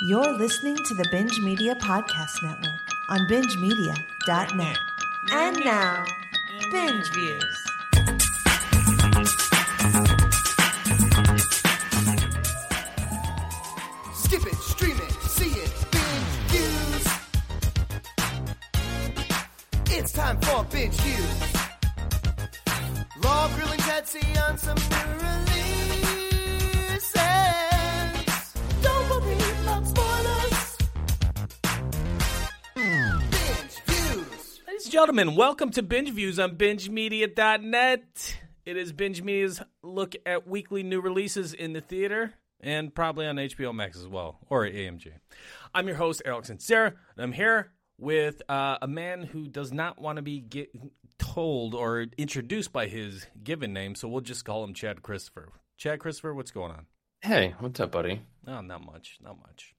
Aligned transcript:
You're 0.00 0.32
listening 0.32 0.76
to 0.76 0.94
the 0.94 1.04
Binge 1.10 1.40
Media 1.40 1.74
Podcast 1.74 2.40
Network 2.40 2.80
on 3.08 3.18
bingemedia.net. 3.26 4.78
And 5.32 5.56
now, 5.64 6.04
Binge 6.70 7.10
Views. 7.12 7.64
Skip 14.14 14.46
it, 14.46 14.54
stream 14.54 14.96
it, 14.98 15.12
see 15.22 15.50
it, 15.50 15.72
binge 15.90 16.34
views. 16.46 17.06
It's 19.98 20.12
time 20.12 20.40
for 20.42 20.62
binge 20.70 20.94
views. 20.94 21.42
Law 23.24 23.48
grilling 23.56 23.80
Patsy 23.80 24.24
on 24.48 24.58
some 24.58 24.76
new 24.76 25.26
releases. 25.26 25.67
And 34.88 34.92
gentlemen, 34.94 35.36
welcome 35.36 35.68
to 35.68 35.82
Binge 35.82 36.08
Views 36.12 36.38
on 36.38 36.56
BingeMedia.net. 36.56 38.36
It 38.64 38.76
is 38.78 38.90
Binge 38.90 39.20
Media's 39.20 39.60
look 39.82 40.16
at 40.24 40.48
weekly 40.48 40.82
new 40.82 41.02
releases 41.02 41.52
in 41.52 41.74
the 41.74 41.82
theater 41.82 42.32
and 42.58 42.94
probably 42.94 43.26
on 43.26 43.36
HBO 43.36 43.74
Max 43.74 43.98
as 43.98 44.08
well, 44.08 44.38
or 44.48 44.64
AMG. 44.64 45.08
I'm 45.74 45.88
your 45.88 45.96
host, 45.98 46.22
Alex 46.24 46.48
and 46.48 46.62
Sarah, 46.62 46.94
and 47.16 47.22
I'm 47.22 47.32
here 47.32 47.70
with 47.98 48.40
uh, 48.48 48.78
a 48.80 48.88
man 48.88 49.24
who 49.24 49.46
does 49.46 49.74
not 49.74 50.00
want 50.00 50.16
to 50.16 50.22
be 50.22 50.40
get 50.40 50.70
told 51.18 51.74
or 51.74 52.06
introduced 52.16 52.72
by 52.72 52.86
his 52.86 53.26
given 53.44 53.74
name, 53.74 53.94
so 53.94 54.08
we'll 54.08 54.22
just 54.22 54.46
call 54.46 54.64
him 54.64 54.72
Chad 54.72 55.02
Christopher. 55.02 55.50
Chad 55.76 55.98
Christopher, 55.98 56.32
what's 56.32 56.50
going 56.50 56.72
on? 56.72 56.86
Hey, 57.20 57.54
what's 57.58 57.78
up, 57.78 57.92
buddy? 57.92 58.22
Oh, 58.46 58.62
not 58.62 58.86
much, 58.86 59.18
not 59.22 59.36
much. 59.38 59.74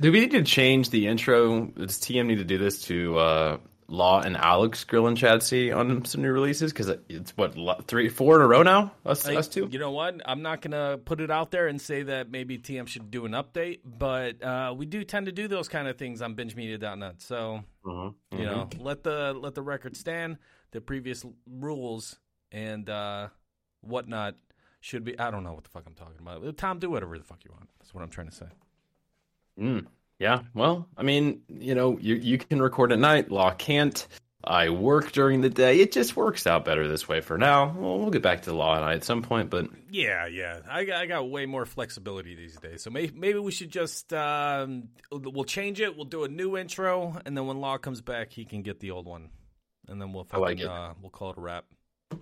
Do 0.00 0.12
we 0.12 0.20
need 0.20 0.30
to 0.30 0.44
change 0.44 0.90
the 0.90 1.08
intro? 1.08 1.66
Does 1.66 1.98
TM 1.98 2.26
need 2.26 2.38
to 2.38 2.44
do 2.44 2.56
this 2.56 2.82
to 2.82 3.18
uh, 3.18 3.58
Law 3.90 4.20
and 4.20 4.36
Alex 4.36 4.84
Grill 4.84 5.06
and 5.06 5.16
Chadsey 5.16 5.74
on 5.74 6.04
some 6.04 6.20
new 6.20 6.30
releases? 6.30 6.72
Because 6.72 6.88
it's 7.08 7.34
what 7.36 7.86
three, 7.86 8.10
four 8.10 8.36
in 8.36 8.42
a 8.42 8.46
row 8.46 8.62
now. 8.62 8.92
Us, 9.06 9.26
Like, 9.26 9.38
us 9.38 9.48
two. 9.48 9.66
You 9.70 9.78
know 9.78 9.92
what? 9.92 10.20
I'm 10.26 10.42
not 10.42 10.60
gonna 10.60 10.98
put 11.02 11.20
it 11.22 11.30
out 11.30 11.50
there 11.50 11.68
and 11.68 11.80
say 11.80 12.02
that 12.02 12.30
maybe 12.30 12.58
TM 12.58 12.86
should 12.86 13.10
do 13.10 13.24
an 13.24 13.32
update, 13.32 13.80
but 13.84 14.42
uh, 14.42 14.74
we 14.76 14.84
do 14.84 15.04
tend 15.04 15.24
to 15.26 15.32
do 15.32 15.48
those 15.48 15.68
kind 15.68 15.88
of 15.88 15.96
things 15.96 16.20
on 16.20 16.34
BingeMedia.net. 16.36 17.22
So 17.22 17.64
Mhm, 17.84 18.14
you 18.32 18.38
mhm. 18.38 18.44
know, 18.44 18.68
let 18.78 19.02
the 19.04 19.32
let 19.32 19.54
the 19.54 19.62
record 19.62 19.96
stand. 19.96 20.36
The 20.72 20.82
previous 20.82 21.24
rules 21.50 22.18
and 22.52 22.90
uh, 22.90 23.28
whatnot 23.80 24.34
should 24.80 25.02
be. 25.02 25.18
I 25.18 25.30
don't 25.30 25.44
know 25.44 25.54
what 25.54 25.64
the 25.64 25.70
fuck 25.70 25.84
I'm 25.86 25.94
talking 25.94 26.18
about. 26.20 26.56
Tom, 26.58 26.78
do 26.78 26.90
whatever 26.90 27.16
the 27.16 27.24
fuck 27.24 27.42
you 27.42 27.52
want. 27.52 27.70
That's 27.78 27.94
what 27.94 28.02
I'm 28.04 28.10
trying 28.10 28.28
to 28.28 28.34
say. 28.34 28.46
Mm, 29.58 29.86
yeah. 30.18 30.40
Well, 30.54 30.88
I 30.96 31.02
mean, 31.02 31.42
you 31.48 31.74
know, 31.74 31.98
you 31.98 32.14
you 32.16 32.38
can 32.38 32.60
record 32.60 32.92
at 32.92 32.98
night. 32.98 33.30
Law 33.30 33.52
can't. 33.52 34.06
I 34.44 34.70
work 34.70 35.12
during 35.12 35.40
the 35.40 35.50
day. 35.50 35.80
It 35.80 35.90
just 35.92 36.16
works 36.16 36.46
out 36.46 36.64
better 36.64 36.86
this 36.86 37.08
way 37.08 37.20
for 37.20 37.36
now. 37.36 37.74
Well, 37.76 37.98
we'll 37.98 38.10
get 38.10 38.22
back 38.22 38.42
to 38.42 38.52
Law 38.52 38.76
and 38.76 38.84
I 38.84 38.94
at 38.94 39.04
some 39.04 39.20
point, 39.20 39.50
but 39.50 39.66
Yeah, 39.90 40.26
yeah. 40.26 40.60
I 40.70 40.84
got, 40.84 40.96
I 41.02 41.06
got 41.06 41.28
way 41.28 41.44
more 41.44 41.66
flexibility 41.66 42.36
these 42.36 42.56
days. 42.56 42.82
So 42.82 42.90
maybe, 42.90 43.12
maybe 43.18 43.40
we 43.40 43.50
should 43.50 43.70
just 43.70 44.12
um, 44.12 44.88
we'll 45.10 45.44
change 45.44 45.80
it. 45.80 45.96
We'll 45.96 46.06
do 46.06 46.24
a 46.24 46.28
new 46.28 46.56
intro, 46.56 47.20
and 47.26 47.36
then 47.36 47.46
when 47.46 47.60
Law 47.60 47.78
comes 47.78 48.00
back, 48.00 48.30
he 48.30 48.44
can 48.44 48.62
get 48.62 48.78
the 48.80 48.92
old 48.92 49.06
one, 49.06 49.28
and 49.88 50.00
then 50.00 50.12
we'll 50.12 50.26
I 50.32 50.38
like 50.38 50.58
fucking, 50.58 50.70
uh, 50.70 50.94
we'll 51.02 51.10
call 51.10 51.30
it 51.30 51.36
a 51.36 51.40
wrap. 51.40 51.64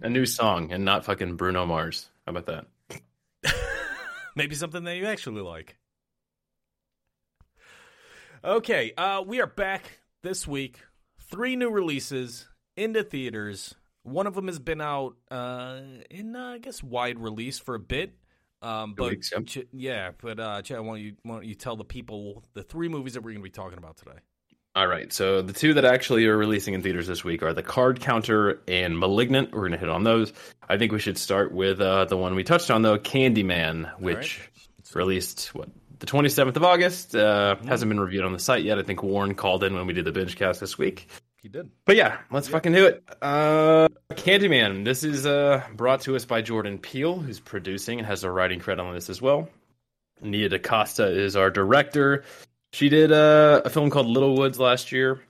a 0.00 0.08
new 0.08 0.26
song 0.26 0.72
and 0.72 0.84
not 0.84 1.04
fucking 1.04 1.36
Bruno 1.36 1.66
Mars. 1.66 2.08
How 2.26 2.34
about 2.34 2.46
that? 2.46 2.66
maybe 4.36 4.54
something 4.54 4.84
that 4.84 4.96
you 4.96 5.06
actually 5.06 5.42
like. 5.42 5.76
Okay, 8.46 8.92
uh, 8.96 9.24
we 9.26 9.40
are 9.40 9.48
back 9.48 9.98
this 10.22 10.46
week. 10.46 10.78
Three 11.18 11.56
new 11.56 11.68
releases 11.68 12.46
into 12.76 13.02
theaters. 13.02 13.74
One 14.04 14.28
of 14.28 14.36
them 14.36 14.46
has 14.46 14.60
been 14.60 14.80
out 14.80 15.16
uh, 15.32 15.80
in, 16.10 16.36
uh, 16.36 16.50
I 16.50 16.58
guess, 16.58 16.80
wide 16.80 17.18
release 17.18 17.58
for 17.58 17.74
a 17.74 17.80
bit. 17.80 18.12
Um, 18.62 18.94
but 18.96 19.10
weeks, 19.10 19.32
yep. 19.32 19.46
Ch- 19.46 19.66
yeah, 19.72 20.12
but 20.22 20.38
uh, 20.38 20.62
Chad, 20.62 20.78
why 20.78 20.86
don't 20.86 21.00
you 21.00 21.16
why 21.24 21.34
don't 21.34 21.44
you 21.44 21.56
tell 21.56 21.74
the 21.74 21.84
people 21.84 22.44
the 22.54 22.62
three 22.62 22.88
movies 22.88 23.14
that 23.14 23.22
we're 23.22 23.32
going 23.32 23.42
to 23.42 23.42
be 23.42 23.50
talking 23.50 23.78
about 23.78 23.96
today? 23.96 24.18
All 24.76 24.86
right, 24.86 25.12
so 25.12 25.42
the 25.42 25.52
two 25.52 25.74
that 25.74 25.84
actually 25.84 26.24
are 26.26 26.36
releasing 26.36 26.72
in 26.72 26.82
theaters 26.82 27.08
this 27.08 27.24
week 27.24 27.42
are 27.42 27.52
The 27.52 27.64
Card 27.64 27.98
Counter 27.98 28.60
and 28.68 28.96
Malignant. 28.96 29.54
We're 29.54 29.62
going 29.62 29.72
to 29.72 29.78
hit 29.78 29.88
on 29.88 30.04
those. 30.04 30.32
I 30.68 30.78
think 30.78 30.92
we 30.92 31.00
should 31.00 31.18
start 31.18 31.50
with 31.50 31.80
uh, 31.80 32.04
the 32.04 32.16
one 32.16 32.36
we 32.36 32.44
touched 32.44 32.70
on, 32.70 32.82
though, 32.82 32.96
Candyman, 32.96 33.90
which 33.98 34.38
released, 34.94 35.52
what, 35.52 35.68
the 35.98 36.06
27th 36.06 36.56
of 36.56 36.64
August. 36.64 37.14
Uh, 37.14 37.56
Hasn't 37.66 37.88
been 37.88 38.00
reviewed 38.00 38.24
on 38.24 38.32
the 38.32 38.38
site 38.38 38.64
yet. 38.64 38.78
I 38.78 38.82
think 38.82 39.02
Warren 39.02 39.34
called 39.34 39.64
in 39.64 39.74
when 39.74 39.86
we 39.86 39.92
did 39.92 40.04
the 40.04 40.12
binge 40.12 40.36
cast 40.36 40.60
this 40.60 40.76
week. 40.78 41.08
He 41.40 41.48
did. 41.48 41.70
But 41.84 41.96
yeah, 41.96 42.18
let's 42.30 42.48
fucking 42.48 42.72
do 42.72 42.86
it. 42.86 43.04
Uh, 43.22 43.88
Candyman. 44.12 44.84
This 44.84 45.04
is 45.04 45.26
uh, 45.26 45.62
brought 45.74 46.00
to 46.02 46.16
us 46.16 46.24
by 46.24 46.42
Jordan 46.42 46.78
Peele, 46.78 47.18
who's 47.18 47.40
producing 47.40 47.98
and 47.98 48.06
has 48.06 48.24
a 48.24 48.30
writing 48.30 48.58
credit 48.60 48.82
on 48.82 48.94
this 48.94 49.08
as 49.08 49.22
well. 49.22 49.48
Nia 50.20 50.48
DaCosta 50.48 51.06
is 51.08 51.36
our 51.36 51.50
director. 51.50 52.24
She 52.72 52.88
did 52.88 53.12
uh, 53.12 53.62
a 53.64 53.70
film 53.70 53.90
called 53.90 54.06
Little 54.06 54.36
Woods 54.36 54.58
last 54.58 54.92
year, 54.92 55.20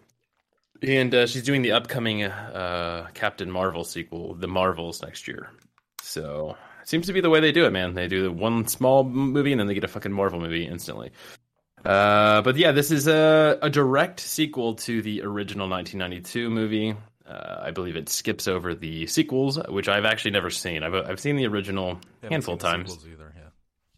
and 0.82 1.14
uh, 1.14 1.26
she's 1.26 1.42
doing 1.42 1.62
the 1.62 1.72
upcoming 1.72 2.22
uh, 2.22 3.08
Captain 3.14 3.50
Marvel 3.50 3.84
sequel, 3.84 4.34
The 4.34 4.48
Marvels, 4.48 5.02
next 5.02 5.28
year. 5.28 5.50
So 6.02 6.56
seems 6.86 7.06
to 7.06 7.12
be 7.12 7.20
the 7.20 7.30
way 7.30 7.40
they 7.40 7.52
do 7.52 7.66
it, 7.66 7.72
man. 7.72 7.94
They 7.94 8.08
do 8.08 8.22
the 8.22 8.32
one 8.32 8.66
small 8.68 9.04
movie 9.04 9.52
and 9.52 9.60
then 9.60 9.66
they 9.66 9.74
get 9.74 9.84
a 9.84 9.88
fucking 9.88 10.12
Marvel 10.12 10.40
movie 10.40 10.66
instantly. 10.66 11.10
Uh, 11.84 12.42
but 12.42 12.56
yeah, 12.56 12.72
this 12.72 12.90
is 12.90 13.06
a, 13.06 13.58
a 13.62 13.70
direct 13.70 14.20
sequel 14.20 14.74
to 14.74 15.02
the 15.02 15.22
original 15.22 15.68
1992 15.68 16.50
movie. 16.50 16.94
Uh, 17.26 17.58
I 17.60 17.70
believe 17.72 17.96
it 17.96 18.08
skips 18.08 18.48
over 18.48 18.74
the 18.74 19.06
sequels, 19.06 19.58
which 19.68 19.88
I've 19.88 20.04
actually 20.04 20.30
never 20.30 20.48
seen. 20.50 20.82
I've 20.82 20.94
I've 20.94 21.20
seen 21.20 21.36
the 21.36 21.46
original 21.46 21.98
Haven't 22.22 22.32
handful 22.32 22.54
of 22.54 22.62
seen 22.62 22.70
the 22.70 22.76
times. 22.76 23.06
either. 23.10 23.34
Yeah. 23.36 23.42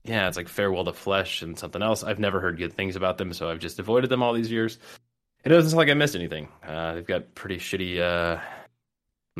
Yeah, 0.05 0.29
it's 0.29 0.37
like 0.39 0.49
Farewell 0.49 0.85
to 0.87 0.95
Flesh 0.95 1.43
and 1.43 1.59
something 1.59 1.83
else. 1.83 2.03
I've 2.03 2.19
never 2.19 2.41
heard 2.41 2.57
good 2.57 2.73
things 2.73 2.97
about 2.97 3.19
them, 3.19 3.35
so 3.35 3.51
I've 3.51 3.59
just 3.59 3.79
avoided 3.79 4.09
them 4.09 4.23
all 4.23 4.33
these 4.33 4.51
years. 4.51 4.79
It 5.45 5.51
doesn't 5.51 5.71
sound 5.71 5.79
like 5.79 5.91
I 5.91 5.95
missed 5.95 6.15
anything. 6.17 6.49
Uh, 6.67 6.95
they've 6.95 7.07
got 7.07 7.35
pretty 7.35 7.59
shitty 7.59 8.01
uh, 8.01 8.41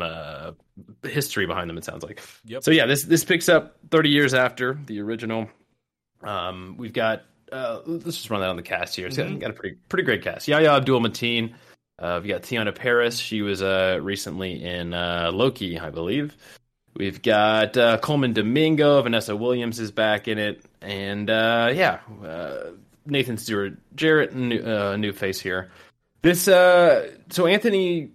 uh, 0.01 0.51
history 1.03 1.45
behind 1.45 1.69
them. 1.69 1.77
It 1.77 1.85
sounds 1.85 2.03
like. 2.03 2.21
Yep. 2.45 2.63
So 2.63 2.71
yeah, 2.71 2.85
this 2.85 3.03
this 3.03 3.23
picks 3.23 3.49
up 3.49 3.77
30 3.91 4.09
years 4.09 4.33
after 4.33 4.77
the 4.85 4.99
original. 5.01 5.49
Um, 6.23 6.75
we've 6.77 6.93
got 6.93 7.23
uh, 7.51 7.79
let's 7.85 8.03
just 8.17 8.29
run 8.29 8.41
that 8.41 8.49
on 8.49 8.55
the 8.57 8.61
cast 8.61 8.95
here. 8.95 9.07
It's 9.07 9.17
got- 9.17 9.27
Mhm. 9.27 9.39
got 9.39 9.49
a 9.49 9.53
pretty 9.53 9.77
pretty 9.89 10.03
great 10.03 10.21
cast. 10.21 10.47
Yahya 10.47 10.71
Abdul 10.77 11.01
Mateen. 11.01 11.53
Uh, 11.97 12.19
we've 12.21 12.29
got 12.31 12.43
Teyonah 12.43 12.75
Parris. 12.75 13.17
She 13.17 13.41
was 13.41 13.61
uh, 13.61 13.99
recently 14.01 14.63
in 14.63 14.93
uh, 14.93 15.31
Loki, 15.33 15.79
I 15.79 15.89
believe. 15.89 16.35
We've 16.95 17.21
got 17.21 17.75
uh, 17.77 17.97
Colman 17.99 18.33
Domingo. 18.33 19.01
Vanessa 19.01 19.35
Williams 19.35 19.79
is 19.79 19.91
back 19.91 20.27
in 20.27 20.37
it, 20.37 20.63
and 20.81 21.29
uh, 21.29 21.71
yeah, 21.73 21.99
uh, 22.25 22.71
Nathan 23.05 23.37
Stewart 23.37 23.73
Jarrett, 23.95 24.33
new, 24.35 24.59
uh, 24.61 24.95
new 24.97 25.11
face 25.11 25.39
here. 25.39 25.71
This 26.21 26.47
uh, 26.47 27.11
so 27.29 27.47
Anthony 27.47 28.11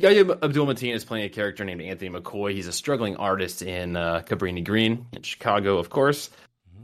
Yahya 0.00 0.30
Abdul 0.42 0.66
Mateen 0.66 0.94
is 0.94 1.04
playing 1.04 1.26
a 1.26 1.28
character 1.28 1.64
named 1.64 1.82
Anthony 1.82 2.10
McCoy. 2.10 2.52
He's 2.54 2.66
a 2.66 2.72
struggling 2.72 3.16
artist 3.16 3.60
in 3.62 3.96
uh, 3.96 4.22
Cabrini 4.26 4.64
Green 4.64 5.06
in 5.12 5.22
Chicago, 5.22 5.76
of 5.78 5.90
course, 5.90 6.30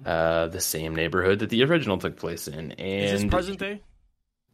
uh, 0.05 0.49
the 0.49 0.61
same 0.61 0.95
neighborhood 0.95 1.39
that 1.39 1.49
the 1.51 1.65
original 1.65 1.97
took 1.99 2.17
place 2.17 2.47
in. 2.47 2.73
And 2.73 2.81
Is 3.05 3.23
this 3.23 3.31
present 3.31 3.59
day? 3.59 3.81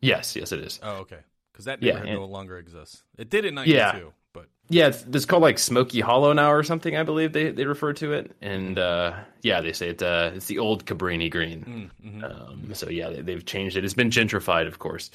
Yes, 0.00 0.37
yes, 0.37 0.53
it 0.53 0.61
is. 0.61 0.78
Oh, 0.83 0.99
okay. 0.99 1.19
Because 1.53 1.65
that 1.65 1.83
Yeah, 1.83 1.95
neighborhood 1.95 2.09
and- 2.11 2.19
no 2.21 2.27
longer 2.27 2.59
exists. 2.59 3.03
It 3.19 3.31
did 3.31 3.45
in 3.45 3.55
'92, 3.56 3.75
Yeah. 3.77 4.00
but 4.33 4.47
Yeah, 4.69 4.87
it's, 4.89 5.05
it's 5.12 5.25
called 5.27 5.43
like 5.43 5.59
Smoky 5.59 6.00
Hollow 6.00 6.33
now 6.33 6.53
or 6.53 6.62
something. 6.62 6.97
I 6.97 7.03
believe 7.03 7.33
they, 7.33 7.50
they 7.50 7.65
refer 7.67 7.93
to 7.94 8.12
it, 8.12 8.31
and 8.41 8.79
uh, 8.79 9.12
yeah, 9.43 9.61
they 9.61 9.73
say 9.73 9.89
it. 9.91 10.03
Uh, 10.03 10.31
it's 10.34 10.47
the 10.47 10.59
old 10.61 10.87
Cabrini 10.87 11.31
Green. 11.31 11.91
mm, 12.05 12.09
mhm. 12.23 12.25
Um, 12.50 12.75
so 12.75 12.89
yeah, 12.89 13.11
they, 13.11 13.23
they've 13.23 13.44
changed 13.44 13.76
it. 13.76 13.85
It's 13.85 13.93
been 13.94 14.11
gentrified, 14.11 14.67
of 14.69 14.79
course. 14.79 15.11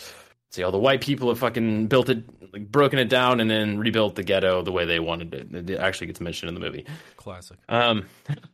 See, 0.52 0.64
all 0.64 0.72
the 0.72 0.80
white 0.80 1.02
people 1.02 1.28
have 1.30 1.40
fucking 1.40 1.88
built 1.88 2.08
it, 2.10 2.24
like 2.54 2.72
broken 2.72 3.00
it 3.00 3.10
down, 3.10 3.42
and 3.42 3.52
then 3.52 3.78
rebuilt 3.78 4.16
the 4.16 4.24
ghetto 4.24 4.62
the 4.62 4.72
way 4.72 4.86
they 4.86 5.00
wanted 5.00 5.34
it. 5.34 5.70
It 5.70 5.78
actually 5.78 6.08
gets 6.08 6.22
mentioned 6.22 6.48
in 6.48 6.56
the 6.56 6.62
movie. 6.62 6.86
classic. 7.18 7.58
Um, 7.68 8.06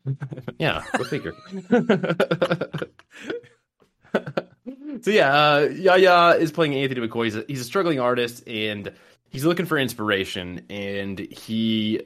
yeah, 0.58 0.84
go 0.98 1.04
figure. 1.04 1.34
so 5.02 5.12
yeah, 5.12 5.34
uh, 5.34 5.70
Yahya 5.72 6.38
is 6.40 6.52
playing 6.52 6.74
Anthony 6.74 7.08
McCoy. 7.08 7.26
He's 7.26 7.36
a, 7.36 7.46
he's 7.48 7.62
a 7.62 7.66
struggling 7.66 8.00
artist, 8.00 8.48
and 8.48 8.92
he's 9.30 9.46
looking 9.46 9.68
for 9.68 9.78
inspiration. 9.78 10.66
And 10.72 11.20
he 11.20 12.02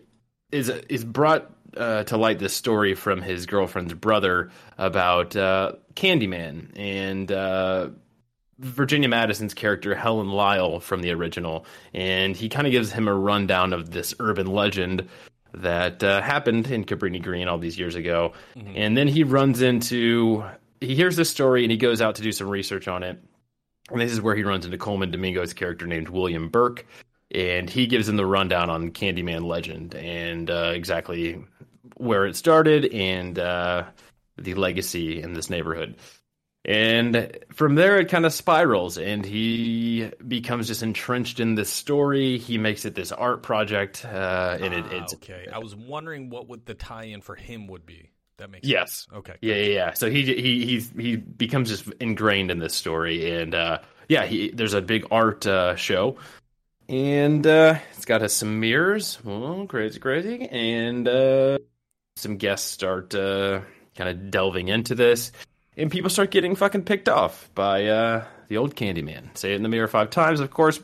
is 0.52 0.68
is 0.68 1.06
brought 1.06 1.50
uh, 1.78 2.04
to 2.04 2.18
light 2.18 2.40
this 2.40 2.54
story 2.54 2.94
from 2.94 3.22
his 3.22 3.46
girlfriend's 3.46 3.94
brother 3.94 4.52
about 4.78 5.34
uh, 5.38 5.72
Candyman 5.96 6.72
and. 6.76 7.32
Virginia 8.60 9.08
Madsen's 9.10 9.54
character 9.54 9.94
Helen 9.94 10.30
Lyle 10.30 10.80
from 10.80 11.02
the 11.02 11.12
original, 11.12 11.66
and 11.94 12.36
he 12.36 12.50
kind 12.50 12.66
of 12.66 12.72
gives 12.72 12.92
him 12.92 13.08
a 13.08 13.14
rundown 13.14 13.74
of 13.74 13.92
this 13.92 14.16
urban 14.20 14.48
legend 14.48 15.08
that 15.54 16.04
uh, 16.04 16.22
happened 16.22 16.68
in 16.68 16.84
Cabrini 16.84 17.22
Green 17.22 17.48
all 17.48 17.58
these 17.58 17.78
years 17.78 17.96
ago, 17.96 18.34
and 18.76 18.98
then 18.98 19.08
he 19.08 19.24
runs 19.24 19.62
into 19.62 20.44
he 20.82 20.96
hears 20.96 21.16
this 21.16 21.30
story 21.30 21.64
and 21.64 21.72
he 21.72 21.78
goes 21.78 22.02
out 22.02 22.16
to 22.16 22.22
do 22.22 22.32
some 22.32 22.48
research 22.48 22.88
on 22.88 23.04
it. 23.04 23.22
And 23.90 24.02
this 24.02 24.12
is 24.12 24.22
where 24.22 24.36
he 24.36 24.44
runs 24.44 24.66
into 24.66 24.78
Colman 24.78 25.12
Domingo's 25.12 25.54
character 25.54 25.88
named 25.88 26.10
William 26.10 26.50
Burke, 26.50 26.86
and 27.32 27.70
he 27.70 27.88
gives 27.88 28.10
him 28.10 28.18
the 28.18 28.26
rundown 28.26 28.70
on 28.70 28.92
Candyman 28.92 29.46
legend 29.46 29.96
and 29.96 30.50
uh, 30.50 30.72
exactly 30.74 31.42
where 31.96 32.26
it 32.26 32.36
started 32.36 32.86
and 32.94 33.40
uh, 33.40 33.84
the 34.38 34.56
legacy 34.56 35.22
in 35.22 35.34
this 35.34 35.50
neighborhood. 35.50 35.96
And 36.68 37.38
from 37.54 37.76
there, 37.76 37.98
it 37.98 38.10
kind 38.10 38.26
of 38.26 38.34
spirals, 38.34 38.98
and 38.98 39.26
he 39.26 40.12
becomes 40.28 40.68
just 40.68 40.84
entrenched 40.84 41.40
in 41.40 41.56
this 41.56 41.70
story. 41.70 42.38
He 42.38 42.58
makes 42.58 42.84
it 42.84 42.94
this 42.94 43.14
art 43.14 43.42
project, 43.42 44.04
uh, 44.04 44.58
and 44.60 44.74
it, 44.74 44.84
Ah, 44.90 44.96
it's 44.96 45.14
okay. 45.14 45.48
I 45.52 45.60
was 45.60 45.74
wondering 45.76 46.30
what 46.30 46.50
would 46.50 46.66
the 46.66 46.74
tie-in 46.74 47.22
for 47.22 47.36
him 47.36 47.68
would 47.68 47.86
be. 47.86 48.10
That 48.38 48.52
makes 48.52 48.68
yes, 48.68 49.08
sense. 49.10 49.18
Okay. 49.20 49.36
Yeah, 49.42 49.56
yeah, 49.56 49.74
yeah. 49.74 49.94
So 49.94 50.10
he 50.12 50.24
he 50.24 50.66
he's 50.66 50.92
he 50.92 51.16
becomes 51.16 51.70
just 51.70 51.88
ingrained 52.02 52.52
in 52.52 52.60
this 52.60 52.76
story, 52.76 53.32
and 53.32 53.56
uh, 53.56 53.80
yeah, 54.10 54.26
he 54.26 54.52
there's 54.52 54.74
a 54.74 54.82
big 54.82 55.08
art 55.10 55.48
uh, 55.48 55.76
show, 55.78 56.18
and 56.90 57.48
uh, 57.48 57.80
it's 57.94 58.06
got 58.06 58.22
us 58.22 58.34
some 58.34 58.60
mirrors, 58.60 59.20
oh, 59.26 59.66
crazy, 59.68 60.00
crazy, 60.00 60.48
and 60.50 61.08
uh, 61.08 61.58
some 62.18 62.38
guests 62.38 62.70
start 62.70 63.16
uh, 63.16 63.62
kind 63.96 64.10
of 64.10 64.30
delving 64.30 64.68
into 64.68 64.96
this, 64.96 65.32
and 65.78 65.92
people 65.92 66.10
start 66.10 66.32
getting 66.32 66.56
fucking 66.56 66.84
picked 66.84 67.08
off 67.08 67.50
by 67.56 67.86
uh, 67.86 68.26
the 68.48 68.58
old 68.58 68.76
Candyman. 68.76 69.38
Say 69.38 69.54
it 69.54 69.56
in 69.56 69.64
the 69.64 69.70
mirror 69.70 69.88
five 69.88 70.10
times, 70.10 70.40
of 70.40 70.52
course. 70.52 70.80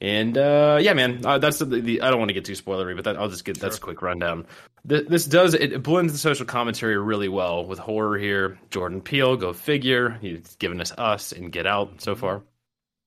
And 0.00 0.36
uh, 0.36 0.78
yeah, 0.80 0.94
man, 0.94 1.24
uh, 1.24 1.38
that's 1.38 1.58
the, 1.58 1.64
the. 1.64 2.02
I 2.02 2.10
don't 2.10 2.18
want 2.18 2.28
to 2.28 2.34
get 2.34 2.44
too 2.44 2.54
spoilery, 2.54 2.96
but 2.96 3.04
that, 3.04 3.16
I'll 3.16 3.28
just 3.28 3.44
get 3.44 3.60
that's 3.60 3.78
a 3.78 3.80
quick 3.80 4.02
rundown. 4.02 4.46
Th- 4.88 5.06
this 5.06 5.26
does 5.26 5.54
it, 5.54 5.72
it 5.72 5.82
blends 5.82 6.12
the 6.12 6.18
social 6.18 6.44
commentary 6.44 6.98
really 6.98 7.28
well 7.28 7.64
with 7.64 7.78
horror 7.78 8.18
here. 8.18 8.58
Jordan 8.70 9.00
Peele, 9.00 9.36
go 9.36 9.52
figure, 9.52 10.18
he's 10.20 10.56
given 10.56 10.80
us 10.80 10.92
Us 10.98 11.30
and 11.30 11.52
Get 11.52 11.68
Out 11.68 12.00
so 12.00 12.16
far. 12.16 12.42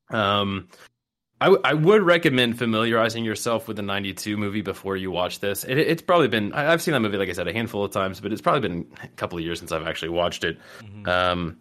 Um, 0.09 0.69
I, 1.41 1.45
w- 1.45 1.61
I 1.65 1.73
would 1.73 2.01
recommend 2.01 2.57
familiarizing 2.57 3.25
yourself 3.25 3.67
with 3.67 3.77
the 3.77 3.83
'92 3.83 4.37
movie 4.37 4.61
before 4.61 4.95
you 4.95 5.11
watch 5.11 5.39
this. 5.39 5.63
It, 5.63 5.77
it's 5.77 6.01
probably 6.01 6.27
been 6.29 6.53
I, 6.53 6.71
I've 6.71 6.81
seen 6.81 6.93
that 6.93 7.01
movie, 7.01 7.17
like 7.17 7.29
I 7.29 7.33
said, 7.33 7.47
a 7.47 7.53
handful 7.53 7.83
of 7.83 7.91
times, 7.91 8.21
but 8.21 8.31
it's 8.31 8.41
probably 8.41 8.61
been 8.61 8.87
a 9.03 9.07
couple 9.09 9.37
of 9.37 9.43
years 9.43 9.59
since 9.59 9.71
I've 9.71 9.85
actually 9.87 10.09
watched 10.09 10.43
it. 10.43 10.57
Um, 11.07 11.57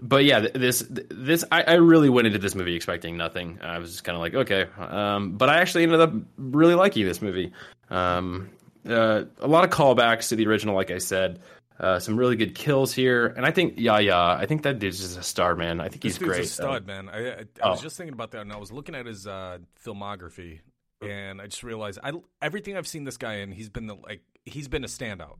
but 0.00 0.24
yeah, 0.24 0.40
this 0.54 0.84
this 0.88 1.44
I, 1.50 1.62
I 1.62 1.74
really 1.74 2.08
went 2.08 2.26
into 2.26 2.38
this 2.38 2.54
movie 2.54 2.74
expecting 2.76 3.16
nothing. 3.16 3.58
I 3.62 3.78
was 3.78 3.90
just 3.90 4.04
kind 4.04 4.14
of 4.14 4.20
like, 4.20 4.34
okay, 4.34 4.66
um, 4.78 5.32
but 5.32 5.48
I 5.48 5.60
actually 5.60 5.84
ended 5.84 6.00
up 6.00 6.12
really 6.36 6.74
liking 6.74 7.04
this 7.06 7.22
movie. 7.22 7.52
Um, 7.90 8.50
uh, 8.88 9.24
a 9.40 9.46
lot 9.48 9.64
of 9.64 9.70
callbacks 9.70 10.28
to 10.28 10.36
the 10.36 10.46
original, 10.46 10.74
like 10.74 10.90
I 10.90 10.98
said. 10.98 11.40
Uh, 11.80 12.00
some 12.00 12.16
really 12.16 12.34
good 12.34 12.56
kills 12.56 12.92
here, 12.92 13.26
and 13.28 13.46
I 13.46 13.52
think 13.52 13.74
yeah, 13.76 13.98
yeah, 14.00 14.20
I 14.20 14.46
think 14.46 14.62
that 14.64 14.80
dude's 14.80 14.98
just 14.98 15.16
a 15.16 15.22
star, 15.22 15.54
man. 15.54 15.80
I 15.80 15.88
think 15.88 16.02
This 16.02 16.14
he's 16.14 16.18
dude's 16.18 16.28
great. 16.32 16.44
a 16.44 16.48
stud, 16.48 16.86
man. 16.88 17.08
I, 17.08 17.18
I, 17.28 17.44
I 17.62 17.70
was 17.70 17.78
Oh. 17.78 17.82
just 17.82 17.96
thinking 17.96 18.14
about 18.14 18.32
that, 18.32 18.40
and 18.40 18.52
I 18.52 18.56
was 18.56 18.72
looking 18.72 18.96
at 18.96 19.06
his 19.06 19.28
uh, 19.28 19.58
filmography, 19.86 20.58
and 21.02 21.40
I 21.40 21.46
just 21.46 21.62
realized 21.62 22.00
I 22.02 22.12
everything 22.42 22.76
I've 22.76 22.88
seen 22.88 23.04
this 23.04 23.16
guy 23.16 23.34
in, 23.36 23.52
he's 23.52 23.68
been 23.68 23.86
the 23.86 23.94
like 23.94 24.22
he's 24.44 24.66
been 24.66 24.82
a 24.82 24.88
standout. 24.88 25.36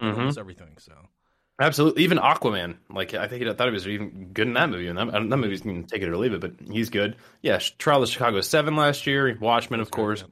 Mhm. 0.00 0.16
Almost 0.16 0.38
everything. 0.38 0.76
So 0.78 0.94
Absolutely, 1.60 2.04
even 2.04 2.16
Aquaman. 2.16 2.76
Like 2.88 3.12
I 3.12 3.28
think 3.28 3.42
he 3.44 3.52
thought 3.52 3.66
he 3.68 3.72
was 3.72 3.86
even 3.86 4.30
good 4.32 4.46
in 4.48 4.54
that 4.54 4.70
movie, 4.70 4.88
and 4.88 4.96
that, 4.98 5.12
that 5.12 5.36
movie's 5.36 5.60
can 5.60 5.84
take 5.84 6.00
it 6.02 6.08
or 6.08 6.16
leave 6.16 6.32
it, 6.32 6.40
but 6.40 6.52
he's 6.70 6.88
good. 6.88 7.16
Yeah, 7.42 7.58
Trial 7.58 8.02
of 8.02 8.08
Chicago 8.08 8.40
Seven 8.40 8.76
last 8.76 9.06
year, 9.06 9.36
Watchmen, 9.38 9.80
of 9.80 9.90
course. 9.90 10.24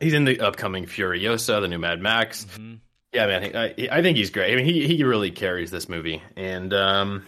He's 0.00 0.14
in 0.14 0.24
the 0.24 0.38
upcoming 0.40 0.86
Furiosa, 0.86 1.60
the 1.60 1.66
new 1.68 1.78
Mad 1.78 2.00
Max. 2.00 2.44
Mhm. 2.56 2.78
Yeah, 3.12 3.26
man, 3.26 3.56
I, 3.56 3.88
I 3.90 4.02
think 4.02 4.16
he's 4.16 4.30
great. 4.30 4.52
I 4.52 4.56
mean, 4.56 4.64
he 4.64 4.86
he 4.86 5.04
really 5.04 5.30
carries 5.30 5.70
this 5.70 5.88
movie, 5.88 6.22
and 6.36 6.72
um, 6.74 7.26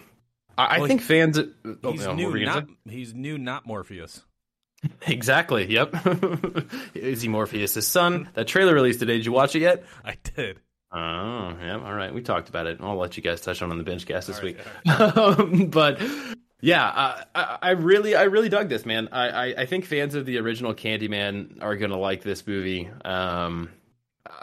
I, 0.56 0.64
I 0.64 0.78
Well, 0.78 0.88
think 0.88 1.00
fans. 1.02 1.38
Oh, 1.38 1.92
he's 1.92 2.04
no, 2.04 2.14
new, 2.14 2.44
not 2.44 2.66
he's 2.88 3.14
new, 3.14 3.38
not 3.38 3.64
Morpheus. 3.66 4.22
exactly. 5.06 5.66
Yep. 5.72 5.94
Is 6.94 7.22
he 7.22 7.28
Morpheus' 7.28 7.86
son? 7.86 8.28
That 8.34 8.46
trailer 8.46 8.74
released 8.74 9.00
today. 9.00 9.16
Did 9.16 9.26
you 9.26 9.32
watch 9.32 9.54
it 9.56 9.60
yet? 9.60 9.84
I 10.04 10.16
did. 10.36 10.60
Oh, 10.92 11.56
yeah. 11.60 11.80
All 11.84 11.92
right. 11.94 12.12
We 12.14 12.22
talked 12.22 12.48
about 12.48 12.66
it. 12.66 12.78
I'll 12.80 12.96
let 12.96 13.16
you 13.16 13.22
guys 13.22 13.40
touch 13.40 13.60
on 13.60 13.70
on 13.70 13.78
the 13.78 13.84
binge 13.84 14.06
cast 14.06 14.26
this 14.26 14.42
right, 14.42 14.56
week. 14.86 14.98
um, 15.16 15.66
but 15.66 16.00
yeah, 16.60 16.86
uh, 16.86 17.22
I, 17.34 17.58
I 17.62 17.70
really, 17.72 18.14
I 18.14 18.24
really 18.24 18.48
dug 18.48 18.68
this, 18.68 18.86
man. 18.86 19.08
I, 19.12 19.28
I, 19.28 19.54
I 19.58 19.66
think 19.66 19.84
fans 19.84 20.14
of 20.14 20.26
the 20.26 20.38
original 20.38 20.74
Candyman 20.74 21.60
are 21.62 21.76
gonna 21.76 21.98
like 21.98 22.22
this 22.22 22.46
movie. 22.46 22.88
Um, 23.04 23.68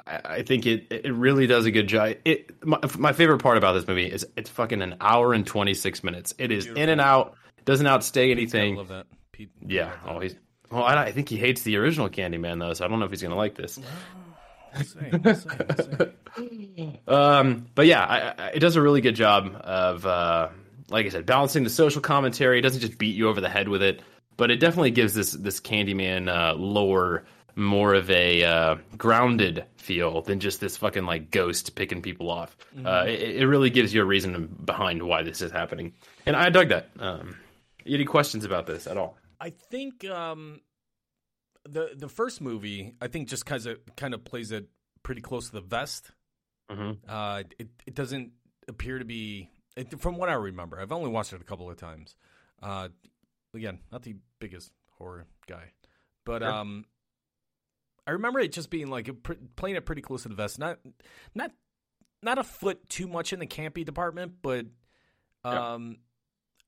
I, 0.07 0.43
think 0.43 0.65
it, 0.65 0.87
it 0.89 1.13
really 1.13 1.47
does 1.47 1.65
a 1.65 1.71
good 1.71 1.87
job. 1.87 2.15
It, 2.25 2.63
my, 2.65 2.79
my 2.97 3.13
favorite 3.13 3.39
part 3.39 3.57
about 3.57 3.73
this 3.73 3.87
movie 3.87 4.05
is 4.05 4.25
it's 4.35 4.49
fucking 4.49 4.81
an 4.81 4.97
hour 5.01 5.33
and 5.33 5.45
twenty 5.45 5.73
six 5.73 6.03
minutes. 6.03 6.33
It 6.37 6.51
is 6.51 6.65
in 6.67 6.89
and 6.89 7.01
out. 7.01 7.35
Doesn't 7.65 7.87
outstay 7.87 8.29
I 8.29 8.31
anything. 8.31 8.75
love 8.75 8.89
that. 8.89 9.07
Pete, 9.31 9.49
Yeah. 9.65 9.91
Oh, 10.05 10.19
he's. 10.19 10.35
Well, 10.71 10.83
I, 10.83 11.05
I 11.05 11.11
think 11.11 11.29
he 11.29 11.37
hates 11.37 11.63
the 11.63 11.77
original 11.77 12.09
Candyman 12.09 12.59
though, 12.59 12.73
so 12.73 12.85
I 12.85 12.87
don't 12.87 12.99
know 12.99 13.05
if 13.05 13.11
he's 13.11 13.21
gonna 13.21 13.35
like 13.35 13.55
this. 13.55 13.79
Um, 17.07 17.67
but 17.75 17.85
yeah, 17.85 18.03
I, 18.03 18.43
I, 18.43 18.47
it 18.49 18.59
does 18.59 18.75
a 18.75 18.81
really 18.81 18.99
good 18.99 19.15
job 19.15 19.55
of, 19.61 20.05
uh, 20.05 20.49
like 20.89 21.05
I 21.05 21.09
said, 21.09 21.25
balancing 21.25 21.63
the 21.63 21.69
social 21.69 22.01
commentary. 22.01 22.59
It 22.59 22.61
doesn't 22.61 22.81
just 22.81 22.97
beat 22.97 23.15
you 23.15 23.29
over 23.29 23.39
the 23.39 23.47
head 23.49 23.69
with 23.69 23.81
it, 23.81 24.01
but 24.37 24.51
it 24.51 24.57
definitely 24.57 24.91
gives 24.91 25.13
this 25.13 25.31
this 25.31 25.59
Candyman 25.61 26.27
uh, 26.27 26.55
lore 26.55 27.25
more 27.55 27.93
of 27.93 28.09
a 28.09 28.43
uh, 28.43 28.75
grounded 28.97 29.65
feel 29.77 30.21
than 30.21 30.39
just 30.39 30.59
this 30.59 30.77
fucking 30.77 31.05
like 31.05 31.31
ghost 31.31 31.75
picking 31.75 32.01
people 32.01 32.29
off. 32.29 32.55
Uh, 32.83 33.05
it, 33.07 33.37
it 33.41 33.47
really 33.47 33.69
gives 33.69 33.93
you 33.93 34.01
a 34.01 34.05
reason 34.05 34.55
behind 34.65 35.01
why 35.03 35.23
this 35.23 35.41
is 35.41 35.51
happening, 35.51 35.93
and 36.25 36.35
I 36.35 36.49
dug 36.49 36.69
that. 36.69 36.89
Um, 36.99 37.37
any 37.85 38.05
questions 38.05 38.45
about 38.45 38.65
this 38.67 38.87
at 38.87 38.97
all? 38.97 39.17
I 39.39 39.51
think 39.51 40.03
um, 40.05 40.61
the 41.67 41.91
the 41.95 42.09
first 42.09 42.41
movie, 42.41 42.95
I 43.01 43.07
think, 43.07 43.29
just 43.29 43.45
kind 43.45 43.65
of 43.65 43.77
kind 43.95 44.13
of 44.13 44.23
plays 44.23 44.51
it 44.51 44.67
pretty 45.03 45.21
close 45.21 45.47
to 45.47 45.53
the 45.53 45.61
vest. 45.61 46.11
hmm 46.69 46.91
Uh, 47.07 47.43
it 47.59 47.69
it 47.85 47.93
doesn't 47.95 48.31
appear 48.67 48.97
to 48.99 49.05
be, 49.05 49.49
it, 49.77 49.99
from 50.01 50.17
what 50.17 50.29
I 50.29 50.33
remember. 50.33 50.79
I've 50.79 50.91
only 50.91 51.09
watched 51.11 51.31
it 51.33 51.41
a 51.41 51.43
couple 51.43 51.69
of 51.69 51.77
times. 51.77 52.15
Uh, 52.61 52.89
again, 53.53 53.79
not 53.91 54.01
the 54.01 54.15
biggest 54.39 54.71
horror 54.97 55.25
guy, 55.47 55.71
but 56.25 56.41
Sure. 56.41 56.51
um, 56.51 56.85
I 58.07 58.11
remember 58.11 58.39
it 58.39 58.51
just 58.51 58.69
being 58.69 58.87
like 58.87 59.09
pr- 59.23 59.33
playing 59.55 59.75
it 59.77 59.85
pretty 59.85 60.01
close 60.01 60.23
to 60.23 60.29
the 60.29 60.35
vest. 60.35 60.59
Not 60.59 60.79
not 61.33 61.51
not 62.21 62.37
a 62.37 62.43
foot 62.43 62.87
too 62.89 63.07
much 63.07 63.33
in 63.33 63.39
the 63.39 63.47
campy 63.47 63.85
department, 63.85 64.33
but 64.41 64.65
Yeah. 65.43 65.73
um, 65.73 65.97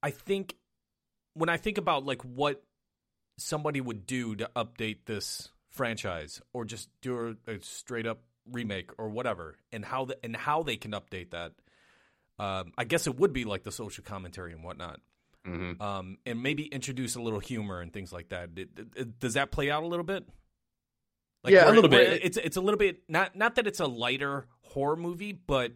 I 0.04 0.12
think 0.12 0.56
when 1.34 1.50
I 1.50 1.58
think 1.58 1.78
about 1.78 2.06
like 2.06 2.22
what 2.24 2.64
somebody 3.38 3.82
would 3.82 4.06
do 4.06 4.36
to 4.36 4.50
update 4.56 5.06
this 5.06 5.50
franchise 5.70 6.42
or 6.54 6.66
just 6.66 6.90
do 7.02 7.36
a, 7.48 7.52
a 7.54 7.60
straight 7.62 8.08
up 8.08 8.22
remake 8.52 8.92
or 8.98 9.10
whatever 9.10 9.56
and 9.72 9.84
how 9.86 10.06
the, 10.06 10.18
and 10.24 10.36
how 10.36 10.64
they 10.64 10.78
can 10.78 10.92
update 10.94 11.32
that 11.32 11.52
um, 12.40 12.72
I 12.78 12.84
guess 12.86 13.06
it 13.08 13.18
would 13.20 13.34
be 13.34 13.44
like 13.44 13.64
the 13.64 13.72
social 13.72 14.04
commentary 14.04 14.54
and 14.54 14.64
whatnot 14.64 15.00
hmm 15.46 15.74
um, 15.82 16.18
and 16.26 16.42
maybe 16.42 16.64
introduce 16.66 17.16
a 17.16 17.22
little 17.22 17.40
humor 17.40 17.80
and 17.82 17.92
things 17.94 18.12
like 18.14 18.30
that 18.30 18.50
It- 18.56 18.70
it- 18.78 18.88
it- 18.96 19.20
does 19.20 19.34
that 19.36 19.52
play 19.52 19.70
out 19.70 19.84
a 19.84 19.88
little 19.88 20.06
bit 20.06 20.26
Yeah, 21.50 21.70
a 21.70 21.72
little 21.74 21.90
bit. 21.90 22.22
it's 22.24 22.38
it's 22.38 22.58
a 22.58 22.62
little 22.62 22.78
bit 22.78 23.04
not 23.08 23.36
not 23.36 23.56
that 23.56 23.68
it's 23.68 23.80
a 23.80 23.88
lighter 23.88 24.48
horror 24.62 24.96
movie 24.96 25.32
but 25.34 25.72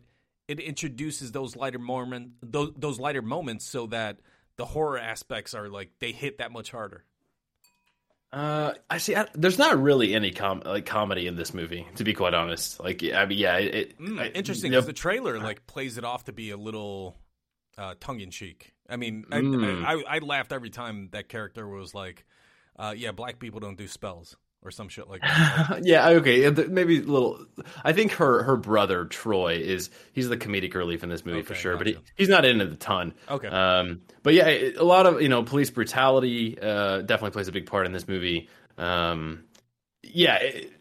it 0.47 0.59
introduces 0.59 1.31
those 1.31 1.55
lighter 1.55 1.79
moment 1.79 2.31
those 2.41 2.71
those 2.77 2.99
lighter 2.99 3.21
moments 3.21 3.65
so 3.65 3.87
that 3.87 4.17
the 4.57 4.65
horror 4.65 4.97
aspects 4.99 5.53
are 5.53 5.69
like 5.69 5.91
they 5.99 6.11
hit 6.11 6.37
that 6.39 6.51
much 6.51 6.71
harder 6.71 7.05
Uh, 8.33 8.73
I 8.89 8.97
see. 8.99 9.13
I, 9.13 9.27
there's 9.33 9.57
not 9.57 9.81
really 9.81 10.13
any 10.15 10.31
com- 10.31 10.61
like 10.65 10.85
comedy 10.85 11.27
in 11.27 11.35
this 11.35 11.53
movie, 11.53 11.85
to 11.95 12.05
be 12.05 12.13
quite 12.13 12.33
honest. 12.33 12.79
Like, 12.79 13.03
I 13.03 13.25
mean, 13.25 13.37
yeah, 13.37 13.57
it, 13.57 13.75
it 13.75 13.99
Mm, 13.99 14.19
I- 14.21 14.27
interesting 14.27 14.71
the- 14.71 14.77
because 14.77 14.85
the 14.87 14.93
trailer 14.93 15.37
like 15.39 15.67
plays 15.67 15.97
it 15.97 16.05
off 16.05 16.23
to 16.25 16.31
be 16.33 16.51
a 16.51 16.57
little 16.57 17.17
uh, 17.77 17.95
tongue 17.99 18.21
in 18.21 18.31
cheek. 18.31 18.73
I 18.89 18.95
mean, 18.95 19.25
I, 19.31 19.39
Mm. 19.41 19.83
I, 19.85 19.93
I, 19.95 20.15
I 20.15 20.19
laughed 20.19 20.53
every 20.53 20.69
time 20.69 21.09
that 21.11 21.27
character 21.27 21.67
was 21.67 21.93
like, 21.93 22.25
uh, 22.79 22.93
"Yeah, 22.95 23.11
black 23.11 23.37
people 23.39 23.59
don't 23.59 23.77
do 23.77 23.87
spells" 23.87 24.37
or 24.63 24.71
some 24.71 24.89
shit 24.89 25.09
like 25.09 25.21
that. 25.21 25.79
Yeah, 25.83 26.07
okay, 26.09 26.49
maybe 26.67 26.99
a 26.99 27.01
little. 27.01 27.45
I 27.83 27.93
think 27.93 28.11
her 28.13 28.43
her 28.43 28.55
brother 28.57 29.05
Troy 29.05 29.55
is 29.55 29.89
he's 30.13 30.29
the 30.29 30.37
comedic 30.37 30.73
relief 30.75 31.03
in 31.03 31.09
this 31.09 31.25
movie 31.25 31.41
for 31.41 31.55
sure, 31.55 31.77
but 31.77 31.87
he, 31.87 31.97
he's 32.15 32.29
not 32.29 32.45
in 32.45 32.61
it 32.61 32.71
a 32.71 32.75
ton. 32.75 33.13
Okay. 33.29 33.47
Um, 33.47 34.01
but 34.23 34.33
yeah, 34.33 34.47
a 34.47 34.83
lot 34.83 35.05
of 35.05 35.21
you 35.21 35.29
know 35.29 35.43
police 35.43 35.69
brutality 35.71 36.57
uh, 36.61 37.01
definitely 37.01 37.31
plays 37.31 37.47
a 37.47 37.51
big 37.51 37.65
part 37.65 37.85
in 37.85 37.91
this 37.91 38.07
movie. 38.07 38.49
Um, 38.77 39.43
yeah. 40.03 40.35
It, 40.37 40.73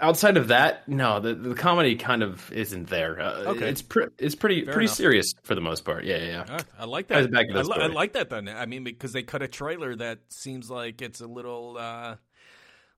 Outside 0.00 0.36
of 0.36 0.46
that, 0.46 0.88
no, 0.88 1.18
the, 1.18 1.34
the 1.34 1.54
comedy 1.56 1.96
kind 1.96 2.22
of 2.22 2.52
isn't 2.52 2.88
there. 2.88 3.18
Uh, 3.20 3.32
Okay. 3.46 3.68
it's 3.68 3.82
pre- 3.82 4.06
it's 4.20 4.36
pretty 4.36 4.64
Fair 4.64 4.72
pretty 4.74 4.86
enough. 4.86 4.96
serious 4.96 5.34
for 5.42 5.56
the 5.56 5.60
most 5.60 5.84
part. 5.84 6.04
Yeah, 6.04 6.18
yeah. 6.18 6.44
yeah. 6.48 6.58
I 6.78 6.84
like 6.84 7.08
that. 7.08 7.28
back 7.32 7.46
I, 7.52 7.62
li- 7.62 7.74
I 7.74 7.86
like 7.88 8.12
that 8.12 8.30
then. 8.30 8.48
I 8.48 8.66
mean, 8.66 8.84
because 8.84 9.12
they 9.12 9.24
cut 9.24 9.42
a 9.42 9.48
trailer 9.48 9.96
that 9.96 10.20
seems 10.28 10.70
like 10.70 11.02
it's 11.02 11.20
a 11.20 11.26
little, 11.26 11.76
uh, 11.76 12.14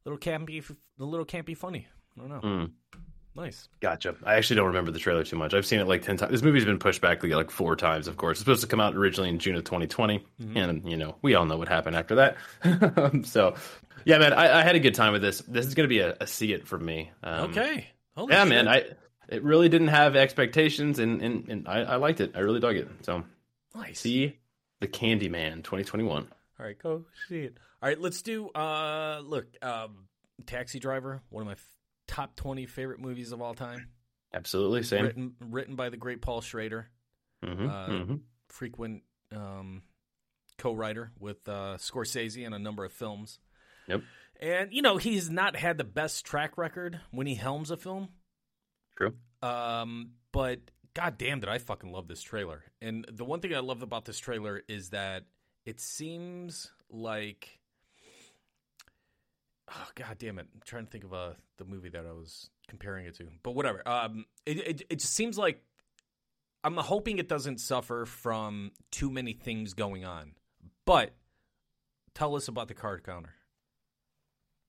little 0.04 0.18
campy, 0.18 0.62
a 0.98 1.04
little 1.04 1.26
campy 1.26 1.56
funny. 1.56 1.86
I 2.16 2.20
don't 2.20 2.28
know. 2.28 2.40
Mm. 2.40 2.70
Nice. 3.36 3.68
Gotcha. 3.80 4.16
I 4.24 4.34
actually 4.34 4.56
don't 4.56 4.66
remember 4.66 4.90
the 4.90 4.98
trailer 4.98 5.22
too 5.22 5.36
much. 5.36 5.54
I've 5.54 5.64
seen 5.64 5.78
it 5.78 5.86
like 5.86 6.02
ten 6.02 6.16
times. 6.16 6.32
This 6.32 6.42
movie's 6.42 6.64
been 6.64 6.80
pushed 6.80 7.00
back 7.00 7.22
like, 7.22 7.50
four 7.50 7.76
times. 7.76 8.08
Of 8.08 8.16
course, 8.16 8.32
it's 8.38 8.40
supposed 8.40 8.60
to 8.62 8.66
come 8.66 8.80
out 8.80 8.96
originally 8.96 9.28
in 9.28 9.38
June 9.38 9.54
of 9.54 9.62
2020, 9.64 10.18
Mm-hmm. 10.42 10.56
and 10.56 10.90
you 10.90 10.96
know 10.96 11.16
we 11.22 11.34
all 11.36 11.46
know 11.46 11.56
what 11.56 11.68
happened 11.68 11.94
after 11.96 12.16
that. 12.16 12.36
so, 13.26 13.54
yeah, 14.04 14.18
man, 14.18 14.32
I, 14.32 14.60
I 14.60 14.62
had 14.64 14.74
a 14.74 14.80
good 14.80 14.94
time 14.96 15.12
with 15.12 15.22
this. 15.22 15.40
This 15.42 15.64
is 15.66 15.74
gonna 15.74 15.88
be 15.88 16.00
a, 16.00 16.16
a 16.20 16.26
see 16.26 16.52
it 16.52 16.66
for 16.66 16.78
me. 16.78 17.10
Um, 17.22 17.50
Okay. 17.50 17.86
Holy 18.16 18.32
Yeah, 18.32 18.40
shit. 18.42 18.48
man. 18.48 18.66
I 18.68 18.84
it 19.28 19.44
really 19.44 19.68
didn't 19.68 19.88
have 19.88 20.16
expectations, 20.16 20.98
and 20.98 21.22
and, 21.22 21.48
and 21.48 21.68
I, 21.68 21.82
I 21.82 21.96
liked 21.96 22.20
it. 22.20 22.32
I 22.34 22.40
really 22.40 22.60
dug 22.60 22.74
it. 22.76 22.88
So, 23.02 23.22
nice. 23.76 24.00
see 24.00 24.36
the 24.80 24.88
Candyman 24.88 25.62
2021. 25.62 26.26
All 26.58 26.66
right, 26.66 26.76
go 26.82 27.04
see 27.28 27.40
it. 27.42 27.58
All 27.82 27.88
right, 27.88 28.00
let's 28.00 28.22
do. 28.22 28.48
Uh, 28.50 29.20
look, 29.24 29.46
um, 29.62 30.08
Taxi 30.46 30.78
Driver, 30.78 31.22
one 31.30 31.42
of 31.42 31.46
my 31.46 31.52
f- 31.52 31.66
top 32.06 32.36
twenty 32.36 32.66
favorite 32.66 33.00
movies 33.00 33.32
of 33.32 33.40
all 33.40 33.54
time. 33.54 33.88
Absolutely, 34.34 34.82
same. 34.82 35.04
Written 35.04 35.34
written 35.40 35.76
by 35.76 35.88
the 35.88 35.96
great 35.96 36.20
Paul 36.20 36.40
Schrader, 36.40 36.88
hmm 37.42 37.66
uh, 37.68 37.86
hmm 37.86 38.14
frequent 38.48 39.02
um, 39.34 39.82
co-writer 40.58 41.12
with 41.18 41.48
uh, 41.48 41.76
Scorsese 41.78 42.44
in 42.44 42.52
a 42.52 42.58
number 42.58 42.84
of 42.84 42.92
films. 42.92 43.38
Yep. 43.88 44.02
And 44.40 44.72
you 44.72 44.82
know 44.82 44.96
he's 44.96 45.30
not 45.30 45.56
had 45.56 45.78
the 45.78 45.84
best 45.84 46.24
track 46.26 46.58
record 46.58 47.00
when 47.10 47.26
he 47.26 47.34
helms 47.34 47.70
a 47.70 47.76
film. 47.76 48.08
True. 48.96 49.14
Um, 49.42 50.12
but 50.32 50.60
god 50.94 51.16
damn, 51.16 51.40
did 51.40 51.48
I 51.48 51.58
fucking 51.58 51.90
love 51.90 52.08
this 52.08 52.22
trailer. 52.22 52.62
And 52.82 53.06
the 53.10 53.24
one 53.24 53.40
thing 53.40 53.54
I 53.54 53.60
love 53.60 53.82
about 53.82 54.04
this 54.04 54.18
trailer 54.18 54.62
is 54.68 54.90
that 54.90 55.24
it 55.64 55.80
seems 55.80 56.70
like 56.90 57.59
oh 59.70 59.86
god 59.94 60.16
damn 60.18 60.38
it. 60.38 60.46
I'm 60.54 60.60
trying 60.64 60.84
to 60.86 60.90
think 60.90 61.04
of 61.04 61.12
uh, 61.14 61.32
the 61.58 61.64
movie 61.64 61.88
that 61.90 62.06
I 62.06 62.12
was 62.12 62.50
comparing 62.68 63.06
it 63.06 63.16
to. 63.16 63.28
But 63.42 63.52
whatever. 63.54 63.86
Um 63.86 64.24
it 64.46 64.58
it, 64.58 64.82
it 64.90 64.98
just 65.00 65.14
seems 65.14 65.36
like 65.38 65.62
I'm 66.62 66.76
hoping 66.76 67.18
it 67.18 67.28
doesn't 67.28 67.58
suffer 67.58 68.04
from 68.04 68.72
too 68.90 69.10
many 69.10 69.32
things 69.32 69.72
going 69.74 70.04
on. 70.04 70.32
But 70.84 71.12
tell 72.14 72.36
us 72.36 72.48
about 72.48 72.68
the 72.68 72.74
card 72.74 73.02
counter. 73.04 73.34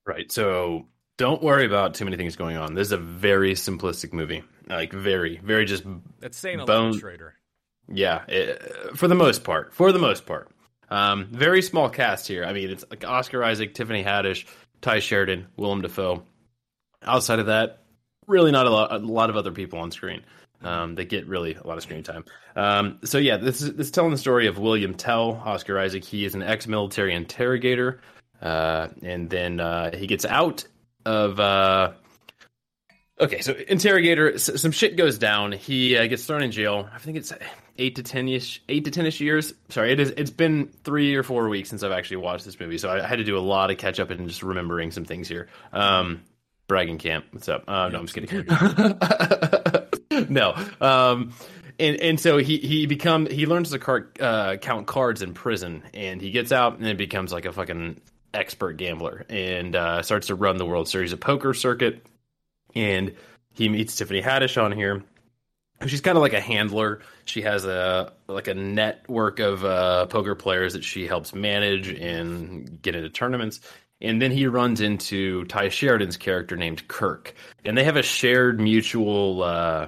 Right. 0.05 0.31
So 0.31 0.88
don't 1.17 1.43
worry 1.43 1.65
about 1.65 1.93
too 1.93 2.05
many 2.05 2.17
things 2.17 2.36
going 2.36 2.58
on. 2.58 2.74
This 2.74 2.88
is 2.88 2.91
a 2.93 2.98
very 2.98 3.53
simplistic 3.53 4.13
movie. 4.13 4.43
Like 4.67 4.93
very, 4.93 5.38
very 5.43 5.65
just 5.65 5.84
That's 6.20 6.38
saying 6.38 6.58
a 6.58 6.62
lot, 6.62 6.67
Bone- 6.67 6.98
Schrader. 6.98 7.36
yeah. 7.91 8.24
It, 8.27 8.96
for 8.98 9.08
the 9.08 9.15
most 9.15 9.43
part. 9.43 9.74
For 9.74 9.91
the 9.91 10.00
most 10.00 10.25
part. 10.25 10.50
Um, 10.89 11.27
very 11.31 11.62
small 11.62 11.89
cast 11.89 12.27
here. 12.27 12.43
I 12.46 12.53
mean, 12.53 12.70
it's 12.70 12.84
like 12.89 13.05
Oscar 13.05 13.43
Isaac, 13.43 13.74
Tiffany 13.74 14.03
Haddish, 14.03 14.46
Tye 14.82 15.00
Sheridan, 15.00 15.48
Willem 15.58 15.82
Dafoe. 15.82 16.24
Outside 17.04 17.40
of 17.40 17.48
that, 17.48 17.84
really 18.28 18.52
not 18.52 18.66
a 18.66 18.70
lot, 18.70 18.92
a 18.92 18.98
lot 18.98 19.30
of 19.30 19.38
other 19.38 19.52
people 19.52 19.80
on 19.80 19.92
screen. 19.92 20.22
Um, 20.64 20.94
they 20.94 21.06
get 21.06 21.28
really 21.28 21.56
a 21.56 21.66
lot 21.66 21.78
of 21.78 21.84
screen 21.84 22.04
time. 22.04 22.26
Um, 22.56 23.00
so 23.04 23.18
yeah, 23.18 23.38
this 23.38 23.62
is 23.62 23.74
this 23.74 23.88
is 23.88 23.92
telling 23.92 24.12
the 24.12 24.18
story 24.18 24.46
of 24.48 24.60
William 24.60 24.94
Tell, 24.94 25.42
Oscar 25.44 25.80
Isaac. 25.80 26.04
He 26.04 26.24
is 26.24 26.36
an 26.36 26.44
ex-military 26.44 27.16
interrogator, 27.16 28.00
uh, 28.42 28.90
and 29.02 29.30
then 29.30 29.60
uh, 29.60 29.96
he 29.96 30.08
gets 30.08 30.26
out 30.26 30.66
of. 31.06 31.40
Uh, 31.40 31.94
okay, 33.22 33.42
so 33.42 33.54
interrogator, 33.68 34.38
some 34.38 34.72
shit 34.72 34.98
goes 34.98 35.18
down. 35.18 35.51
He 35.51 35.96
uh, 35.98 36.08
gets 36.08 36.25
thrown 36.25 36.42
in 36.42 36.51
jail. 36.51 36.90
I 36.94 36.98
think 36.98 37.18
it's 37.18 37.32
eight 37.78 37.96
to 37.96 38.04
ten 38.04 38.28
ish, 38.28 38.62
eight 38.68 38.86
to 38.86 38.92
ten 38.92 39.06
ish 39.06 39.22
years. 39.22 39.54
Sorry, 39.70 39.92
it 39.92 40.00
is. 40.00 40.13
It's 40.18 40.32
been 40.32 40.68
three 40.84 41.16
or 41.16 41.24
four 41.24 41.48
weeks 41.48 41.70
since 41.70 41.84
I've 41.84 41.92
actually 41.92 42.18
watched 42.18 42.46
this 42.46 42.60
movie, 42.60 42.78
so 42.78 42.90
I 42.90 43.06
had 43.06 43.18
to 43.18 43.24
do 43.24 43.38
a 43.38 43.40
lot 43.40 43.72
of 43.72 43.78
catch 43.78 44.00
up 44.00 44.10
and 44.10 44.28
just 44.28 44.44
remembering 44.44 44.92
some 44.92 45.06
things 45.06 45.28
here. 45.28 45.48
Um, 45.72 46.24
bragging 46.68 46.98
camp. 46.98 47.25
What's 47.32 47.50
up? 47.50 47.63
Uh, 47.68 47.90
no, 47.90 48.00
I'm 48.00 48.08
just 48.08 48.13
kidding. 48.13 48.48
no. 50.34 50.54
Um, 50.80 51.34
and 51.80 51.98
and 51.98 52.20
so 52.20 52.38
he 52.38 52.58
he 52.58 52.86
become 52.86 53.25
he 53.25 53.46
learns 53.46 53.72
to 53.72 54.06
uh, 54.20 54.58
count 54.58 54.88
cards 54.88 55.22
in 55.22 55.34
prison, 55.34 55.84
and 55.94 56.22
he 56.22 56.32
gets 56.32 56.51
out 56.51 56.78
and 56.78 56.86
then 56.86 56.98
becomes 56.98 57.32
like 57.32 57.46
a 57.46 57.51
fucking 57.51 58.00
expert 58.34 58.78
gambler, 58.78 59.25
and 59.30 59.75
uh, 59.75 60.01
starts 60.01 60.28
to 60.28 60.36
run 60.36 60.58
the 60.58 60.66
World 60.66 60.88
Series 60.88 61.13
of 61.13 61.20
Poker 61.20 61.54
circuit. 61.54 62.06
And 62.75 63.16
he 63.54 63.70
meets 63.70 63.96
Tiffany 63.96 64.22
Haddish 64.22 64.62
on 64.62 64.72
here. 64.72 65.04
She's 65.88 66.01
kind 66.01 66.18
of 66.18 66.22
like 66.22 66.34
a 66.34 66.40
handler. 66.40 67.01
She 67.25 67.42
has 67.42 67.66
a 67.66 68.13
like 68.28 68.48
a 68.48 68.54
network 68.54 69.40
of 69.40 69.66
uh, 69.66 70.06
poker 70.08 70.36
players 70.36 70.74
that 70.74 70.84
she 70.84 71.08
helps 71.08 71.34
manage 71.34 71.90
and 71.90 72.82
get 72.82 72.96
into 72.96 73.10
tournaments. 73.10 73.62
And 74.00 74.22
then 74.22 74.32
he 74.32 74.48
runs 74.48 74.82
into 74.82 75.46
Tye 75.46 75.70
Sheridan's 75.70 76.18
character 76.18 76.56
named 76.56 76.84
Cirk, 76.92 77.36
and 77.66 77.78
they 77.78 77.84
have 77.84 77.98
a 77.98 78.04
shared 78.04 78.60
mutual 78.60 79.44
uh, 79.44 79.88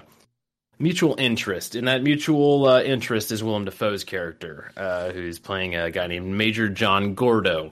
mutual 0.79 1.15
interest. 1.17 1.75
And 1.75 1.87
that 1.87 2.03
mutual 2.03 2.67
uh, 2.67 2.81
interest 2.81 3.31
is 3.31 3.43
Willem 3.43 3.65
Dafoe's 3.65 4.03
character, 4.03 4.71
uh, 4.77 5.11
who's 5.11 5.39
playing 5.39 5.75
a 5.75 5.91
guy 5.91 6.07
named 6.07 6.27
Major 6.27 6.69
John 6.69 7.15
Gordo. 7.15 7.71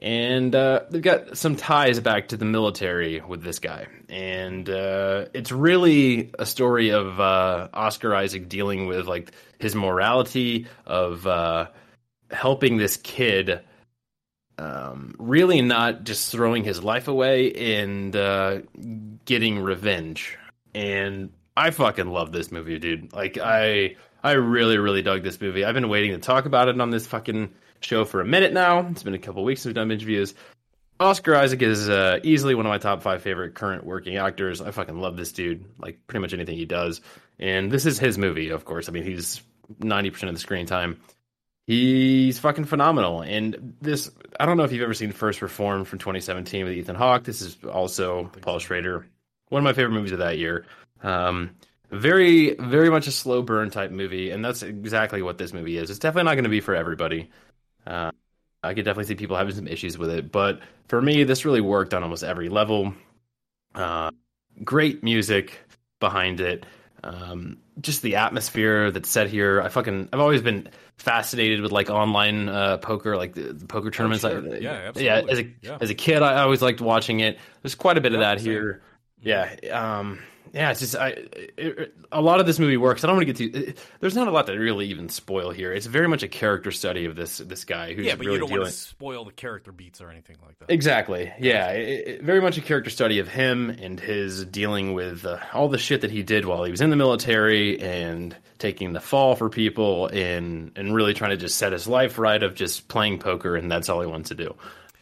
And 0.00 0.54
uh, 0.54 0.84
they've 0.90 1.02
got 1.02 1.36
some 1.36 1.56
ties 1.56 2.00
back 2.00 2.28
to 2.28 2.38
the 2.38 2.46
military 2.46 3.20
with 3.20 3.42
this 3.42 3.58
guy. 3.58 3.86
And 4.08 4.68
uh, 4.68 5.26
it's 5.34 5.52
really 5.52 6.30
a 6.38 6.46
story 6.46 6.90
of 6.90 7.20
uh, 7.20 7.68
Oscar 7.74 8.14
Isaac 8.14 8.48
dealing 8.48 8.86
with 8.86 9.06
like 9.06 9.32
his 9.58 9.74
morality 9.74 10.66
of 10.86 11.26
uh, 11.26 11.66
helping 12.30 12.78
this 12.78 12.96
kid 12.96 13.60
um, 14.56 15.14
really 15.18 15.62
not 15.62 16.04
just 16.04 16.30
throwing 16.30 16.64
his 16.64 16.82
life 16.82 17.08
away 17.08 17.52
and 17.52 18.14
uh, 18.14 18.60
getting 19.24 19.58
revenge. 19.58 20.38
And 20.74 21.30
I 21.56 21.70
fucking 21.70 22.08
love 22.08 22.32
this 22.32 22.50
movie, 22.52 22.78
dude. 22.78 23.12
Like 23.12 23.38
I, 23.38 23.96
I 24.22 24.32
really, 24.32 24.78
really 24.78 25.02
dug 25.02 25.22
this 25.22 25.40
movie. 25.40 25.64
I've 25.64 25.74
been 25.74 25.88
waiting 25.88 26.12
to 26.12 26.18
talk 26.18 26.46
about 26.46 26.68
it 26.68 26.80
on 26.80 26.90
this 26.90 27.06
fucking 27.06 27.52
show 27.80 28.04
for 28.04 28.20
a 28.20 28.26
minute 28.26 28.52
now. 28.52 28.86
It's 28.88 29.02
been 29.02 29.14
a 29.14 29.18
couple 29.18 29.44
weeks 29.44 29.62
since 29.62 29.70
we've 29.70 29.74
done 29.74 29.90
interviews. 29.90 30.34
Oscar 30.98 31.34
Isaac 31.34 31.62
is 31.62 31.88
uh, 31.88 32.20
easily 32.22 32.54
one 32.54 32.66
of 32.66 32.70
my 32.70 32.78
top 32.78 33.02
five 33.02 33.22
favorite 33.22 33.54
current 33.54 33.84
working 33.84 34.16
actors. 34.16 34.60
I 34.60 34.70
fucking 34.70 35.00
love 35.00 35.16
this 35.16 35.32
dude. 35.32 35.64
Like 35.78 35.98
pretty 36.06 36.20
much 36.20 36.34
anything 36.34 36.56
he 36.56 36.66
does, 36.66 37.00
and 37.38 37.70
this 37.70 37.86
is 37.86 37.98
his 37.98 38.18
movie, 38.18 38.50
of 38.50 38.66
course. 38.66 38.88
I 38.88 38.92
mean, 38.92 39.04
he's 39.04 39.40
ninety 39.78 40.10
percent 40.10 40.28
of 40.28 40.34
the 40.34 40.40
screen 40.40 40.66
time. 40.66 41.00
He's 41.70 42.40
fucking 42.40 42.64
phenomenal. 42.64 43.22
And 43.22 43.76
this, 43.80 44.10
I 44.40 44.44
don't 44.44 44.56
know 44.56 44.64
if 44.64 44.72
you've 44.72 44.82
ever 44.82 44.92
seen 44.92 45.12
First 45.12 45.40
Reformed 45.40 45.86
from 45.86 46.00
2017 46.00 46.64
with 46.64 46.74
Ethan 46.74 46.96
Hawke. 46.96 47.22
This 47.22 47.42
is 47.42 47.58
also 47.62 48.24
Paul 48.40 48.58
Schrader. 48.58 49.06
One 49.50 49.60
of 49.60 49.64
my 49.64 49.72
favorite 49.72 49.94
movies 49.94 50.10
of 50.10 50.18
that 50.18 50.36
year. 50.36 50.66
Um, 51.00 51.50
very, 51.92 52.56
very 52.56 52.90
much 52.90 53.06
a 53.06 53.12
slow 53.12 53.42
burn 53.42 53.70
type 53.70 53.92
movie, 53.92 54.30
and 54.30 54.44
that's 54.44 54.64
exactly 54.64 55.22
what 55.22 55.38
this 55.38 55.52
movie 55.52 55.76
is. 55.76 55.90
It's 55.90 56.00
definitely 56.00 56.28
not 56.28 56.34
going 56.34 56.44
to 56.44 56.50
be 56.50 56.60
for 56.60 56.74
everybody. 56.74 57.30
Uh, 57.86 58.10
I 58.62 58.74
could 58.74 58.84
definitely 58.84 59.06
see 59.06 59.14
people 59.14 59.36
having 59.36 59.54
some 59.54 59.66
issues 59.68 59.96
with 59.96 60.10
it, 60.10 60.30
but 60.30 60.60
for 60.88 61.00
me, 61.00 61.24
this 61.24 61.44
really 61.44 61.60
worked 61.62 61.94
on 61.94 62.02
almost 62.02 62.22
every 62.22 62.48
level. 62.48 62.94
Uh, 63.74 64.10
great 64.64 65.02
music 65.02 65.58
behind 65.98 66.40
it. 66.40 66.66
Um, 67.02 67.58
just 67.80 68.02
the 68.02 68.16
atmosphere 68.16 68.90
that's 68.90 69.08
set 69.08 69.28
here. 69.28 69.62
I 69.62 69.68
fucking 69.70 70.10
I've 70.12 70.20
always 70.20 70.42
been 70.42 70.68
fascinated 70.98 71.62
with 71.62 71.72
like 71.72 71.88
online 71.88 72.48
uh, 72.50 72.76
poker, 72.78 73.16
like 73.16 73.32
the, 73.34 73.54
the 73.54 73.66
poker 73.66 73.90
tournaments. 73.90 74.20
sure. 74.22 74.38
I- 74.54 74.58
Yeah, 74.58 74.92
yeah. 74.96 75.22
As 75.26 75.38
a 75.38 75.50
Yeah. 75.62 75.78
as 75.80 75.88
a 75.88 75.94
kid, 75.94 76.20
I 76.22 76.42
always 76.42 76.60
liked 76.60 76.82
watching 76.82 77.20
it. 77.20 77.38
There's 77.62 77.74
quite 77.74 77.96
a 77.96 78.02
bit 78.02 78.12
of 78.12 78.20
that 78.20 78.38
here. 78.40 78.82
Yeah. 79.22 79.54
Um, 79.72 80.18
yeah, 80.52 80.70
it's 80.70 80.80
just 80.80 80.96
I, 80.96 81.08
it, 81.08 81.54
it- 81.56 81.94
a 82.12 82.20
lot 82.20 82.40
of 82.40 82.46
this 82.46 82.58
movie 82.58 82.76
works. 82.76 83.04
I 83.04 83.06
don't 83.06 83.16
want 83.16 83.28
to 83.28 83.32
get 83.32 83.52
to. 83.52 83.58
It, 83.68 83.78
there's 84.00 84.16
not 84.16 84.26
a 84.26 84.32
lot 84.32 84.46
to 84.48 84.52
really 84.54 84.86
even 84.88 85.08
spoil 85.08 85.50
here. 85.52 85.72
It's 85.72 85.86
very 85.86 86.08
much 86.08 86.24
a 86.24 86.28
character 86.28 86.72
study 86.72 87.04
of 87.04 87.14
this 87.14 87.38
this 87.38 87.64
guy 87.64 87.94
who's 87.94 88.04
Yeah, 88.04 88.16
but 88.16 88.26
really 88.26 88.34
you 88.34 88.40
don't 88.40 88.48
dealing. 88.48 88.62
want 88.62 88.72
to 88.72 88.78
spoil 88.78 89.24
the 89.24 89.30
character 89.32 89.70
beats 89.70 90.00
or 90.00 90.10
anything 90.10 90.36
like 90.44 90.58
that. 90.58 90.70
Exactly. 90.72 91.32
Yeah, 91.38 92.18
very 92.20 92.40
much 92.40 92.58
a 92.58 92.60
character 92.62 92.90
study 92.90 93.20
of 93.20 93.28
him 93.28 93.70
and 93.70 94.00
his 94.00 94.44
dealing 94.44 94.92
with 94.92 95.24
uh, 95.24 95.38
all 95.54 95.68
the 95.68 95.78
shit 95.78 96.00
that 96.00 96.10
he 96.10 96.22
did 96.24 96.44
while 96.46 96.64
he 96.64 96.70
was 96.72 96.80
in 96.80 96.90
the 96.90 96.96
military 96.96 97.80
and 97.80 98.36
taking 98.58 98.92
the 98.92 99.00
fall 99.00 99.36
for 99.36 99.48
people 99.48 100.08
and 100.08 100.72
and 100.74 100.92
really 100.94 101.14
trying 101.14 101.30
to 101.30 101.36
just 101.36 101.56
set 101.58 101.72
his 101.72 101.86
life 101.86 102.18
right 102.18 102.42
of 102.42 102.54
just 102.56 102.88
playing 102.88 103.18
poker 103.20 103.54
and 103.56 103.70
that's 103.70 103.88
all 103.88 104.00
he 104.00 104.06
wants 104.08 104.30
to 104.30 104.34
do. 104.34 104.54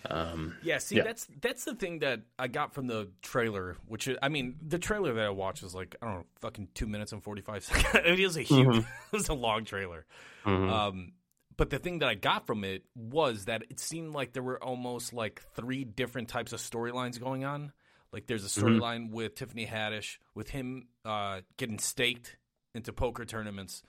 Um, 0.09 0.55
Yeah, 0.63 0.79
see, 0.79 0.97
Yeah. 0.97 1.05
that's 1.05 1.27
that's 1.41 1.65
the 1.65 1.75
thing 1.75 2.01
that 2.01 2.21
I 2.39 2.49
got 2.49 2.73
from 2.75 2.87
the 2.87 3.09
trailer. 3.23 3.77
Which 3.87 4.09
is, 4.09 4.17
I 4.23 4.29
mean, 4.29 4.57
the 4.67 4.79
trailer 4.79 5.13
that 5.15 5.25
I 5.27 5.31
watched 5.31 5.63
was 5.63 5.75
like 5.75 5.97
I 6.03 6.07
don't 6.07 6.15
know, 6.19 6.27
fucking 6.41 6.69
two 6.75 6.87
minutes 6.87 7.13
and 7.13 7.23
forty 7.23 7.43
five 7.43 7.65
seconds. 7.65 8.05
it 8.07 8.19
was 8.25 8.37
a 8.37 8.43
huge, 8.43 8.77
it 8.79 8.85
was 9.13 9.29
a 9.29 9.35
long 9.35 9.65
trailer. 9.65 10.07
mhm. 10.45 10.71
Um, 10.71 11.13
but 11.57 11.71
the 11.71 11.79
thing 11.81 11.99
that 11.99 12.09
I 12.09 12.15
got 12.15 12.47
from 12.47 12.63
it 12.63 12.85
was 12.95 13.47
that 13.47 13.65
it 13.69 13.81
seemed 13.81 14.15
like 14.15 14.33
there 14.33 14.43
were 14.45 14.63
almost 14.63 15.13
like 15.13 15.43
three 15.55 15.83
different 15.83 16.29
types 16.29 16.53
of 16.53 16.61
storylines 16.61 17.19
going 17.19 17.45
on. 17.45 17.73
Like 18.13 18.27
there's 18.29 18.45
a 18.45 18.61
storyline 18.61 19.11
with 19.11 19.35
Tiffany 19.35 19.67
Haddish, 19.67 20.19
with 20.35 20.51
him 20.51 20.87
uh, 21.05 21.41
getting 21.57 21.79
staked 21.81 22.37
into 22.75 22.93
poker 22.93 23.25
tournaments. 23.25 23.83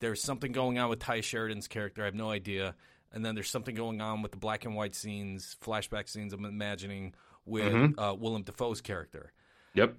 There's 0.00 0.22
something 0.22 0.52
going 0.52 0.78
on 0.78 0.88
with 0.88 1.00
Tye 1.00 1.20
Sheridan's 1.20 1.66
character. 1.68 2.02
I 2.02 2.04
have 2.06 2.14
no 2.14 2.30
idea. 2.30 2.74
And 3.12 3.24
then 3.24 3.34
there's 3.34 3.50
something 3.50 3.74
going 3.74 4.00
on 4.00 4.22
with 4.22 4.32
the 4.32 4.38
black 4.38 4.64
and 4.64 4.74
white 4.74 4.94
scenes, 4.94 5.56
flashback 5.64 6.08
scenes. 6.08 6.32
I'm 6.32 6.44
imagining 6.44 7.14
with 7.44 7.94
uh, 7.98 8.14
Willem 8.18 8.42
Dafoe's 8.42 8.80
character. 8.80 9.32
Yep. 9.74 9.94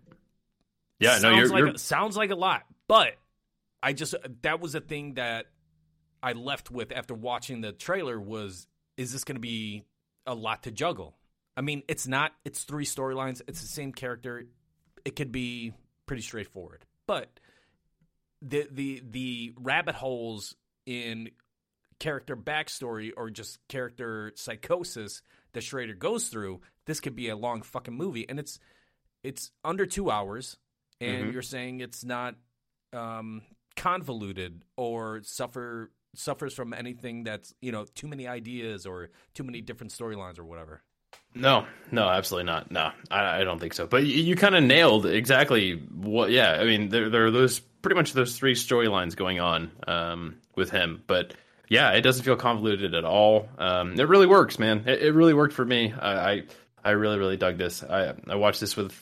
Yeah, 1.00 1.14
no, 1.14 1.20
sounds 1.20 1.38
you're, 1.38 1.48
like 1.48 1.60
you're 1.60 1.78
sounds 1.78 2.18
like 2.18 2.32
a 2.32 2.36
lot, 2.36 2.64
but 2.88 3.14
I 3.84 3.94
just 3.94 4.16
that 4.42 4.60
was 4.60 4.74
a 4.76 4.82
thing 4.82 5.14
that 5.16 5.46
I 6.24 6.34
left 6.34 6.72
with 6.72 6.92
after 6.92 7.14
watching 7.14 7.62
the 7.62 7.72
trailer 7.72 8.20
was 8.20 8.68
is 8.98 9.14
this 9.14 9.24
going 9.24 9.36
to 9.36 9.42
be 9.42 9.86
a 10.26 10.34
lot 10.34 10.64
to 10.64 10.72
juggle? 10.72 11.16
I 11.56 11.62
mean, 11.62 11.84
it's 11.88 12.08
not. 12.08 12.34
It's 12.46 12.64
three 12.64 12.86
storylines. 12.86 13.42
It's 13.48 13.62
the 13.62 13.68
same 13.68 13.92
character. 13.92 14.46
It 15.06 15.16
could 15.16 15.32
be 15.32 15.74
pretty 16.06 16.24
straightforward, 16.24 16.86
but 17.06 17.30
the 18.42 18.68
the 18.72 19.04
the 19.08 19.54
rabbit 19.60 19.96
holes 19.96 20.56
in 20.86 21.30
character 22.00 22.36
backstory 22.38 23.12
or 23.16 23.30
just 23.30 23.60
character 23.68 24.32
psychosis 24.36 25.22
that 25.54 25.62
Schrader 25.64 25.94
goes 25.94 26.28
through, 26.28 26.62
this 26.86 27.00
could 27.00 27.16
be 27.16 27.30
a 27.30 27.36
long 27.36 27.62
fucking 27.62 27.94
movie, 27.96 28.28
and 28.28 28.40
it's 28.40 28.60
it's 29.24 29.52
under 29.64 29.86
two 29.86 30.10
hours, 30.12 30.58
and 31.02 31.26
Mhm. 31.30 31.34
you're 31.34 31.42
saying 31.42 31.80
it's 31.82 32.04
not 32.04 32.36
um, 32.94 33.42
convoluted 33.76 34.64
or 34.76 35.22
suffer 35.24 35.92
suffers 36.16 36.54
from 36.54 36.74
anything 36.74 37.24
that's 37.24 37.54
you 37.62 37.72
know 37.72 37.86
too 37.96 38.08
many 38.08 38.28
ideas 38.28 38.86
or 38.86 39.10
too 39.34 39.44
many 39.44 39.62
different 39.62 39.92
storylines 39.92 40.40
or 40.40 40.46
whatever. 40.46 40.82
No, 41.36 41.66
no, 41.92 42.08
absolutely 42.10 42.46
not. 42.52 42.72
No, 42.72 42.92
I, 43.12 43.42
I 43.42 43.44
don't 43.44 43.60
think 43.60 43.74
so. 43.74 43.86
But 43.86 44.06
you, 44.06 44.24
you 44.24 44.36
kind 44.36 44.56
of 44.56 44.64
nailed 44.64 45.06
exactly 45.06 45.74
what. 45.74 46.32
Yeah, 46.32 46.52
I 46.54 46.66
mean, 46.66 46.90
there, 46.90 47.10
there 47.10 47.26
are 47.26 47.32
those 47.32 47.60
pretty 47.60 47.96
much 47.96 48.14
those 48.14 48.38
three 48.38 48.56
storylines 48.56 49.16
going 49.16 49.40
on 49.40 49.72
um, 49.88 50.36
with 50.56 50.70
him. 50.72 51.04
But 51.06 51.34
yeah, 51.70 51.92
it 51.92 52.02
doesn't 52.02 52.24
feel 52.24 52.36
convoluted 52.36 52.94
at 52.94 53.06
all. 53.06 53.48
Um, 53.58 54.00
it 54.00 54.08
really 54.08 54.28
works, 54.28 54.60
man. 54.60 54.84
It, 54.88 55.02
it 55.02 55.12
really 55.14 55.34
worked 55.34 55.54
for 55.54 55.66
me. 55.66 55.94
I, 55.94 56.32
I, 56.32 56.44
I 56.84 56.90
really, 56.92 57.18
really 57.18 57.38
dug 57.38 57.58
this. 57.58 57.84
I, 57.84 58.14
I 58.28 58.36
watched 58.36 58.60
this 58.60 58.76
with 58.78 58.94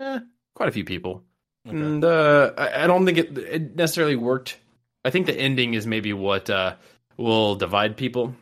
eh, 0.00 0.20
quite 0.54 0.68
a 0.68 0.72
few 0.72 0.84
people, 0.84 1.22
and 1.64 2.04
uh, 2.04 2.52
I, 2.56 2.84
I 2.84 2.86
don't 2.86 3.04
think 3.04 3.18
it, 3.18 3.38
it 3.38 3.76
necessarily 3.76 4.16
worked. 4.16 4.56
I 5.04 5.10
think 5.10 5.26
the 5.26 5.38
ending 5.38 5.74
is 5.74 5.86
maybe 5.86 6.12
what 6.12 6.50
uh, 6.50 6.76
will 7.16 7.54
divide 7.56 7.96
people 7.96 8.34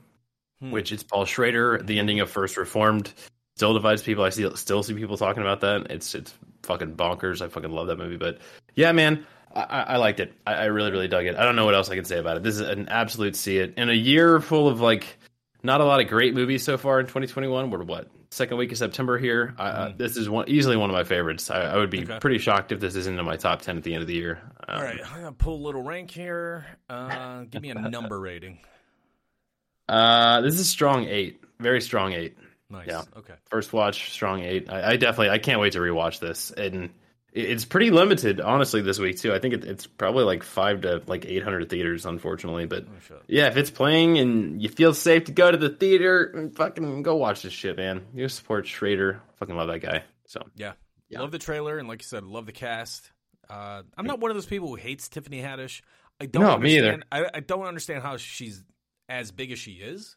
Hmm. 0.61 0.73
which 0.73 0.91
is 0.91 1.03
Paul 1.03 1.25
Schrader. 1.25 1.81
The 1.83 1.99
ending 2.00 2.21
of 2.21 2.31
First 2.31 2.57
Reformed 2.57 3.12
still 3.57 3.75
divides 3.75 4.03
people. 4.03 4.25
I 4.25 4.31
see, 4.31 4.49
still 4.57 4.83
see 4.83 4.95
people 4.95 5.17
talking 5.17 5.43
about 5.43 5.61
that. 5.61 5.87
It's 5.91 6.15
it's 6.15 6.35
fucking 6.65 6.97
bonkers. 6.97 7.41
I 7.41 7.49
fucking 7.49 7.71
love 7.71 7.87
that 7.87 7.99
movie. 7.99 8.17
But 8.17 8.38
yeah, 8.75 8.91
man, 8.93 9.25
I, 9.55 9.62
I 9.62 9.81
I 9.81 9.97
liked 9.97 10.21
it. 10.21 10.33
I, 10.47 10.55
I 10.55 10.64
really 10.67 10.90
really 10.90 11.09
dug 11.09 11.26
it. 11.26 11.37
I 11.37 11.45
don't 11.45 11.57
know 11.57 11.64
what 11.64 11.75
else 11.75 11.90
I 11.90 11.95
can 11.97 12.05
say 12.05 12.19
about 12.19 12.37
it. 12.37 12.43
This 12.43 12.55
is 12.55 12.61
an 12.61 12.88
absolute 12.88 13.37
see 13.37 13.59
it 13.59 13.75
in 13.76 13.88
a 13.90 13.95
year 13.95 14.40
full 14.40 14.69
of 14.69 14.81
like 14.81 15.19
not 15.62 15.81
a 15.81 15.85
lot 15.85 16.00
of 16.00 16.09
great 16.09 16.35
movies 16.35 16.62
so 16.62 16.76
far 16.78 17.00
in 17.00 17.07
2021. 17.07 17.71
We're 17.71 17.83
what 17.83 18.09
second 18.31 18.59
week 18.59 18.71
of 18.73 18.78
September 18.78 19.19
here. 19.19 19.55
I, 19.59 19.69
I, 19.71 19.95
this 19.97 20.17
is 20.17 20.28
one 20.28 20.49
easily 20.49 20.76
one 20.76 20.90
of 20.90 20.95
my 20.95 21.05
favorites. 21.05 21.50
I, 21.50 21.62
I 21.62 21.76
would 21.78 21.90
be 21.90 22.02
Okay. 22.02 22.19
pretty 22.21 22.38
shocked 22.38 22.73
if 22.73 22.78
this 22.81 22.95
isn't 22.95 23.19
in 23.19 23.25
my 23.25 23.37
top 23.37 23.62
ten 23.62 23.76
at 23.76 23.83
the 23.85 23.95
end 23.95 24.02
of 24.02 24.07
the 24.07 24.14
year. 24.14 24.40
Um, 24.69 24.76
All 24.78 24.83
right, 24.85 25.00
I'm 25.05 25.21
gonna 25.21 25.33
pull 25.33 25.55
a 25.57 25.64
little 25.64 25.83
rank 25.83 26.11
here. 26.11 26.67
Uh, 26.90 27.45
give 27.45 27.62
me 27.62 27.71
a 27.71 27.75
number 27.75 28.21
rating. 28.21 28.59
Uh, 29.88 30.40
this 30.43 30.59
is 30.61 30.69
strong 30.69 31.07
eight. 31.07 31.43
Very 31.59 31.81
strong 31.81 32.12
eight. 32.12 32.37
Nice. 32.71 32.87
Yeah. 32.87 33.02
Okay. 33.17 33.33
first 33.47 33.73
watch 33.73 34.12
strong 34.12 34.43
eight 34.43 34.71
I, 34.71 34.90
I 34.90 34.97
definitely 34.99 35.31
i 35.31 35.38
can't 35.38 35.59
wait 35.59 35.73
to 35.73 35.78
rewatch 35.78 36.19
this 36.21 36.50
and 36.50 36.90
it's 37.40 37.64
pretty 37.64 37.90
limited 37.90 38.40
honestly 38.40 38.80
this 38.83 38.99
week 38.99 39.18
too 39.18 39.33
i 39.35 39.38
think 39.38 39.54
it, 39.54 39.64
it's 39.64 39.87
probably 39.87 40.25
like 40.25 40.42
five 40.42 40.80
to 40.83 41.02
like 41.07 41.25
800 41.26 41.68
theaters 41.71 42.04
unfortunately 42.07 42.66
but 42.66 42.85
Oh, 43.11 43.16
yeah 43.26 43.47
if 43.49 43.57
it's 43.57 43.71
playing 43.71 44.18
and 44.18 44.61
you 44.62 44.68
feel 44.68 44.92
safe 44.95 45.25
to 45.25 45.33
go 45.33 45.50
to 45.50 45.57
the 45.57 45.68
theater 45.68 46.50
fucking 46.54 47.02
go 47.02 47.16
watch 47.16 47.42
this 47.42 47.52
shit 47.52 47.76
man 47.76 48.07
you 48.14 48.28
support 48.28 48.66
schrader 48.66 49.21
fucking 49.37 49.54
love 49.57 49.68
that 49.68 49.80
guy 49.80 50.02
so 50.26 50.40
Yeah. 50.57 50.73
Yeah. 51.11 51.21
Love 51.21 51.30
the 51.30 51.38
trailer, 51.38 51.78
and 51.78 51.88
like 51.88 52.02
you 52.02 52.07
said, 52.07 52.23
love 52.23 52.45
the 52.45 52.52
cast. 52.52 53.11
Uh, 53.49 53.80
I'm 53.97 54.04
not 54.04 54.21
one 54.21 54.30
of 54.30 54.37
those 54.37 54.45
people 54.45 54.68
who 54.68 54.75
hates 54.75 55.09
Tiffany 55.09 55.40
Haddish. 55.40 55.80
I 56.21 56.26
don't 56.26 56.42
No, 56.42 56.59
me 56.59 56.76
either. 56.76 57.00
I, 57.11 57.30
I 57.33 57.40
don't 57.40 57.64
understand 57.64 58.02
how 58.02 58.18
she's 58.18 58.62
as 59.09 59.30
big 59.30 59.50
as 59.50 59.59
she 59.59 59.73
is. 59.73 60.16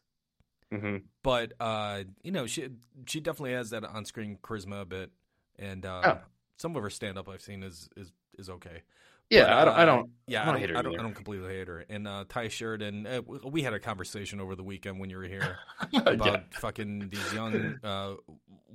hmm 0.69 0.97
But 1.23 1.53
uh, 1.61 2.03
you 2.23 2.33
know, 2.33 2.45
she 2.45 2.67
she 3.07 3.21
definitely 3.21 3.53
has 3.53 3.69
that 3.69 3.85
on 3.85 4.03
screen 4.03 4.37
charisma 4.43 4.81
a 4.81 4.85
bit, 4.85 5.11
and 5.57 5.85
uh, 5.85 6.01
Oh. 6.03 6.17
Some 6.61 6.75
of 6.75 6.83
her 6.83 6.89
stand 6.91 7.17
up 7.17 7.27
I've 7.27 7.41
seen 7.41 7.63
is 7.63 7.89
is 7.97 8.11
is 8.37 8.49
okay. 8.49 8.83
yeah 9.31 9.45
But, 9.45 9.49
I 9.53 9.65
don't 9.65 9.73
i 9.75 9.81
uh, 9.81 9.85
don't 9.85 10.09
Yeah, 10.27 10.39
I 10.39 10.43
I 10.43 10.45
don't 10.45 10.53
don't, 10.53 10.61
hate 10.61 10.69
her 10.69 10.77
I 10.77 10.81
don't. 10.83 10.99
I 10.99 11.03
don't 11.03 11.15
completely 11.15 11.53
hate 11.53 11.67
her. 11.67 11.83
And 11.89 12.07
uh, 12.07 12.25
Tye 12.29 12.49
Sheridan, 12.49 13.07
uh, 13.07 13.21
we- 13.25 13.63
had 13.63 13.73
a 13.73 13.79
conversation 13.79 14.39
over 14.39 14.55
the 14.55 14.63
weekend 14.63 14.99
when 14.99 15.09
you 15.09 15.17
were 15.17 15.23
here 15.37 15.57
about 15.93 16.25
yeah. 16.25 16.39
fucking 16.59 17.09
these 17.09 17.33
young 17.33 17.79
uh, 17.83 18.13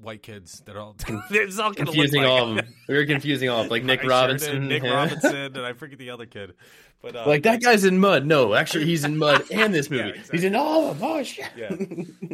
white 0.02 0.22
kids 0.22 0.62
that 0.66 0.74
are 0.76 0.80
all 0.80 0.96
it's 1.30 1.58
all 1.58 1.72
confusing 1.72 2.22
like, 2.22 2.30
all 2.30 2.50
of 2.50 2.56
them 2.56 2.66
we 2.88 2.94
were 2.96 3.06
confusing 3.06 3.48
all 3.48 3.60
of 3.60 3.64
them 3.64 3.70
like 3.70 3.84
nick 3.84 4.02
robinson 4.02 4.48
Sheridan, 4.48 4.68
Nick. 4.68 4.82
Robinson, 4.82 5.34
and 5.36 5.58
I 5.58 5.72
forget 5.72 5.98
the 5.98 6.10
other 6.10 6.26
kid. 6.26 6.52
But 7.00 7.16
uh, 7.16 7.24
like 7.26 7.42
that 7.44 7.62
guy's 7.62 7.84
in 7.84 7.98
mud 7.98 8.26
no 8.26 8.54
actually 8.54 8.84
he's 8.84 9.04
in 9.04 9.16
mud 9.16 9.42
and 9.50 9.72
this 9.72 9.88
movie 9.90 10.12
Yeah, 10.16 10.22
he's 10.32 10.44
in 10.44 10.54
all 10.54 10.90
of 10.90 10.98
them 11.00 11.08
oh 11.10 11.22
shit 11.22 11.48
yeah. 11.56 11.70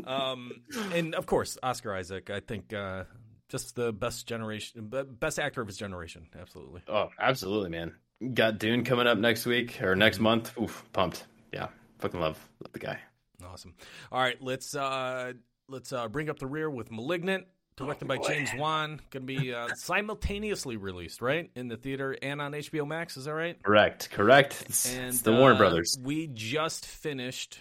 Um, 0.06 0.62
and 0.92 1.14
of 1.14 1.26
course, 1.26 1.56
Oscar 1.62 1.94
Isaac. 1.94 2.28
I 2.30 2.40
think 2.40 2.72
uh, 2.72 3.04
just 3.52 3.76
the 3.76 3.92
best 3.92 4.26
generation, 4.26 4.90
best 5.20 5.38
actor 5.38 5.60
of 5.60 5.68
his 5.68 5.76
generation. 5.76 6.26
Absolutely. 6.40 6.80
Oh, 6.88 7.10
absolutely, 7.20 7.68
man. 7.68 7.94
Got 8.32 8.58
Dune 8.58 8.82
coming 8.82 9.06
up 9.06 9.18
next 9.18 9.44
week 9.44 9.80
or 9.82 9.94
next 9.94 10.20
month. 10.20 10.58
Oof, 10.58 10.84
pumped. 10.94 11.26
Yeah, 11.52 11.68
fucking 11.98 12.18
love, 12.18 12.38
love 12.64 12.72
the 12.72 12.78
guy. 12.78 12.98
Awesome. 13.44 13.74
All 14.10 14.20
right, 14.20 14.40
let's 14.40 14.74
uh, 14.74 15.34
let's 15.68 15.92
uh, 15.92 16.08
bring 16.08 16.30
up 16.30 16.38
the 16.38 16.46
rear 16.46 16.70
with 16.70 16.90
*Malignant*, 16.90 17.46
directed 17.76 18.08
by 18.08 18.16
James 18.16 18.48
Wan. 18.56 19.00
Going 19.10 19.26
to 19.26 19.40
be 19.40 19.52
uh, 19.52 19.68
simultaneously 19.74 20.78
released, 20.78 21.20
right, 21.20 21.50
in 21.54 21.68
the 21.68 21.76
theater 21.76 22.16
and 22.22 22.40
on 22.40 22.52
HBO 22.52 22.86
Max. 22.86 23.18
Is 23.18 23.26
that 23.26 23.34
right? 23.34 23.62
Correct, 23.62 24.10
correct. 24.12 24.64
It's, 24.66 24.94
And 24.94 25.08
it's 25.08 25.20
the 25.20 25.32
Warner 25.32 25.56
uh, 25.56 25.58
Brothers. 25.58 25.98
We 26.02 26.26
just 26.28 26.86
finished 26.86 27.60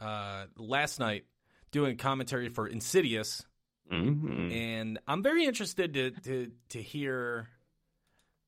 uh, 0.00 0.44
last 0.56 0.98
night 0.98 1.24
doing 1.72 1.98
commentary 1.98 2.48
for 2.48 2.66
*Insidious*. 2.66 3.44
Mhm. 3.90 4.50
and 4.52 4.98
I'm 5.06 5.22
very 5.22 5.44
interested 5.44 5.92
to 5.94 6.10
to 6.10 6.50
to 6.70 6.82
hear 6.82 7.48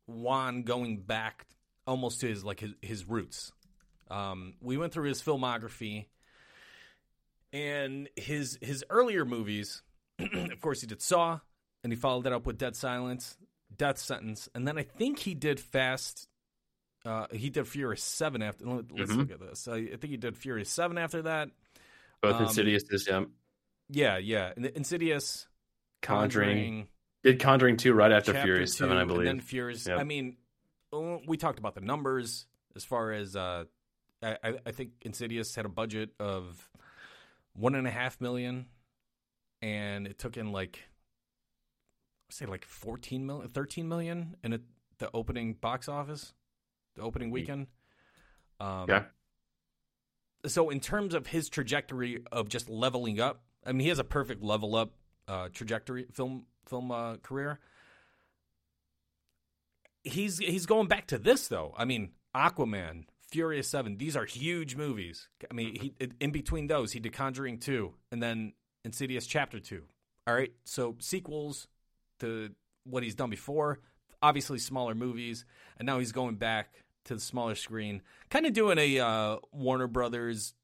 Wan 0.07 0.63
going 0.63 1.03
back 1.03 1.47
almost 1.87 2.21
to 2.21 2.29
his 2.29 2.45
like 2.45 2.61
his, 2.61 2.73
his 2.81 3.05
roots. 3.09 3.53
Um, 4.11 4.55
we 4.61 4.77
went 4.77 4.93
through 4.93 5.09
his 5.09 5.21
filmography 5.23 6.07
and 7.53 8.09
his 8.17 8.59
his 8.61 8.85
earlier 8.91 9.25
movies. 9.25 9.83
of 10.19 10.61
course, 10.61 10.81
he 10.81 10.87
did 10.87 11.03
Saw, 11.03 11.41
and 11.85 11.93
he 11.93 11.97
followed 11.99 12.25
that 12.25 12.33
up 12.33 12.47
with 12.47 12.59
Dead 12.59 12.75
Silence, 12.77 13.37
Death 13.77 13.99
Sentence, 13.99 14.49
and 14.55 14.67
then 14.67 14.79
I 14.79 14.83
think 14.83 15.19
he 15.19 15.35
did 15.35 15.61
Fast. 15.61 16.29
Uh, 17.05 17.27
he 17.33 17.51
did 17.51 17.69
Furious 17.69 18.03
Seven 18.03 18.43
after. 18.43 18.67
let- 18.67 18.91
Let's 18.91 19.13
Mhm. 19.13 19.17
look 19.19 19.31
at 19.31 19.41
this. 19.41 19.69
I, 19.69 19.77
I 19.77 19.87
think 19.97 20.11
he 20.11 20.17
did 20.17 20.37
Furious 20.37 20.69
Seven 20.71 20.99
after 20.99 21.23
that. 21.23 21.51
Both 22.21 22.37
um, 22.37 22.43
Insidious, 22.45 22.83
yeah. 23.07 23.25
Yeah, 23.89 24.19
yeah. 24.19 24.53
Insidious, 24.57 25.47
Conjuring. 26.03 26.89
Did 27.23 27.41
Conjuring 27.41 27.77
two 27.77 27.93
right 27.95 28.13
after 28.13 28.33
Furious 28.35 28.77
Seven, 28.77 28.97
I 28.97 29.05
believe. 29.05 29.27
And 29.29 29.41
then 29.41 29.41
Furious. 29.41 29.87
Yep. 29.87 29.99
I 29.99 30.05
mean, 30.05 30.37
uh, 30.93 31.19
we 31.27 31.37
talked 31.37 31.59
about 31.59 31.75
the 31.75 31.81
numbers 31.81 32.47
as 32.75 32.85
far 32.85 33.13
as 33.13 33.35
uh, 33.37 33.65
I, 34.23 34.37
I- 34.67 34.71
think 34.73 34.91
Insidious 35.03 35.55
had 35.55 35.65
a 35.65 35.69
budget 35.69 36.11
of 36.21 36.69
one 37.55 37.75
and 37.75 37.87
a 37.87 37.91
half 37.91 38.21
million, 38.21 38.67
and 39.63 40.07
it 40.07 40.19
took 40.19 40.37
in 40.37 40.53
like 40.53 40.81
say 42.31 42.47
like 42.47 42.65
14 42.65 43.25
million, 43.25 43.49
13 43.49 43.89
million 43.89 44.37
in 44.43 44.53
it, 44.53 44.63
the 44.99 45.09
opening 45.15 45.55
box 45.55 45.89
office, 45.89 46.35
the 46.97 47.03
opening 47.03 47.31
weekend. 47.31 47.69
Um, 48.61 48.87
Yeah. 48.89 49.05
So 50.47 50.71
in 50.71 50.81
terms 50.81 51.15
of 51.15 51.27
his 51.27 51.49
trajectory 51.49 52.23
of 52.31 52.49
just 52.49 52.69
leveling 52.69 53.21
up, 53.21 53.43
I 53.67 53.73
mean, 53.73 53.81
he 53.81 53.89
has 53.89 53.99
a 53.99 54.05
perfect 54.05 54.43
level 54.43 54.77
up 54.77 54.93
uh, 55.29 55.49
trajectory 55.53 56.07
film 56.13 56.47
film 56.67 56.91
uh, 56.91 57.17
career. 57.17 57.59
He's 60.05 60.39
he's 60.39 60.67
going 60.67 60.87
back 60.87 61.09
to 61.09 61.19
this 61.19 61.49
though. 61.49 61.75
I 61.77 61.85
mean, 61.85 62.13
Aquaman, 62.35 63.05
Furious 63.31 63.69
Seven. 63.69 63.99
These 63.99 64.17
are 64.17 64.25
huge 64.25 64.77
movies. 64.77 65.29
I 65.51 65.55
mean, 65.55 65.81
he 65.81 65.95
in 66.21 66.31
between 66.31 66.69
those, 66.69 66.93
he 66.93 67.01
did 67.01 67.13
Conjuring 67.13 67.59
Two, 67.59 67.95
and 68.13 68.23
then 68.23 68.53
Insidious 68.85 69.27
Chapter 69.27 69.59
Two. 69.59 69.83
All 70.27 70.35
right, 70.35 70.53
so 70.65 70.97
sequels 70.99 71.69
to 72.21 72.51
what 72.85 73.03
he's 73.03 73.15
done 73.15 73.31
before. 73.31 73.81
Obviously, 74.23 74.59
smaller 74.59 74.95
movies, 74.95 75.45
and 75.79 75.87
now 75.87 75.99
he's 75.99 76.13
going 76.13 76.37
back 76.37 76.85
to 77.05 77.15
the 77.15 77.21
smaller 77.21 77.55
screen, 77.55 78.03
kind 78.31 78.47
of 78.47 78.53
doing 78.53 78.79
a 78.79 78.99
uh, 78.99 79.37
Warner 79.53 79.87
Brothers 79.87 80.55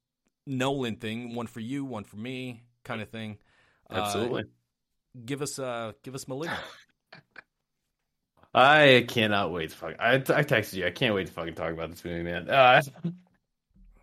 Nolan 0.46 0.96
thing, 0.96 1.34
one 1.34 1.46
for 1.46 1.60
you, 1.60 1.84
one 1.84 2.02
for 2.02 2.16
me, 2.16 2.62
kind 2.84 3.02
of 3.02 3.08
thing. 3.10 3.38
Uh, 3.90 3.96
Absolutely. 3.96 4.44
give 5.24 5.42
us 5.42 5.58
uh 5.58 5.92
give 6.02 6.14
us 6.14 6.26
malignant 6.28 6.60
I 8.54 9.04
cannot 9.08 9.50
wait 9.50 9.70
to 9.70 9.76
fuck. 9.76 9.94
I, 9.98 10.16
I 10.16 10.18
texted 10.18 10.74
you. 10.74 10.86
I 10.86 10.90
can't 10.90 11.14
wait 11.14 11.26
to 11.26 11.32
fucking 11.32 11.54
talk 11.54 11.72
about 11.72 11.90
this 11.90 12.04
movie, 12.04 12.22
man. 12.22 12.50
Uh, 12.50 12.82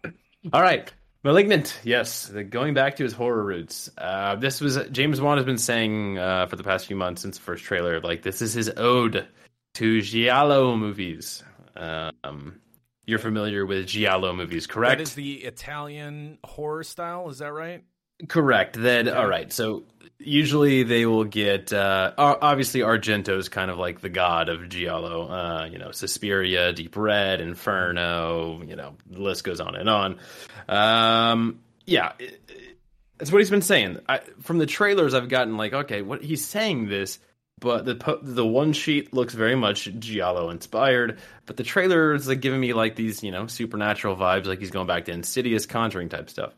all 0.53 0.61
right. 0.61 0.91
Malignant, 1.23 1.79
yes. 1.83 2.27
The, 2.27 2.43
going 2.43 2.73
back 2.73 2.95
to 2.95 3.03
his 3.03 3.13
horror 3.13 3.43
roots. 3.43 3.91
Uh, 3.97 4.35
this 4.37 4.59
was 4.61 4.79
James 4.91 5.21
Wan 5.21 5.37
has 5.37 5.45
been 5.45 5.57
saying 5.57 6.17
uh, 6.17 6.47
for 6.47 6.55
the 6.55 6.63
past 6.63 6.87
few 6.87 6.95
months 6.95 7.21
since 7.21 7.37
the 7.37 7.43
first 7.43 7.63
trailer, 7.63 7.99
like 7.99 8.23
this 8.23 8.41
is 8.41 8.53
his 8.53 8.71
ode 8.75 9.27
to 9.75 10.01
Giallo 10.01 10.75
movies. 10.75 11.43
Um, 11.75 12.59
you're 13.05 13.19
familiar 13.19 13.65
with 13.65 13.85
Giallo 13.87 14.33
movies, 14.33 14.65
correct? 14.65 14.97
That 14.97 15.03
is 15.03 15.13
the 15.13 15.35
Italian 15.35 16.39
horror 16.43 16.83
style. 16.83 17.29
Is 17.29 17.39
that 17.39 17.53
right? 17.53 17.83
Correct. 18.27 18.75
Then, 18.81 19.07
all 19.09 19.27
right. 19.27 19.51
So 19.53 19.83
usually 20.17 20.83
they 20.83 21.05
will 21.05 21.23
get 21.23 21.71
uh, 21.71 22.13
obviously 22.17 22.81
Argento's 22.81 23.47
kind 23.47 23.71
of 23.71 23.77
like 23.77 24.01
the 24.01 24.09
god 24.09 24.49
of 24.49 24.67
giallo. 24.69 25.29
Uh, 25.29 25.69
you 25.71 25.77
know, 25.77 25.91
Suspiria, 25.91 26.73
Deep 26.73 26.97
Red, 26.97 27.39
Inferno. 27.41 28.61
You 28.65 28.75
know, 28.75 28.95
the 29.09 29.19
list 29.21 29.43
goes 29.43 29.59
on 29.61 29.75
and 29.75 29.89
on. 29.89 30.19
Um, 30.67 31.59
yeah, 31.85 32.13
it- 32.19 32.41
it- 32.49 32.77
that's 33.17 33.31
what 33.33 33.39
he's 33.39 33.49
been 33.49 33.61
saying. 33.61 33.99
I, 34.07 34.19
from 34.41 34.59
the 34.59 34.65
trailers, 34.65 35.13
I've 35.13 35.27
gotten 35.27 35.57
like, 35.57 35.73
okay, 35.73 36.01
what 36.01 36.21
he's 36.23 36.45
saying 36.45 36.87
this, 36.87 37.19
but 37.59 37.83
the 37.83 37.95
po- 37.95 38.19
the 38.21 38.45
one 38.45 38.71
sheet 38.71 39.13
looks 39.13 39.33
very 39.33 39.55
much 39.55 39.89
giallo 39.99 40.49
inspired. 40.49 41.19
But 41.45 41.57
the 41.57 41.63
trailers 41.63 42.29
like 42.29 42.39
giving 42.39 42.61
me 42.61 42.71
like 42.71 42.95
these, 42.95 43.21
you 43.21 43.31
know, 43.31 43.47
supernatural 43.47 44.15
vibes, 44.15 44.45
like 44.45 44.59
he's 44.59 44.71
going 44.71 44.87
back 44.87 45.03
to 45.05 45.11
Insidious, 45.11 45.65
Conjuring 45.65 46.07
type 46.07 46.29
stuff. 46.29 46.53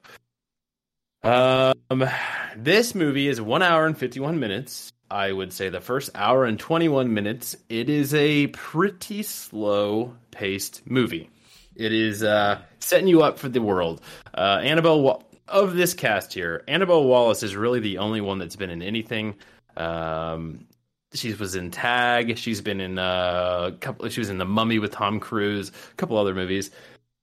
Um, 1.24 2.10
this 2.58 2.96
movie 2.96 3.28
is 3.28 3.40
one 3.40 3.62
hour 3.62 3.86
and 3.86 3.98
fifty-one 3.98 4.40
minutes. 4.40 4.92
I 5.10 5.32
would 5.32 5.54
say 5.54 5.70
the 5.70 5.82
first 5.82 6.10
hour 6.16 6.46
and 6.46 6.60
twenty-one 6.60 7.14
minutes. 7.14 7.56
It 7.70 7.90
is 7.90 8.14
a 8.14 8.48
pretty 8.48 9.24
slow-paced 9.24 10.82
movie. 10.90 11.30
It 11.76 11.94
is 11.94 12.24
uh, 12.24 12.62
setting 12.80 13.08
you 13.08 13.22
up 13.22 13.38
for 13.38 13.50
the 13.50 13.62
world. 13.62 14.02
Uh, 14.34 14.62
Annabelle 14.64 15.24
of 15.48 15.76
this 15.76 15.94
cast 15.94 16.34
here, 16.34 16.64
Annabelle 16.68 17.04
Wallis 17.04 17.44
is 17.44 17.56
really 17.56 17.80
the 17.80 18.00
only 18.00 18.22
one 18.22 18.40
that's 18.40 18.56
been 18.56 18.70
in 18.70 18.82
anything. 18.82 19.36
Um, 19.78 20.66
she 21.14 21.34
was 21.34 21.56
in 21.56 21.72
Tag. 21.72 22.38
She's 22.38 22.62
been 22.62 22.80
in 22.80 22.98
uh, 22.98 23.72
a 23.74 23.78
couple. 23.78 24.08
She 24.10 24.22
was 24.22 24.30
in 24.30 24.38
The 24.38 24.46
Mummy 24.46 24.80
with 24.80 24.92
Tom 24.92 25.20
Cruise. 25.20 25.70
A 25.70 25.96
couple 25.96 26.18
other 26.18 26.34
movies. 26.34 26.72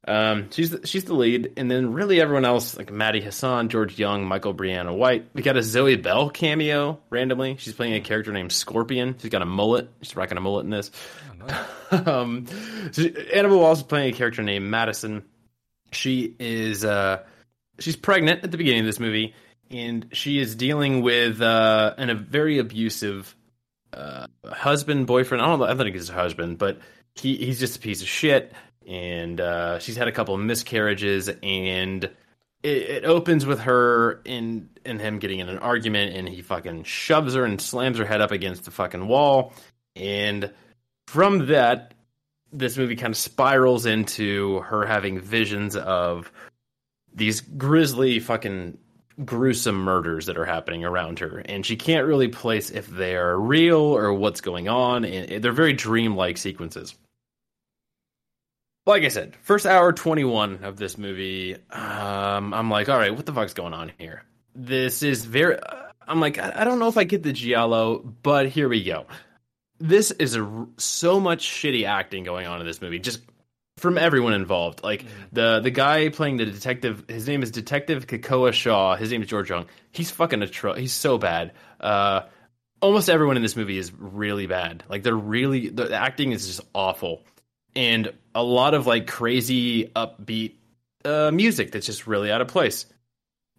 Um, 0.06 0.50
she's 0.50 0.70
the, 0.70 0.86
she's 0.86 1.04
the 1.04 1.14
lead, 1.14 1.52
and 1.56 1.70
then 1.70 1.92
really 1.92 2.20
everyone 2.20 2.44
else 2.44 2.76
like 2.76 2.90
Maddie 2.90 3.20
Hasson, 3.20 3.68
George 3.68 3.98
Young, 3.98 4.26
Michael 4.26 4.54
Brianna 4.54 4.96
White. 4.96 5.28
We 5.34 5.42
got 5.42 5.56
a 5.56 5.62
Zoe 5.62 5.96
Bell 5.96 6.30
cameo 6.30 7.00
randomly. 7.10 7.56
She's 7.58 7.74
playing 7.74 7.94
a 7.94 8.00
character 8.00 8.32
named 8.32 8.52
Scorpion. 8.52 9.16
She's 9.18 9.30
got 9.30 9.42
a 9.42 9.46
mullet. 9.46 9.90
She's 10.02 10.16
rocking 10.16 10.38
a 10.38 10.40
mullet 10.40 10.64
in 10.64 10.70
this. 10.70 10.90
um, 11.90 12.46
so 12.92 13.02
Annabelle 13.02 13.58
Wallis 13.60 13.78
is 13.78 13.84
playing 13.84 14.14
a 14.14 14.16
character 14.16 14.42
named 14.42 14.66
Madison. 14.66 15.24
She 15.92 16.34
is 16.38 16.84
uh, 16.84 17.22
she's 17.78 17.96
pregnant 17.96 18.44
at 18.44 18.50
the 18.50 18.58
beginning 18.58 18.80
of 18.80 18.86
this 18.86 19.00
movie, 19.00 19.34
and 19.70 20.08
she 20.12 20.38
is 20.38 20.54
dealing 20.54 21.02
with 21.02 21.40
uh, 21.40 21.94
an, 21.96 22.10
a 22.10 22.14
very 22.14 22.58
abusive 22.58 23.34
uh, 23.92 24.26
husband, 24.44 25.06
boyfriend. 25.06 25.42
I 25.42 25.46
don't 25.46 25.58
know. 25.60 25.66
I 25.66 25.74
think 25.74 25.96
it's 25.96 26.08
her 26.08 26.20
husband, 26.20 26.58
but 26.58 26.78
he 27.14 27.36
he's 27.36 27.58
just 27.58 27.76
a 27.76 27.80
piece 27.80 28.02
of 28.02 28.08
shit. 28.08 28.52
And 28.88 29.40
uh, 29.40 29.78
she's 29.78 29.96
had 29.96 30.08
a 30.08 30.12
couple 30.12 30.34
of 30.34 30.40
miscarriages, 30.40 31.30
and 31.42 32.04
it, 32.62 32.68
it 32.68 33.04
opens 33.04 33.44
with 33.44 33.60
her 33.60 34.22
in 34.24 34.70
and 34.84 35.00
him 35.00 35.18
getting 35.18 35.40
in 35.40 35.48
an 35.48 35.58
argument, 35.58 36.16
and 36.16 36.28
he 36.28 36.40
fucking 36.40 36.84
shoves 36.84 37.34
her 37.34 37.44
and 37.44 37.60
slams 37.60 37.98
her 37.98 38.06
head 38.06 38.22
up 38.22 38.30
against 38.30 38.64
the 38.64 38.70
fucking 38.70 39.06
wall. 39.06 39.52
And 39.94 40.52
from 41.06 41.48
that, 41.48 41.92
this 42.52 42.78
movie 42.78 42.96
kind 42.96 43.12
of 43.12 43.18
spirals 43.18 43.86
into 43.86 44.60
her 44.60 44.86
having 44.86 45.20
visions 45.20 45.76
of 45.76 46.32
these 47.14 47.40
grisly 47.40 48.20
fucking 48.20 48.78
gruesome 49.24 49.76
murders 49.76 50.26
that 50.26 50.38
are 50.38 50.44
happening 50.44 50.84
around 50.84 51.18
her 51.18 51.42
and 51.46 51.66
she 51.66 51.74
can't 51.74 52.06
really 52.06 52.28
place 52.28 52.70
if 52.70 52.86
they're 52.86 53.36
real 53.36 53.80
or 53.80 54.12
what's 54.12 54.40
going 54.40 54.68
on 54.68 55.04
and 55.04 55.42
they're 55.42 55.50
very 55.50 55.72
dreamlike 55.72 56.38
sequences 56.38 56.94
like 58.88 59.04
i 59.04 59.08
said 59.08 59.36
first 59.42 59.66
hour 59.66 59.92
21 59.92 60.64
of 60.64 60.76
this 60.76 60.98
movie 60.98 61.54
um, 61.70 62.52
i'm 62.54 62.70
like 62.70 62.88
all 62.88 62.98
right 62.98 63.14
what 63.14 63.26
the 63.26 63.32
fuck's 63.32 63.54
going 63.54 63.74
on 63.74 63.92
here? 63.98 64.24
This 64.54 65.02
is 65.02 65.24
very 65.24 65.58
i'm 66.06 66.20
like 66.20 66.38
i 66.38 66.52
I 66.56 66.64
don't 66.64 66.78
know 66.78 66.88
if 66.88 66.96
i 66.96 67.04
get 67.04 67.22
the 67.22 67.32
giallo 67.32 67.98
but 67.98 68.48
here 68.48 68.68
we 68.68 68.82
go. 68.82 69.06
This 69.80 70.10
is 70.10 70.34
a, 70.34 70.66
so 70.76 71.20
much 71.20 71.46
shitty 71.46 71.86
acting 71.86 72.24
going 72.24 72.48
on 72.48 72.60
in 72.60 72.66
this 72.66 72.82
movie 72.82 72.98
just 72.98 73.20
from 73.78 73.96
everyone 73.96 74.32
involved. 74.32 74.82
Like 74.82 75.04
the 75.32 75.60
the 75.60 75.70
guy 75.70 76.08
playing 76.08 76.38
the 76.38 76.46
detective 76.46 77.04
his 77.08 77.28
name 77.28 77.42
is 77.42 77.50
detective 77.50 78.06
kekoa 78.06 78.52
shaw. 78.52 78.96
His 78.96 79.12
name 79.12 79.22
is 79.22 79.28
george 79.28 79.50
young. 79.50 79.66
He's 79.92 80.10
fucking 80.10 80.40
atro- 80.40 80.76
he's 80.76 80.92
so 80.92 81.18
bad. 81.18 81.52
Uh 81.80 82.22
almost 82.80 83.08
everyone 83.08 83.36
in 83.36 83.42
this 83.42 83.56
movie 83.56 83.78
is 83.78 83.92
really 83.92 84.46
bad. 84.46 84.82
Like 84.88 85.02
they're 85.02 85.14
really 85.14 85.68
the 85.68 85.94
acting 85.94 86.32
is 86.32 86.46
just 86.46 86.60
awful. 86.74 87.22
And 87.76 88.12
a 88.38 88.42
lot 88.42 88.72
of 88.74 88.86
like 88.86 89.08
crazy 89.08 89.90
upbeat 89.96 90.52
uh 91.04 91.30
music 91.32 91.72
that's 91.72 91.86
just 91.86 92.06
really 92.06 92.30
out 92.30 92.40
of 92.40 92.46
place. 92.48 92.86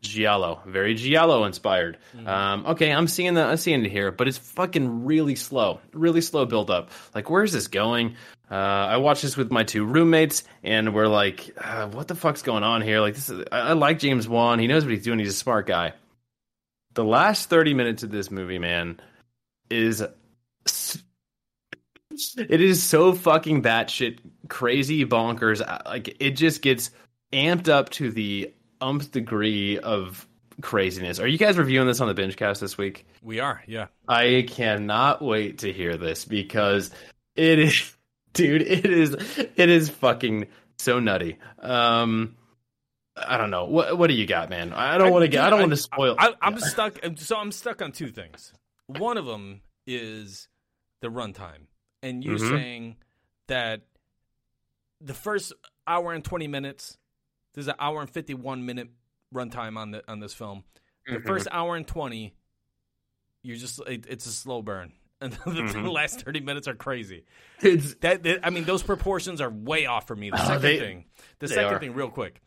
Giallo 0.01 0.61
very 0.65 0.95
giallo 0.95 1.43
inspired. 1.43 1.97
Um 2.25 2.65
okay 2.65 2.91
i'm 2.93 3.07
seeing 3.07 3.33
that 3.33 3.49
i'm 3.49 3.57
seeing 3.57 3.83
it 3.83 3.91
here 3.91 4.11
but 4.11 4.29
it's 4.29 4.37
fucking 4.37 5.03
really 5.03 5.35
slow 5.35 5.81
really 5.91 6.21
slow 6.21 6.45
build 6.45 6.71
up. 6.71 6.91
Like 7.13 7.29
where's 7.29 7.51
this 7.51 7.67
going? 7.67 8.15
Uh 8.49 8.55
i 8.55 8.97
watched 8.97 9.23
this 9.23 9.35
with 9.35 9.51
my 9.51 9.63
two 9.63 9.85
roommates 9.85 10.43
and 10.63 10.95
we're 10.95 11.07
like 11.07 11.53
uh, 11.57 11.87
what 11.89 12.07
the 12.07 12.15
fuck's 12.15 12.41
going 12.41 12.63
on 12.63 12.81
here? 12.81 13.01
Like 13.01 13.15
this 13.15 13.29
is 13.29 13.43
I, 13.51 13.59
I 13.59 13.73
like 13.73 13.99
james 13.99 14.29
wan. 14.29 14.59
He 14.59 14.67
knows 14.67 14.85
what 14.85 14.93
he's 14.93 15.03
doing. 15.03 15.19
He's 15.19 15.33
a 15.33 15.33
smart 15.33 15.67
guy. 15.67 15.91
The 16.93 17.03
last 17.03 17.49
30 17.49 17.73
minutes 17.73 18.03
of 18.03 18.11
this 18.11 18.31
movie 18.31 18.59
man 18.59 19.01
is 19.69 20.03
it 22.37 22.61
is 22.61 22.81
so 22.81 23.13
fucking 23.13 23.61
batshit 23.61 24.19
crazy 24.47 25.05
bonkers 25.05 25.65
like 25.85 26.15
it 26.19 26.31
just 26.31 26.61
gets 26.61 26.91
amped 27.33 27.69
up 27.69 27.89
to 27.89 28.11
the 28.11 28.53
umpth 28.81 29.11
degree 29.11 29.77
of 29.79 30.27
craziness. 30.61 31.19
Are 31.19 31.27
you 31.27 31.37
guys 31.37 31.57
reviewing 31.57 31.87
this 31.87 32.01
on 32.01 32.07
the 32.07 32.13
binge 32.13 32.35
cast 32.35 32.61
this 32.61 32.77
week? 32.77 33.05
We 33.21 33.39
are, 33.39 33.63
yeah. 33.67 33.87
I 34.07 34.45
cannot 34.47 35.21
wait 35.21 35.59
to 35.59 35.71
hear 35.71 35.97
this 35.97 36.25
because 36.25 36.91
it 37.35 37.59
is 37.59 37.95
dude, 38.33 38.61
it 38.61 38.85
is 38.85 39.13
it 39.55 39.69
is 39.69 39.89
fucking 39.89 40.47
so 40.77 40.99
nutty. 40.99 41.37
Um 41.59 42.35
I 43.15 43.37
don't 43.37 43.51
know. 43.51 43.65
What 43.65 43.97
what 43.97 44.07
do 44.07 44.13
you 44.13 44.25
got, 44.25 44.49
man? 44.49 44.73
I 44.73 44.97
don't 44.97 45.11
want 45.11 45.23
to 45.23 45.27
get 45.27 45.43
I 45.43 45.49
don't 45.49 45.59
want 45.59 45.71
to 45.71 45.77
spoil 45.77 46.15
I, 46.17 46.33
I'm 46.41 46.59
stuck. 46.59 46.99
So 47.15 47.37
I'm 47.37 47.51
stuck 47.51 47.81
on 47.81 47.91
two 47.91 48.09
things. 48.09 48.53
One 48.87 49.17
of 49.17 49.25
them 49.25 49.61
is 49.85 50.47
the 51.01 51.09
runtime, 51.09 51.67
and 52.01 52.23
you 52.23 52.31
Mhm. 52.33 52.49
saying 52.49 52.97
that 53.47 53.81
the 55.01 55.13
first 55.13 55.53
hour 55.87 56.13
and 56.13 56.23
twenty 56.23 56.47
minutes, 56.47 56.97
there's 57.53 57.67
an 57.67 57.75
hour 57.79 58.01
and 58.01 58.09
fifty 58.09 58.33
one 58.33 58.65
minute 58.65 58.89
runtime 59.33 59.77
on 59.77 59.91
the 59.91 60.03
on 60.11 60.19
this 60.19 60.33
film. 60.33 60.63
The 61.07 61.17
Mhm. 61.17 61.25
first 61.25 61.47
hour 61.51 61.75
and 61.75 61.87
twenty, 61.87 62.33
you're 63.43 63.57
just 63.57 63.79
it, 63.87 64.05
it's 64.07 64.25
a 64.25 64.31
slow 64.31 64.61
burn, 64.61 64.93
and 65.21 65.33
the, 65.33 65.39
the 65.51 65.61
Mhm. 65.61 65.91
last 65.91 66.21
thirty 66.21 66.39
minutes 66.41 66.67
are 66.67 66.75
crazy. 66.75 67.25
It's 67.61 67.95
That, 67.95 68.23
that- 68.23 68.45
I 68.45 68.49
mean, 68.49 68.65
those 68.65 68.83
proportions 68.83 69.41
are 69.41 69.49
way 69.49 69.85
off 69.85 70.07
for 70.07 70.15
me. 70.15 70.29
The 70.29 70.41
Oh, 70.41 70.45
second 70.47 70.61
they- 70.61 70.79
thing, 70.79 71.05
the 71.39 71.47
second 71.47 71.73
are. 71.73 71.79
thing, 71.79 71.93
real 71.93 72.09
quick, 72.09 72.41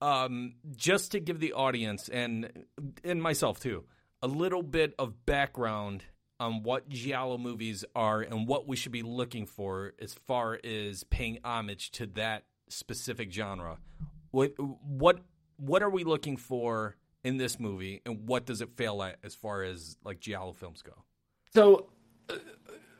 um, 0.00 0.54
just 0.74 1.12
to 1.12 1.20
give 1.20 1.38
the 1.40 1.52
audience 1.52 2.08
and 2.08 2.66
and 3.04 3.22
myself 3.22 3.60
too 3.60 3.84
a 4.22 4.26
little 4.26 4.62
bit 4.62 4.94
of 4.98 5.24
background 5.26 6.04
on 6.40 6.62
what 6.62 6.88
giallo 6.88 7.38
movies 7.38 7.84
are 7.94 8.22
and 8.22 8.48
what 8.48 8.66
we 8.66 8.74
should 8.74 8.92
be 8.92 9.02
looking 9.02 9.46
for 9.46 9.92
as 10.00 10.14
far 10.14 10.58
as 10.64 11.04
paying 11.04 11.38
homage 11.44 11.90
to 11.92 12.06
that 12.06 12.44
specific 12.68 13.30
genre. 13.30 13.78
What 14.30 14.54
what 14.58 15.20
what 15.58 15.82
are 15.82 15.90
we 15.90 16.04
looking 16.04 16.36
for 16.36 16.96
in 17.22 17.36
this 17.36 17.60
movie, 17.60 18.00
and 18.06 18.26
what 18.26 18.46
does 18.46 18.62
it 18.62 18.70
fail 18.76 19.02
at 19.02 19.18
as 19.22 19.34
far 19.34 19.62
as 19.62 19.96
like 20.02 20.20
giallo 20.20 20.54
films 20.54 20.82
go? 20.82 20.92
So, 21.52 21.90
uh, 22.28 22.36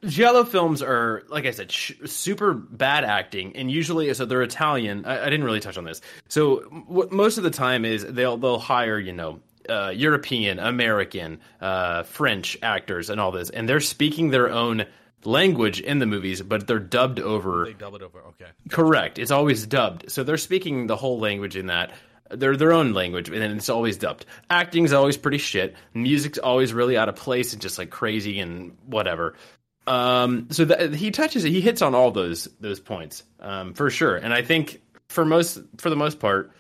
Giallo 0.05 0.45
films 0.45 0.81
are, 0.83 1.25
like 1.29 1.45
I 1.45 1.51
said, 1.51 1.71
sh- 1.71 1.93
super 2.07 2.55
bad 2.55 3.05
acting, 3.05 3.55
and 3.55 3.71
usually, 3.71 4.13
so 4.15 4.25
they're 4.25 4.43
Italian. 4.43 5.05
I, 5.05 5.23
I 5.23 5.25
didn't 5.25 5.45
really 5.45 5.61
touch 5.61 5.77
on 5.77 5.85
this. 5.85 6.01
So, 6.29 6.61
what 6.87 7.13
most 7.13 7.37
of 7.37 7.45
the 7.45 7.51
time 7.51 7.85
is 7.85 8.05
they'll 8.05 8.39
they'll 8.39 8.59
hire, 8.59 8.99
you 8.99 9.13
know, 9.13 9.41
uh, 9.69 9.91
European, 9.95 10.59
American, 10.59 11.41
uh, 11.61 12.03
French 12.05 12.59
actors, 12.63 13.11
and 13.11 13.21
all 13.21 13.33
this, 13.33 13.51
and 13.51 13.69
they're 13.69 13.81
speaking 13.81 14.31
their 14.31 14.51
own 14.51 14.87
language 15.25 15.81
in 15.81 15.99
the 15.99 16.07
movies, 16.07 16.43
but 16.43 16.67
they're 16.67 16.79
dubbed 16.79 17.21
over. 17.21 17.67
They 17.67 17.73
dub 17.75 17.95
it 17.95 18.03
over, 18.03 18.21
okay. 18.21 18.51
Correct. 18.71 19.19
It's 19.19 19.31
always 19.31 19.67
dubbed. 19.67 20.11
So 20.11 20.25
they're 20.25 20.39
speaking 20.39 20.87
the 20.87 20.97
whole 20.97 21.19
language 21.19 21.57
in 21.57 21.67
that. 21.67 21.93
They're 22.31 22.57
their 22.57 22.73
own 22.73 22.93
language, 22.93 23.29
and 23.29 23.39
then 23.39 23.57
it's 23.57 23.69
always 23.69 23.97
dubbed. 23.97 24.25
Acting's 24.49 24.93
always 24.93 25.17
pretty 25.17 25.39
shit. 25.39 25.75
Music's 25.95 26.39
always 26.39 26.73
really 26.73 26.97
out 26.97 27.09
of 27.09 27.17
place 27.17 27.53
and 27.53 27.61
just 27.61 27.77
like 27.77 27.91
crazy 27.91 28.39
and 28.39 28.77
whatever. 28.87 29.35
Um, 29.87 30.47
so 30.51 30.65
that 30.67 30.95
he 30.95 31.11
touches 31.11 31.45
it. 31.45 31.51
He 31.51 31.61
hits 31.61 31.83
on 31.83 31.95
all 31.95 32.13
those 32.13 32.49
those 32.61 32.79
points 32.79 33.25
um, 33.41 33.75
for 33.75 33.91
sure. 33.91 34.17
And 34.17 34.33
I 34.33 34.43
think 34.43 34.81
for 35.09 35.25
most 35.25 35.59
for 35.79 35.91
the 35.91 35.97
most 35.97 36.21
part, 36.21 36.53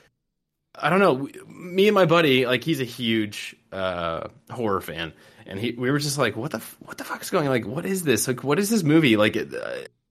I 0.80 0.90
don't 0.90 1.00
know. 1.00 1.28
Me 1.48 1.88
and 1.88 1.94
my 1.94 2.06
buddy, 2.06 2.46
like 2.46 2.64
he's 2.64 2.80
a 2.80 2.84
huge 2.84 3.56
uh, 3.72 4.28
horror 4.50 4.80
fan, 4.80 5.12
and 5.46 5.58
he 5.58 5.72
we 5.72 5.90
were 5.90 5.98
just 5.98 6.18
like, 6.18 6.36
what 6.36 6.52
the 6.52 6.62
what 6.80 6.98
the 6.98 7.04
fuck 7.04 7.22
is 7.22 7.30
going? 7.30 7.46
on? 7.46 7.52
Like, 7.52 7.66
what 7.66 7.86
is 7.86 8.02
this? 8.02 8.26
Like, 8.26 8.42
what 8.42 8.58
is 8.58 8.70
this 8.70 8.82
movie? 8.82 9.16
Like, 9.16 9.36
uh, 9.36 9.46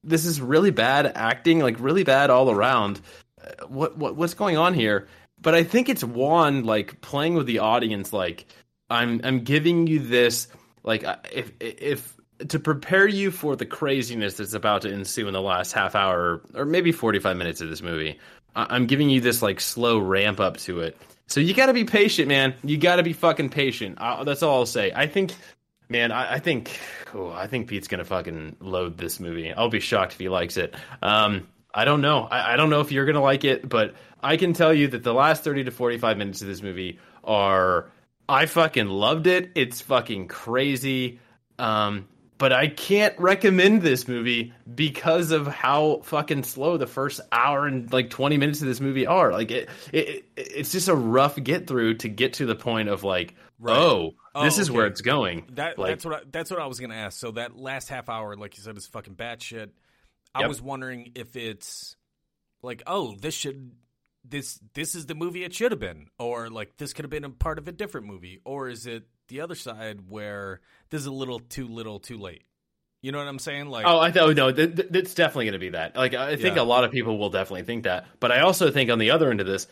this 0.03 0.25
is 0.25 0.41
really 0.41 0.71
bad 0.71 1.11
acting, 1.15 1.59
like 1.59 1.79
really 1.79 2.03
bad 2.03 2.29
all 2.29 2.51
around. 2.51 3.01
Uh, 3.41 3.67
what 3.67 3.97
what 3.97 4.15
what's 4.15 4.33
going 4.33 4.57
on 4.57 4.73
here? 4.73 5.07
But 5.41 5.55
I 5.55 5.63
think 5.63 5.89
it's 5.89 6.03
Wan 6.03 6.63
like 6.63 7.01
playing 7.01 7.35
with 7.35 7.47
the 7.47 7.59
audience. 7.59 8.13
Like, 8.13 8.45
I'm 8.89 9.21
I'm 9.23 9.43
giving 9.43 9.87
you 9.87 9.99
this 9.99 10.47
like 10.83 11.03
if 11.31 11.51
if 11.59 12.15
to 12.47 12.59
prepare 12.59 13.07
you 13.07 13.31
for 13.31 13.55
the 13.55 13.65
craziness 13.65 14.35
that's 14.35 14.53
about 14.53 14.83
to 14.83 14.89
ensue 14.89 15.27
in 15.27 15.33
the 15.33 15.41
last 15.41 15.73
half 15.73 15.93
hour 15.93 16.41
or 16.55 16.63
maybe 16.63 16.93
45 16.93 17.35
minutes 17.35 17.59
of 17.59 17.69
this 17.69 17.81
movie 17.81 18.17
I- 18.55 18.67
i'm 18.75 18.85
giving 18.85 19.09
you 19.09 19.21
this 19.21 19.41
like 19.41 19.59
slow 19.61 19.99
ramp 19.99 20.39
up 20.39 20.57
to 20.57 20.81
it 20.81 20.97
so 21.27 21.39
you 21.39 21.53
gotta 21.53 21.73
be 21.73 21.83
patient 21.85 22.27
man 22.27 22.53
you 22.63 22.77
gotta 22.77 23.03
be 23.03 23.13
fucking 23.13 23.49
patient 23.49 23.97
that's 24.25 24.43
all 24.43 24.59
i'll 24.59 24.65
say 24.65 24.91
i 24.95 25.07
think 25.07 25.33
man 25.89 26.11
i, 26.11 26.33
I 26.35 26.39
think 26.39 26.77
oh, 27.13 27.31
i 27.31 27.47
think 27.47 27.67
pete's 27.67 27.87
gonna 27.87 28.05
fucking 28.05 28.57
load 28.59 28.97
this 28.97 29.19
movie 29.19 29.53
i'll 29.53 29.69
be 29.69 29.79
shocked 29.79 30.13
if 30.13 30.19
he 30.19 30.29
likes 30.29 30.57
it 30.57 30.75
um 31.01 31.47
I 31.71 31.85
don't 31.85 32.01
know. 32.01 32.23
I, 32.23 32.53
I 32.53 32.57
don't 32.57 32.71
know 32.71 32.81
if 32.81 32.91
you're 32.91 33.05
gonna 33.05 33.21
like 33.21 33.43
it, 33.43 33.69
but 33.69 33.93
I 34.23 34.37
can 34.37 34.53
tell 34.53 34.73
you 34.73 34.87
that 34.87 35.03
the 35.03 35.13
last 35.13 35.43
30 35.43 35.65
to 35.65 35.71
45 35.71 36.17
minutes 36.17 36.41
of 36.41 36.47
this 36.47 36.63
movie 36.63 36.97
are 37.23 37.91
I 38.27 38.47
fucking 38.47 38.87
loved 38.87 39.27
it. 39.27 39.51
It's 39.53 39.79
fucking 39.81 40.29
crazy. 40.29 41.19
Um, 41.59 42.07
but 42.39 42.51
I 42.51 42.67
can't 42.69 43.13
recommend 43.19 43.83
this 43.83 44.07
movie 44.07 44.53
because 44.73 45.31
of 45.31 45.45
how 45.45 45.99
fucking 46.03 46.43
slow 46.43 46.77
the 46.77 46.87
first 46.87 47.21
hour 47.31 47.67
and 47.67 47.91
like 47.93 48.09
20 48.09 48.37
minutes 48.37 48.61
of 48.61 48.67
this 48.67 48.79
movie 48.79 49.05
are. 49.05 49.31
Like 49.31 49.51
it, 49.51 49.69
it 49.93 50.25
it's 50.35 50.71
just 50.71 50.87
a 50.87 50.95
rough 50.95 51.35
get 51.43 51.67
through 51.67 51.95
to 51.95 52.07
get 52.09 52.33
to 52.33 52.47
the 52.47 52.55
point 52.55 52.89
of 52.89 53.03
like, 53.03 53.35
Right. 53.59 53.77
oh, 53.77 54.13
Oh, 54.33 54.43
this 54.43 54.57
is 54.57 54.69
okay. 54.69 54.77
where 54.77 54.85
it's 54.87 55.01
going. 55.01 55.45
That 55.53 55.77
like, 55.77 55.89
that's 55.91 56.05
what 56.05 56.13
I, 56.15 56.19
that's 56.31 56.49
what 56.49 56.59
I 56.61 56.67
was 56.67 56.79
gonna 56.79 56.95
ask. 56.95 57.19
So 57.19 57.31
that 57.31 57.57
last 57.57 57.89
half 57.89 58.09
hour, 58.09 58.35
like 58.35 58.57
you 58.57 58.63
said, 58.63 58.77
is 58.77 58.87
fucking 58.87 59.15
batshit. 59.15 59.69
I 60.33 60.41
Yep. 60.41 60.49
was 60.49 60.61
wondering 60.61 61.11
if 61.15 61.35
it's 61.35 61.95
like, 62.61 62.83
oh, 62.87 63.15
this 63.19 63.33
should 63.33 63.71
this 64.23 64.59
this 64.75 64.95
is 64.95 65.07
the 65.07 65.15
movie 65.15 65.43
it 65.43 65.53
should 65.53 65.71
have 65.71 65.79
been, 65.79 66.07
or 66.19 66.49
like 66.49 66.77
this 66.77 66.93
could 66.93 67.03
have 67.03 67.09
been 67.09 67.23
a 67.25 67.29
part 67.31 67.57
of 67.57 67.67
a 67.67 67.71
different 67.71 68.07
movie, 68.07 68.39
or 68.45 68.69
is 68.69 68.85
it 68.85 69.03
the 69.29 69.41
other 69.41 69.55
side 69.55 70.09
where 70.09 70.59
this 70.89 71.01
is 71.01 71.07
a 71.07 71.11
little 71.11 71.39
too 71.39 71.67
little, 71.67 71.99
too 71.99 72.17
late? 72.17 72.43
You 73.01 73.13
know 73.13 73.17
what 73.19 73.27
I'm 73.27 73.39
saying? 73.39 73.67
Like, 73.69 73.85
Oh, 73.87 73.97
I 73.97 74.11
thought 74.11 74.35
no, 74.35 74.51
th- 74.51 74.75
th- 74.75 74.89
it's 74.93 75.13
definitely 75.13 75.45
going 75.45 75.53
to 75.53 75.59
be 75.59 75.69
that. 75.69 75.95
Like, 75.95 76.13
I 76.13 76.35
think 76.35 76.57
Yeah. 76.57 76.61
a 76.61 76.63
lot 76.63 76.83
of 76.83 76.91
people 76.91 77.17
will 77.17 77.29
definitely 77.29 77.63
think 77.63 77.85
that, 77.85 78.05
but 78.19 78.31
I 78.31 78.41
also 78.41 78.71
think 78.71 78.89
on 78.91 78.99
the 78.99 79.11
other 79.11 79.31
end 79.31 79.39
of 79.39 79.47
this, 79.47 79.67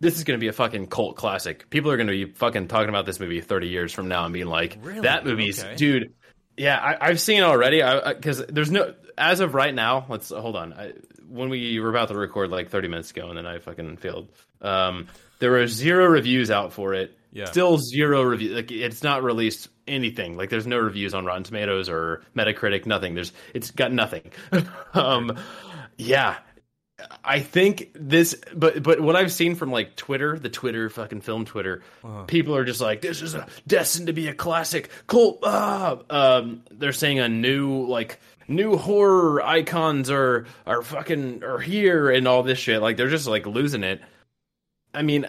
this 0.00 0.16
is 0.16 0.24
going 0.24 0.36
to 0.36 0.40
be 0.42 0.48
a 0.48 0.52
fucking 0.52 0.88
cult 0.88 1.14
classic. 1.14 1.70
People 1.70 1.92
are 1.92 1.96
going 1.96 2.08
to 2.08 2.12
be 2.26 2.32
fucking 2.32 2.66
talking 2.66 2.88
about 2.88 3.06
this 3.06 3.20
movie 3.20 3.40
30 3.40 3.68
years 3.68 3.92
from 3.92 4.08
now 4.08 4.24
and 4.24 4.34
being 4.34 4.46
like, 4.48 4.78
Really? 4.82 5.02
"That 5.02 5.24
movie's 5.24 5.62
Okay. 5.62 5.76
dude." 5.76 6.14
Yeah, 6.56 6.76
I, 6.76 7.08
I've 7.08 7.20
seen 7.20 7.38
it 7.38 7.42
already. 7.44 7.80
Because 8.16 8.44
there's 8.46 8.70
no 8.72 8.94
as 9.16 9.38
of 9.38 9.54
right 9.54 9.72
now. 9.72 10.04
Let's 10.08 10.30
hold 10.30 10.56
on. 10.56 10.72
I, 10.72 10.92
when 11.28 11.50
we 11.50 11.78
were 11.78 11.88
about 11.88 12.08
to 12.08 12.14
record 12.16 12.50
like 12.50 12.68
30 12.70 12.88
minutes 12.88 13.12
ago, 13.12 13.28
and 13.28 13.38
then 13.38 13.46
I 13.46 13.58
fucking 13.60 13.98
failed. 13.98 14.28
Um, 14.60 15.06
there 15.38 15.52
were 15.52 15.66
zero 15.68 16.06
reviews 16.06 16.50
out 16.50 16.72
for 16.72 16.94
it. 16.94 17.16
Yeah. 17.32 17.46
Still 17.46 17.78
zero 17.78 18.22
review. 18.22 18.54
Like 18.54 18.70
it's 18.70 19.02
not 19.02 19.22
released 19.22 19.68
anything. 19.88 20.36
Like 20.36 20.50
there's 20.50 20.66
no 20.66 20.78
reviews 20.78 21.14
on 21.14 21.24
Rotten 21.24 21.44
Tomatoes 21.44 21.88
or 21.88 22.22
Metacritic. 22.36 22.84
Nothing. 22.86 23.14
There's 23.14 23.32
it's 23.54 23.70
got 23.70 23.92
nothing. 23.92 24.30
um, 24.94 25.36
yeah. 25.96 26.36
I 27.24 27.40
think 27.40 27.90
this, 27.94 28.36
but 28.54 28.82
but 28.82 29.00
what 29.00 29.16
I've 29.16 29.32
seen 29.32 29.54
from 29.56 29.72
like 29.72 29.96
Twitter, 29.96 30.38
the 30.38 30.50
Twitter 30.50 30.88
fucking 30.88 31.22
film 31.22 31.44
Twitter, 31.44 31.82
people 32.26 32.54
are 32.54 32.64
just 32.64 32.80
like, 32.80 33.00
this 33.00 33.22
is 33.22 33.34
a, 33.34 33.46
destined 33.66 34.06
to 34.06 34.12
be 34.12 34.28
a 34.28 34.34
classic 34.34 34.88
cult. 35.08 35.40
Ah! 35.42 35.98
Um, 36.10 36.62
they're 36.70 36.92
saying 36.92 37.18
a 37.18 37.28
new 37.28 37.86
like 37.86 38.20
new 38.46 38.76
horror 38.76 39.42
icons 39.42 40.10
are 40.10 40.46
are 40.66 40.82
fucking 40.82 41.42
are 41.42 41.58
here 41.58 42.10
and 42.10 42.28
all 42.28 42.42
this 42.42 42.58
shit. 42.58 42.80
Like 42.80 42.96
they're 42.96 43.08
just 43.08 43.26
like 43.26 43.46
losing 43.46 43.82
it. 43.82 44.00
I 44.94 45.02
mean, 45.02 45.26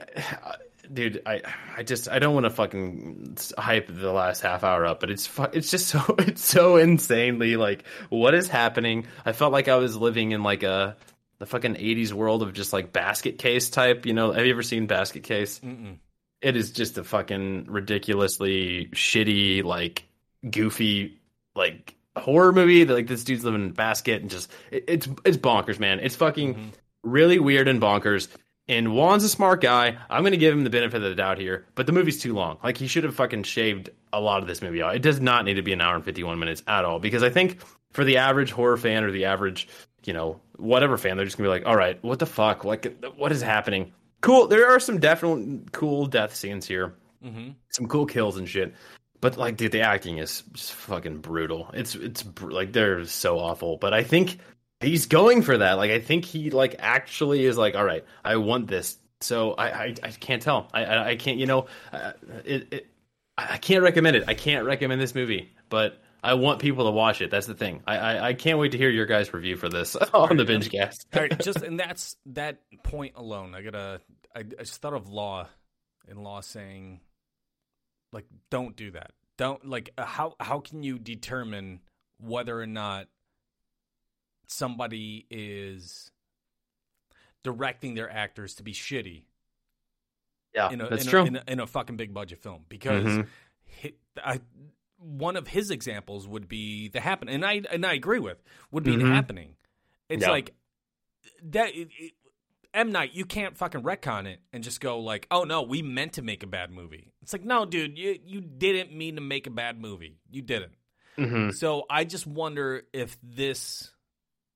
dude, 0.91 1.21
I 1.25 1.41
I 1.77 1.83
just 1.83 2.09
I 2.09 2.19
don't 2.19 2.33
want 2.33 2.45
to 2.45 2.49
fucking 2.49 3.37
hype 3.57 3.87
the 3.87 4.11
last 4.11 4.41
half 4.41 4.63
hour 4.63 4.85
up, 4.85 4.99
but 4.99 5.09
it's 5.09 5.25
fu- 5.25 5.43
it's 5.53 5.69
just 5.71 5.87
so 5.89 6.03
it's 6.19 6.43
so 6.43 6.77
insanely 6.77 7.55
like 7.55 7.85
what 8.09 8.33
is 8.33 8.47
happening. 8.47 9.07
I 9.25 9.31
felt 9.31 9.51
like 9.51 9.67
I 9.67 9.75
was 9.75 9.95
living 9.95 10.31
in 10.31 10.43
like 10.43 10.63
a 10.63 10.97
the 11.39 11.45
fucking 11.45 11.75
80s 11.75 12.13
world 12.13 12.41
of 12.41 12.53
just 12.53 12.71
like 12.71 12.93
basket 12.93 13.37
case 13.37 13.69
type, 13.69 14.05
you 14.05 14.13
know. 14.13 14.31
Have 14.31 14.45
you 14.45 14.51
ever 14.51 14.63
seen 14.63 14.87
basket 14.87 15.23
case? 15.23 15.59
Mm-mm. 15.59 15.97
It 16.41 16.55
is 16.55 16.71
just 16.71 16.97
a 16.97 17.03
fucking 17.03 17.65
ridiculously 17.69 18.89
shitty 18.93 19.63
like 19.63 20.05
goofy 20.49 21.19
like 21.55 21.95
horror 22.15 22.51
movie 22.51 22.83
that 22.83 22.93
like 22.93 23.07
this 23.07 23.23
dude's 23.23 23.43
living 23.43 23.63
in 23.63 23.69
a 23.69 23.73
basket 23.73 24.21
and 24.21 24.29
just 24.29 24.51
it, 24.71 24.85
it's 24.87 25.09
it's 25.25 25.37
bonkers, 25.37 25.79
man. 25.79 25.99
It's 25.99 26.15
fucking 26.15 26.55
mm-hmm. 26.55 26.69
really 27.03 27.39
weird 27.39 27.67
and 27.67 27.81
bonkers. 27.81 28.27
And 28.69 28.95
Wan's 28.95 29.23
a 29.25 29.29
smart 29.29 29.61
guy. 29.61 29.97
I'm 30.09 30.23
gonna 30.23 30.37
give 30.37 30.53
him 30.53 30.63
the 30.63 30.69
benefit 30.69 30.97
of 30.97 31.09
the 31.09 31.15
doubt 31.15 31.37
here, 31.37 31.65
but 31.75 31.85
the 31.85 31.91
movie's 31.91 32.21
too 32.21 32.33
long. 32.33 32.57
Like 32.63 32.77
he 32.77 32.87
should 32.87 33.03
have 33.03 33.15
fucking 33.15 33.43
shaved 33.43 33.89
a 34.13 34.21
lot 34.21 34.41
of 34.41 34.47
this 34.47 34.61
movie 34.61 34.81
out. 34.81 34.95
It 34.95 35.01
does 35.01 35.19
not 35.19 35.43
need 35.43 35.55
to 35.55 35.61
be 35.61 35.73
an 35.73 35.81
hour 35.81 35.95
and 35.95 36.05
51 36.05 36.39
minutes 36.39 36.63
at 36.67 36.85
all 36.85 36.99
because 36.99 37.23
I 37.23 37.29
think 37.29 37.59
for 37.91 38.03
the 38.05 38.17
average 38.17 38.51
horror 38.51 38.77
fan 38.77 39.03
or 39.03 39.11
the 39.11 39.25
average, 39.25 39.67
you 40.05 40.13
know, 40.13 40.39
whatever 40.57 40.97
fan, 40.97 41.17
they're 41.17 41.25
just 41.25 41.37
gonna 41.37 41.47
be 41.47 41.51
like, 41.51 41.65
all 41.65 41.75
right, 41.75 42.01
what 42.03 42.19
the 42.19 42.25
fuck? 42.25 42.63
Like, 42.63 43.03
what 43.17 43.31
is 43.33 43.41
happening? 43.41 43.91
Cool. 44.21 44.47
There 44.47 44.69
are 44.69 44.79
some 44.79 44.99
definite 44.99 45.73
cool 45.73 46.05
death 46.05 46.33
scenes 46.33 46.65
here, 46.65 46.95
hmm 47.21 47.49
some 47.69 47.87
cool 47.87 48.05
kills 48.05 48.37
and 48.37 48.47
shit. 48.47 48.73
But 49.19 49.37
like, 49.37 49.57
dude, 49.57 49.71
the 49.71 49.81
acting 49.81 50.17
is 50.17 50.43
just 50.53 50.73
fucking 50.73 51.17
brutal. 51.19 51.69
It's 51.73 51.95
it's 51.95 52.23
br- 52.23 52.51
like 52.51 52.71
they're 52.71 53.03
so 53.05 53.39
awful. 53.39 53.77
But 53.77 53.93
I 53.93 54.03
think 54.03 54.37
he's 54.83 55.05
going 55.07 55.41
for 55.41 55.57
that. 55.57 55.73
Like, 55.73 55.91
I 55.91 55.99
think 55.99 56.25
he 56.25 56.49
like 56.49 56.75
actually 56.79 57.45
is 57.45 57.57
like, 57.57 57.75
all 57.75 57.83
right, 57.85 58.03
I 58.23 58.35
want 58.37 58.67
this. 58.67 58.97
So 59.21 59.53
I 59.53 59.67
I, 59.67 59.95
I 60.03 60.11
can't 60.11 60.41
tell. 60.41 60.67
I, 60.73 60.83
I 60.85 61.07
I 61.09 61.15
can't. 61.15 61.37
You 61.39 61.45
know, 61.45 61.67
uh, 61.91 62.13
it, 62.45 62.67
it 62.73 62.87
I 63.37 63.57
can't 63.57 63.83
recommend 63.83 64.15
it. 64.15 64.25
I 64.27 64.33
can't 64.33 64.65
recommend 64.65 65.01
this 65.01 65.15
movie, 65.15 65.51
but. 65.69 65.99
I 66.25 66.35
want 66.35 66.59
people 66.59 66.85
to 66.85 66.91
watch 66.91 67.19
it. 67.21 67.29
That's 67.31 67.47
the 67.47 67.53
thing. 67.53 67.83
I, 67.85 67.97
I, 67.97 68.27
I 68.29 68.33
can't 68.33 68.57
wait 68.57 68.71
to 68.71 68.77
hear 68.77 68.89
your 68.89 69.05
guys' 69.05 69.33
review 69.33 69.57
for 69.57 69.67
this 69.67 69.93
on 70.13 70.37
the 70.37 70.45
binge 70.45 70.71
cast. 70.71 71.05
All 71.13 71.21
right, 71.21 71.37
just 71.43 71.61
and 71.61 71.77
that's 71.77 72.15
that 72.27 72.59
point 72.81 73.15
alone. 73.17 73.53
I 73.53 73.61
gotta. 73.61 73.99
I, 74.33 74.39
I 74.39 74.43
just 74.63 74.81
thought 74.81 74.93
of 74.93 75.09
law, 75.09 75.49
and 76.07 76.23
law 76.23 76.39
saying, 76.39 77.01
like, 78.13 78.23
don't 78.49 78.73
do 78.73 78.91
that. 78.91 79.11
Don't 79.37 79.67
like. 79.67 79.91
uh, 79.97 80.05
How 80.05 80.35
how 80.39 80.59
can 80.61 80.81
you 80.81 80.97
determine 80.97 81.81
whether 82.21 82.57
or 82.57 82.67
not 82.67 83.07
somebody 84.53 85.25
is 85.29 86.11
directing 87.43 87.95
their 87.95 88.09
actors 88.09 88.55
to 88.55 88.63
be 88.63 88.73
shitty 88.73 89.23
Yeah, 90.55 90.69
in 90.71 90.81
a, 90.81 90.89
that's 90.89 91.03
in, 91.05 91.09
true. 91.09 91.21
A, 91.21 91.25
in, 91.25 91.35
a, 91.35 91.43
in 91.47 91.59
a 91.59 91.67
fucking 91.67 91.97
big 91.97 92.13
budget 92.13 92.39
film 92.41 92.65
because 92.69 93.05
Mhm. 93.05 93.27
hi- 93.81 93.93
I, 94.23 94.39
one 94.97 95.35
of 95.35 95.47
his 95.47 95.71
examples 95.71 96.27
would 96.27 96.47
be 96.47 96.87
the 96.87 97.01
happening, 97.01 97.35
and 97.35 97.45
I 97.45 97.61
and 97.71 97.85
I 97.85 97.93
agree 97.93 98.19
with 98.19 98.41
would 98.71 98.83
be 98.83 98.95
the 98.95 99.03
Mhm. 99.03 99.13
happening. 99.13 99.55
It's 100.07 100.21
Yeah. 100.23 100.29
like 100.31 100.53
that. 101.43 101.75
It, 101.75 101.89
it, 101.99 102.13
M 102.73 102.91
Night, 102.91 103.13
you 103.13 103.25
can't 103.25 103.55
fucking 103.57 103.83
retcon 103.83 104.25
it 104.25 104.39
and 104.53 104.63
just 104.63 104.79
go 104.81 104.99
like, 104.99 105.27
"Oh 105.29 105.43
no, 105.43 105.61
we 105.63 105.81
meant 105.81 106.13
to 106.13 106.21
make 106.21 106.41
a 106.43 106.47
bad 106.47 106.71
movie." 106.71 107.11
It's 107.21 107.33
like, 107.33 107.43
no, 107.43 107.65
dude, 107.65 107.97
you 107.97 108.17
you 108.25 108.39
didn't 108.41 108.95
mean 108.95 109.15
to 109.15 109.21
make 109.21 109.45
a 109.45 109.51
bad 109.51 109.79
movie. 109.79 110.17
You 110.31 110.41
didn't. 110.41 110.73
Mhm. 111.17 111.53
So 111.53 111.85
I 111.89 112.05
just 112.05 112.25
wonder 112.25 112.83
if 112.93 113.17
this 113.21 113.91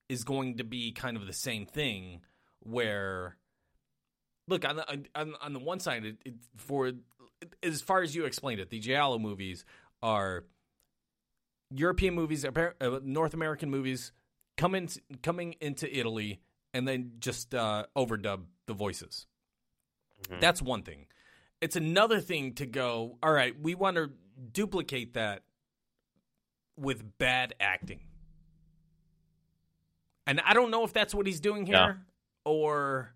is 0.10 0.24
going 0.24 0.58
to 0.58 0.64
be 0.64 0.92
kind 0.92 1.18
of 1.18 1.26
the 1.26 1.34
same 1.34 1.66
thing 1.66 2.22
where 2.62 3.36
look 4.48 4.66
on 4.66 4.78
the 4.78 5.04
on, 5.16 5.34
on 5.42 5.54
the 5.54 5.60
one 5.60 5.80
side 5.80 6.06
it, 6.06 6.18
it, 6.26 6.34
for 6.56 6.92
as 7.62 7.82
far 7.82 8.02
as 8.02 8.16
you 8.16 8.26
explained 8.26 8.60
it 8.60 8.70
the 8.70 8.80
giallo 8.80 9.20
movies 9.20 9.66
are 10.02 10.46
European 11.70 12.16
movies 12.16 12.46
uh, 12.46 12.72
North 13.04 13.34
American 13.34 13.70
movies 13.70 14.12
coming 14.56 14.90
coming 15.22 15.56
into 15.60 15.94
Italy 15.98 16.40
and 16.74 16.88
then 16.88 17.14
just 17.20 17.54
uh, 17.54 17.86
overdub 17.96 18.44
the 18.68 18.74
voices. 18.74 19.26
Mhm. 20.30 20.40
that's 20.40 20.62
one 20.62 20.84
thing. 20.84 21.06
It's 21.62 21.76
another 21.76 22.20
thing 22.22 22.54
to 22.56 22.66
go 22.66 23.18
all 23.22 23.32
right 23.32 23.54
we 23.60 23.76
want 23.76 23.98
to 23.98 24.12
duplicate 24.52 25.14
that 25.16 25.44
with 26.78 27.18
bad 27.18 27.54
acting 27.60 28.02
and 30.28 30.40
I 30.46 30.54
don't 30.54 30.70
know 30.70 30.84
if 30.84 30.94
that's 30.94 31.16
what 31.16 31.26
he's 31.26 31.40
doing 31.40 31.66
here 31.66 31.76
Yeah. 31.76 31.94
or 32.46 33.14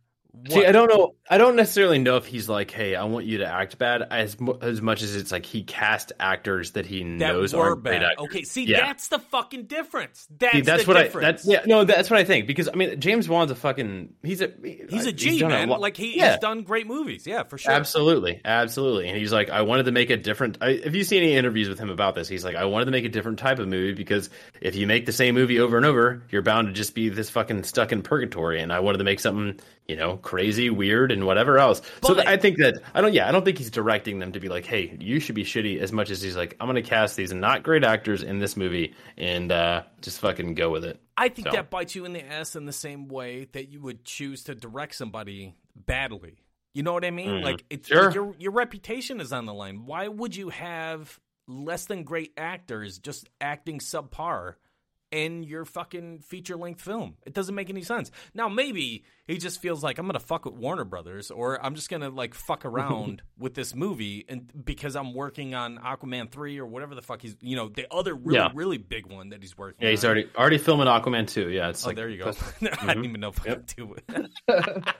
See, 0.49 0.65
I 0.65 0.71
don't 0.71 0.89
know. 0.89 1.15
I 1.29 1.37
don't 1.37 1.55
necessarily 1.55 1.99
know 1.99 2.17
if 2.17 2.25
he's 2.25 2.49
like, 2.49 2.71
"Hey, 2.71 2.95
I 2.95 3.03
want 3.03 3.25
you 3.25 3.39
to 3.39 3.45
act 3.45 3.77
bad," 3.77 4.01
as 4.09 4.37
as 4.61 4.81
much 4.81 5.01
as 5.01 5.15
it's 5.15 5.31
like 5.31 5.45
he 5.45 5.61
cast 5.63 6.13
actors 6.19 6.71
that 6.71 6.85
he 6.85 6.99
that 7.03 7.05
knows 7.05 7.53
great 7.53 7.83
bad. 7.83 8.03
actors. 8.03 8.25
Okay, 8.25 8.43
see, 8.43 8.63
Yeah. 8.63 8.87
that's 8.87 9.09
the 9.09 9.19
fucking 9.19 9.65
difference. 9.65 10.27
That's, 10.39 10.53
See, 10.53 10.61
that's 10.61 10.83
the 10.85 10.87
what 10.93 10.97
difference. 11.01 11.25
I. 11.27 11.31
That's 11.31 11.45
yeah. 11.47 11.61
No, 11.65 11.83
that's 11.83 12.09
what 12.09 12.19
I 12.19 12.23
think 12.23 12.47
because 12.47 12.69
I 12.69 12.73
mean, 12.73 12.99
James 12.99 13.29
Wan's 13.29 13.51
a 13.51 13.55
fucking. 13.55 14.13
He's 14.23 14.41
a. 14.41 14.51
He's 14.89 15.05
a 15.05 15.11
G, 15.11 15.39
done 15.39 15.49
man. 15.51 15.69
lot- 15.69 15.79
like 15.81 15.95
he, 15.97 16.17
yeah. 16.17 16.31
he's 16.31 16.39
done 16.39 16.63
great 16.63 16.87
movies. 16.87 17.27
Yeah, 17.27 17.43
for 17.43 17.57
sure. 17.57 17.73
Absolutely, 17.73 18.41
absolutely, 18.43 19.09
and 19.09 19.17
he's 19.17 19.31
like, 19.33 19.49
I 19.49 19.61
wanted 19.61 19.83
to 19.83 19.91
make 19.91 20.09
a 20.09 20.17
different. 20.17 20.57
I, 20.61 20.69
if 20.69 20.95
you 20.95 21.03
see 21.03 21.17
any 21.17 21.33
interviews 21.35 21.69
with 21.69 21.77
him 21.79 21.89
about 21.89 22.15
this, 22.15 22.27
he's 22.27 22.43
like, 22.45 22.55
I 22.55 22.65
wanted 22.65 22.85
to 22.85 22.91
make 22.91 23.05
a 23.05 23.09
different 23.09 23.37
type 23.39 23.59
of 23.59 23.67
movie 23.67 23.93
because 23.93 24.29
if 24.61 24.75
you 24.75 24.87
make 24.87 25.05
the 25.05 25.11
same 25.13 25.35
movie 25.35 25.59
over 25.59 25.77
and 25.77 25.85
over, 25.85 26.23
you're 26.31 26.41
bound 26.41 26.67
to 26.67 26.73
just 26.73 26.95
be 26.95 27.09
this 27.09 27.29
fucking 27.29 27.63
stuck 27.63 27.91
in 27.91 28.01
purgatory. 28.01 28.61
And 28.61 28.71
I 28.73 28.79
wanted 28.79 28.99
to 28.99 29.03
make 29.03 29.19
something, 29.19 29.59
you 29.87 29.95
know, 29.95 30.17
crazy, 30.17 30.69
weird, 30.69 31.11
and 31.11 31.25
whatever 31.25 31.57
else. 31.57 31.81
so 32.03 32.09
But- 32.09 32.13
th- 32.15 32.27
I 32.27 32.37
think 32.37 32.57
that 32.59 32.81
I 32.93 33.01
don't. 33.01 33.13
Yeah, 33.13 33.27
I 33.27 33.31
don't 33.31 33.43
think 33.43 33.57
he's 33.57 33.71
directing 33.71 34.19
them 34.19 34.31
to 34.33 34.39
be 34.39 34.47
like, 34.49 34.65
hey, 34.65 34.95
you 34.99 35.19
should 35.19 35.35
be 35.35 35.43
shitty 35.43 35.79
as 35.79 35.91
much 35.91 36.09
as 36.09 36.21
he's 36.21 36.35
like, 36.37 36.55
I'm 36.59 36.67
going 36.67 36.81
to 36.81 36.87
cast 36.89 37.15
these 37.17 37.33
not 37.33 37.63
great 37.63 37.83
actors 37.83 38.23
in 38.23 38.39
this 38.39 38.55
movie 38.55 38.93
and 39.17 39.51
uh, 39.51 39.83
just 40.01 40.19
fucking 40.19 40.53
go 40.55 40.69
with 40.69 40.85
it. 40.85 40.99
I 41.17 41.29
think 41.29 41.47
So. 41.49 41.53
that 41.55 41.69
bites 41.69 41.93
you 41.95 42.05
in 42.05 42.13
the 42.13 42.25
ass 42.25 42.55
in 42.55 42.65
the 42.65 42.71
same 42.73 43.07
way 43.07 43.47
that 43.51 43.69
you 43.69 43.81
would 43.81 44.03
choose 44.05 44.43
to 44.45 44.55
direct 44.55 44.95
somebody 44.95 45.55
badly. 45.75 46.37
You 46.73 46.83
know 46.83 46.93
what 46.93 47.03
I 47.03 47.11
mean? 47.11 47.41
Like 47.41 47.65
it's 47.69 47.89
Mm. 47.89 47.93
Sure. 47.93 48.11
your 48.11 48.35
your 48.39 48.51
reputation 48.53 49.19
is 49.19 49.33
on 49.33 49.45
the 49.45 49.53
line. 49.53 49.85
Why 49.85 50.07
would 50.07 50.35
you 50.35 50.49
have 50.49 51.19
less 51.47 51.85
than 51.85 52.03
great 52.03 52.31
actors 52.37 52.97
just 52.97 53.27
acting 53.41 53.79
subpar 53.79 54.53
in 55.11 55.43
your 55.43 55.65
fucking 55.65 56.19
feature 56.19 56.55
length 56.55 56.81
film? 56.81 57.15
It 57.25 57.33
doesn't 57.33 57.53
make 57.55 57.69
any 57.69 57.83
sense. 57.83 58.11
Now 58.33 58.49
maybe 58.49 59.03
he 59.27 59.37
just 59.37 59.61
feels 59.61 59.83
like 59.83 59.97
I'm 59.97 60.05
gonna 60.07 60.19
fuck 60.19 60.45
with 60.45 60.55
Warner 60.55 60.83
Brothers 60.85 61.31
or 61.31 61.63
I'm 61.63 61.75
just 61.75 61.89
gonna 61.89 62.09
like 62.09 62.33
fuck 62.33 62.65
around 62.65 63.21
with 63.37 63.53
this 63.53 63.75
movie 63.75 64.25
and 64.29 64.51
because 64.65 64.95
I'm 64.95 65.13
working 65.13 65.53
on 65.55 65.77
Aquaman 65.77 66.29
three 66.31 66.57
or 66.59 66.65
whatever 66.65 66.95
the 66.95 67.01
fuck 67.01 67.21
he's 67.21 67.35
you 67.41 67.55
know 67.55 67.69
the 67.69 67.87
other 67.93 68.13
really 68.15 68.37
Yeah. 68.39 68.49
really 68.53 68.77
big 68.77 69.05
one 69.11 69.29
that 69.29 69.41
he's 69.41 69.57
working. 69.57 69.83
Yeah, 69.83 69.89
he's 69.91 70.03
on. 70.03 70.11
already 70.11 70.29
already 70.37 70.57
filming 70.57 70.87
Aquaman 70.87 71.27
two. 71.27 71.49
Yeah, 71.49 71.69
it's 71.69 71.83
Oh, 71.85 71.87
like 71.89 71.95
there 71.95 72.09
you 72.09 72.17
go. 72.23 72.31
I 72.81 72.87
didn't 72.87 73.05
even 73.05 73.19
know 73.21 73.29
if 73.29 73.41
I 73.41 73.55
could 73.55 73.65
do 73.67 73.95
it. 73.95 74.95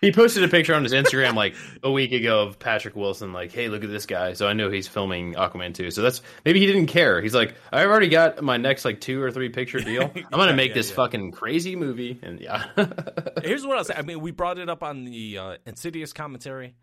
He 0.00 0.12
posted 0.12 0.44
a 0.44 0.48
picture 0.48 0.74
on 0.74 0.84
his 0.84 0.92
Instagram 0.92 1.34
like 1.34 1.54
a 1.82 1.90
week 1.90 2.12
ago 2.12 2.42
of 2.42 2.58
Patrick 2.58 2.94
Wilson, 2.94 3.32
like, 3.32 3.50
"Hey, 3.52 3.68
look 3.68 3.82
at 3.82 3.90
this 3.90 4.06
guy." 4.06 4.32
So 4.34 4.46
I 4.46 4.52
know 4.52 4.70
he's 4.70 4.86
filming 4.86 5.34
Aquaman 5.34 5.74
2. 5.74 5.90
So 5.90 6.02
that's 6.02 6.22
maybe 6.44 6.60
he 6.60 6.66
didn't 6.66 6.86
care. 6.86 7.20
He's 7.20 7.34
like, 7.34 7.54
"I've 7.72 7.88
already 7.88 8.08
got 8.08 8.40
my 8.42 8.56
next 8.58 8.84
like 8.84 9.00
two 9.00 9.20
or 9.20 9.30
three 9.32 9.48
picture 9.48 9.80
deal. 9.80 10.02
I'm 10.14 10.24
gonna 10.30 10.50
Yeah, 10.50 10.56
make 10.56 10.68
yeah, 10.70 10.74
this 10.74 10.90
yeah. 10.90 10.96
fucking 10.96 11.32
crazy 11.32 11.74
movie." 11.74 12.18
And 12.22 12.38
yeah, 12.40 12.66
Here's 13.42 13.66
what 13.66 13.76
I'll 13.78 13.84
say. 13.84 13.94
I 13.96 14.02
mean, 14.02 14.20
we 14.20 14.30
brought 14.30 14.58
it 14.58 14.68
up 14.68 14.82
on 14.84 15.04
the 15.04 15.38
uh, 15.38 15.56
Insidious 15.66 16.12
commentary. 16.12 16.74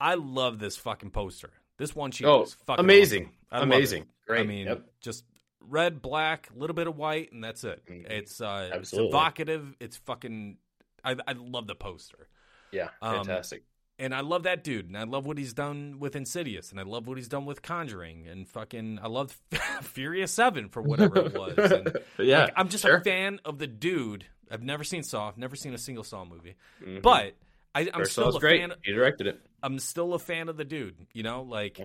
I 0.00 0.14
love 0.14 0.58
this 0.58 0.76
fucking 0.76 1.10
poster. 1.10 1.50
This 1.78 1.94
one 1.94 2.10
sheet 2.10 2.26
Oh, 2.26 2.42
is 2.44 2.54
fucking 2.66 2.84
amazing. 2.84 3.30
awesome. 3.52 3.70
Amazing. 3.70 4.06
Great. 4.26 4.40
I 4.40 4.44
mean, 4.44 4.66
Yep. 4.66 4.82
just 5.00 5.24
red, 5.60 6.00
black, 6.00 6.48
a 6.54 6.58
little 6.58 6.74
bit 6.74 6.86
of 6.86 6.96
white, 6.96 7.32
and 7.32 7.44
that's 7.44 7.64
it. 7.64 7.82
It's 7.86 8.40
uh, 8.40 8.70
it's 8.74 8.94
evocative. 8.94 9.74
It's 9.78 9.98
fucking. 9.98 10.56
I, 11.04 11.16
I 11.28 11.32
love 11.34 11.66
the 11.66 11.74
poster. 11.74 12.28
Yeah, 12.72 12.88
Um, 13.02 13.16
fantastic. 13.16 13.64
And 13.98 14.14
I 14.14 14.20
love 14.20 14.42
that 14.42 14.62
dude, 14.62 14.86
and 14.88 14.96
I 14.96 15.04
love 15.04 15.24
what 15.26 15.38
he's 15.38 15.54
done 15.54 15.98
with 15.98 16.16
Insidious, 16.16 16.70
and 16.70 16.78
I 16.78 16.82
love 16.82 17.06
what 17.06 17.16
he's 17.16 17.28
done 17.28 17.46
with 17.46 17.62
Conjuring, 17.62 18.26
and 18.26 18.46
fucking, 18.46 18.98
I 19.02 19.08
love 19.08 19.34
Furious 19.82 20.32
Seven 20.32 20.68
for 20.68 20.82
whatever 20.82 21.18
it 21.20 21.32
was. 21.34 21.56
And, 21.56 21.98
yeah, 22.18 22.44
like, 22.44 22.52
I'm 22.56 22.68
just 22.68 22.84
sure. 22.84 22.96
a 22.98 23.00
fan 23.02 23.40
of 23.46 23.58
the 23.58 23.66
dude. 23.66 24.26
I've 24.50 24.62
never 24.62 24.84
seen 24.84 25.02
Saw, 25.02 25.32
never 25.36 25.56
seen 25.56 25.72
a 25.72 25.78
single 25.78 26.04
Saw 26.04 26.24
movie, 26.26 26.56
Mhm. 26.84 27.00
but 27.00 27.34
I, 27.74 27.80
I'm 27.92 28.00
First 28.00 28.12
still 28.12 28.24
Saw's 28.24 28.36
a 28.36 28.40
great. 28.40 28.60
fan. 28.60 28.72
He 28.84 28.92
directed 28.92 29.26
it. 29.28 29.40
I'm 29.62 29.78
still 29.78 30.12
a 30.12 30.18
fan 30.18 30.48
of 30.50 30.56
the 30.58 30.64
dude. 30.64 30.94
You 31.14 31.22
know, 31.22 31.42
like, 31.42 31.80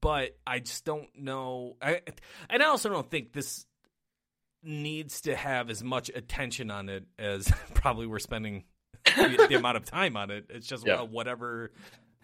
but 0.00 0.36
I 0.46 0.58
just 0.58 0.84
don't 0.84 1.08
know. 1.16 1.76
I 1.80 2.02
and 2.50 2.62
I 2.62 2.66
also 2.66 2.88
don't 2.88 3.08
think 3.10 3.32
this 3.32 3.64
needs 4.62 5.22
to 5.22 5.36
have 5.36 5.70
as 5.70 5.82
much 5.82 6.10
attention 6.14 6.70
on 6.70 6.88
it 6.88 7.04
as 7.18 7.50
probably 7.74 8.06
we're 8.06 8.18
spending 8.18 8.64
the, 9.16 9.46
the 9.50 9.54
amount 9.56 9.76
of 9.76 9.84
time 9.84 10.16
on 10.16 10.30
it. 10.30 10.46
It's 10.50 10.66
just 10.66 10.86
Yeah. 10.86 10.96
uh, 11.00 11.04
whatever 11.04 11.70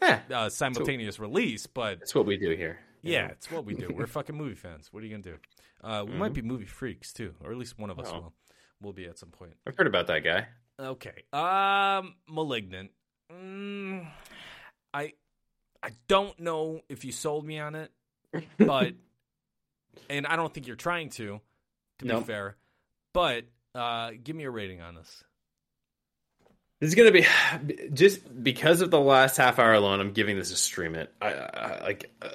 Yeah, 0.03 0.21
uh, 0.33 0.49
simultaneous 0.49 1.19
release, 1.19 1.67
but 1.67 1.99
it's 2.03 2.15
what 2.15 2.27
we 2.27 2.37
do 2.37 2.51
here. 2.57 2.79
yeah, 3.03 3.29
it's 3.29 3.51
what 3.51 3.65
we 3.65 3.75
do. 3.75 3.93
We're 3.95 4.07
fucking 4.07 4.37
movie 4.37 4.55
fans. 4.55 4.93
What 4.93 5.03
are 5.03 5.07
you 5.07 5.13
gonna 5.13 5.23
do? 5.23 5.39
Uh, 5.83 6.05
we 6.07 6.15
might 6.15 6.33
be 6.33 6.43
movie 6.43 6.67
freaks 6.67 7.13
too, 7.13 7.35
or 7.43 7.51
at 7.53 7.57
least 7.59 7.79
one 7.79 7.91
of 7.91 7.99
us 7.99 8.09
Mm-hmm. 8.09 8.17
Oh. 8.17 8.21
will. 8.21 8.33
Will 8.83 8.93
be 8.95 9.05
at 9.07 9.19
some 9.19 9.29
point. 9.29 9.53
I've 9.67 9.77
heard 9.77 9.87
about 9.87 10.07
that 10.07 10.21
guy. 10.25 10.47
Okay. 10.79 11.25
Um, 11.35 12.15
malignant. 12.31 12.91
Mm, 13.31 14.07
I 14.95 15.13
I 15.83 15.91
don't 16.09 16.39
know 16.41 16.81
if 16.89 17.05
you 17.05 17.13
sold 17.13 17.45
me 17.45 17.59
on 17.59 17.75
it, 17.75 17.93
but 18.59 18.95
and 20.09 20.27
I 20.27 20.37
don't 20.37 20.53
think 20.53 20.67
you're 20.67 20.77
trying 20.77 21.11
to. 21.11 21.41
To 21.99 22.07
No. 22.07 22.21
be 22.21 22.25
fair, 22.27 22.57
but 23.13 23.45
uh, 23.75 24.13
give 24.25 24.35
me 24.35 24.45
a 24.45 24.51
rating 24.51 24.81
on 24.81 24.95
this. 24.95 25.23
This 26.81 26.89
is 26.89 26.95
gonna 26.95 27.13
be 27.13 27.27
just 27.93 28.43
because 28.43 28.81
of 28.81 28.91
the 28.91 29.01
last 29.01 29.37
half 29.37 29.59
hour 29.59 29.75
alone. 29.75 30.01
I'm 30.01 30.13
giving 30.13 30.37
this 30.37 30.51
a 30.51 30.57
stream 30.57 30.95
it. 30.95 31.13
I, 31.21 31.33
I 31.33 31.83
like. 31.83 32.11
Uh, 32.21 32.29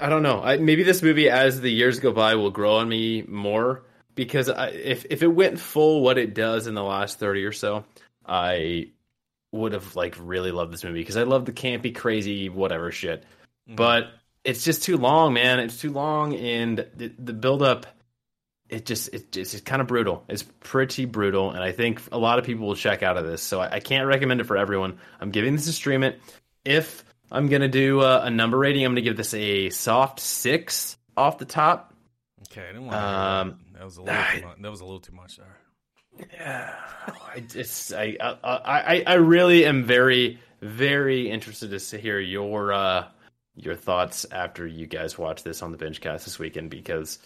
I 0.00 0.08
don't 0.08 0.22
know. 0.22 0.42
I, 0.42 0.56
maybe 0.56 0.82
this 0.82 1.02
movie, 1.02 1.28
as 1.28 1.60
the 1.60 1.70
years 1.70 2.00
go 2.00 2.12
by, 2.12 2.34
will 2.34 2.50
grow 2.50 2.76
on 2.76 2.88
me 2.88 3.22
more 3.22 3.84
because 4.14 4.48
I, 4.48 4.68
if 4.68 5.06
if 5.10 5.22
it 5.22 5.28
went 5.28 5.58
full 5.60 6.02
what 6.02 6.18
it 6.18 6.34
does 6.34 6.66
in 6.66 6.74
the 6.74 6.82
last 6.82 7.18
thirty 7.18 7.44
or 7.44 7.52
so, 7.52 7.84
I 8.26 8.90
would 9.52 9.72
have 9.72 9.94
like 9.94 10.16
really 10.18 10.50
loved 10.50 10.72
this 10.72 10.82
movie 10.82 11.00
because 11.00 11.16
I 11.16 11.22
love 11.22 11.44
the 11.44 11.52
campy, 11.52 11.94
crazy, 11.94 12.48
whatever 12.48 12.90
shit. 12.90 13.24
But 13.68 14.08
it's 14.44 14.64
just 14.64 14.82
too 14.82 14.96
long, 14.96 15.34
man. 15.34 15.60
It's 15.60 15.78
too 15.78 15.92
long, 15.92 16.34
and 16.34 16.86
the, 16.96 17.12
the 17.18 17.32
build 17.32 17.62
up 17.62 17.86
it 18.72 18.86
just 18.86 19.12
it 19.12 19.30
just 19.30 19.54
it's 19.54 19.62
kind 19.62 19.82
of 19.82 19.86
brutal. 19.86 20.24
It's 20.28 20.44
pretty 20.60 21.04
brutal, 21.04 21.50
and 21.50 21.62
I 21.62 21.72
think 21.72 22.00
a 22.10 22.18
lot 22.18 22.38
of 22.38 22.44
people 22.46 22.66
will 22.66 22.74
check 22.74 23.02
out 23.02 23.18
of 23.18 23.26
this. 23.26 23.42
So 23.42 23.60
I, 23.60 23.74
I 23.74 23.80
can't 23.80 24.06
recommend 24.06 24.40
it 24.40 24.44
for 24.44 24.56
everyone. 24.56 24.98
I'm 25.20 25.30
giving 25.30 25.54
this 25.54 25.68
a 25.68 25.72
stream 25.72 26.02
it. 26.02 26.18
If 26.64 27.04
I'm 27.30 27.48
gonna 27.48 27.68
do 27.68 28.00
a, 28.00 28.22
a 28.22 28.30
number 28.30 28.56
rating, 28.58 28.84
I'm 28.84 28.92
gonna 28.92 29.02
give 29.02 29.16
this 29.16 29.34
a 29.34 29.68
soft 29.68 30.20
six 30.20 30.96
off 31.16 31.36
the 31.36 31.44
top. 31.44 31.94
Okay, 32.50 32.62
I 32.62 32.66
didn't 32.68 32.86
want 32.86 32.92
to. 32.92 33.06
Um, 33.06 33.58
that 33.74 33.84
was 33.84 33.98
a 33.98 34.02
little. 34.02 34.24
Too 34.32 34.46
much. 34.46 34.58
That 34.62 34.70
was 34.70 34.80
a 34.80 34.84
little 34.84 35.00
too 35.00 35.12
much 35.12 35.36
there. 35.36 35.58
Yeah, 36.32 36.74
I 37.34 37.40
just 37.40 37.92
I 37.92 38.16
I 38.20 38.38
I, 38.42 39.04
I 39.06 39.14
really 39.14 39.66
am 39.66 39.84
very 39.84 40.40
very 40.62 41.28
interested 41.28 41.78
to 41.78 41.98
hear 41.98 42.18
your 42.18 42.72
uh 42.72 43.08
your 43.54 43.76
thoughts 43.76 44.24
after 44.30 44.66
you 44.66 44.86
guys 44.86 45.18
watch 45.18 45.42
this 45.42 45.62
on 45.62 45.72
the 45.72 45.76
binge 45.76 46.00
cast 46.00 46.24
this 46.24 46.38
weekend 46.38 46.70
because 46.70 47.18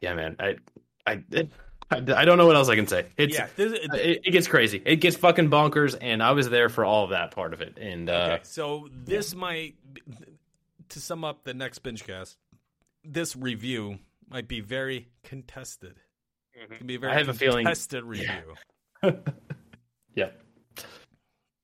yeah 0.00 0.14
man. 0.14 0.36
I 0.38 0.56
I 1.06 1.22
I, 1.90 1.96
I 1.96 2.24
don't 2.24 2.38
know 2.38 2.46
what 2.46 2.56
else 2.56 2.68
I 2.68 2.76
can 2.76 2.86
say. 2.86 3.06
It's 3.16 3.34
yeah, 3.36 3.48
this, 3.56 3.72
it, 3.72 4.20
it 4.24 4.30
gets 4.30 4.46
crazy. 4.46 4.82
It 4.84 4.96
gets 4.96 5.16
fucking 5.16 5.50
bonkers 5.50 5.96
and 6.00 6.22
I 6.22 6.32
was 6.32 6.48
there 6.48 6.68
for 6.68 6.84
all 6.84 7.04
of 7.04 7.10
that 7.10 7.30
part 7.32 7.52
of 7.52 7.60
it. 7.60 7.78
And 7.78 8.08
uh 8.08 8.12
Okay, 8.12 8.40
so 8.44 8.88
this 8.92 9.34
might, 9.34 9.74
to 10.90 11.00
sum 11.00 11.24
up 11.24 11.44
the 11.44 11.54
next 11.54 11.80
binge 11.80 12.06
cast, 12.06 12.36
this 13.04 13.34
review 13.36 13.98
might 14.28 14.46
be 14.48 14.60
very 14.60 15.08
contested. 15.24 15.96
It 16.52 16.78
can 16.78 16.86
be 16.86 16.94
a 16.96 16.98
very 16.98 17.12
I 17.12 17.18
have 17.18 17.28
a 17.28 17.34
feeling- 17.34 17.64
contested 17.64 18.04
review. 18.04 18.54
yeah 20.14 20.30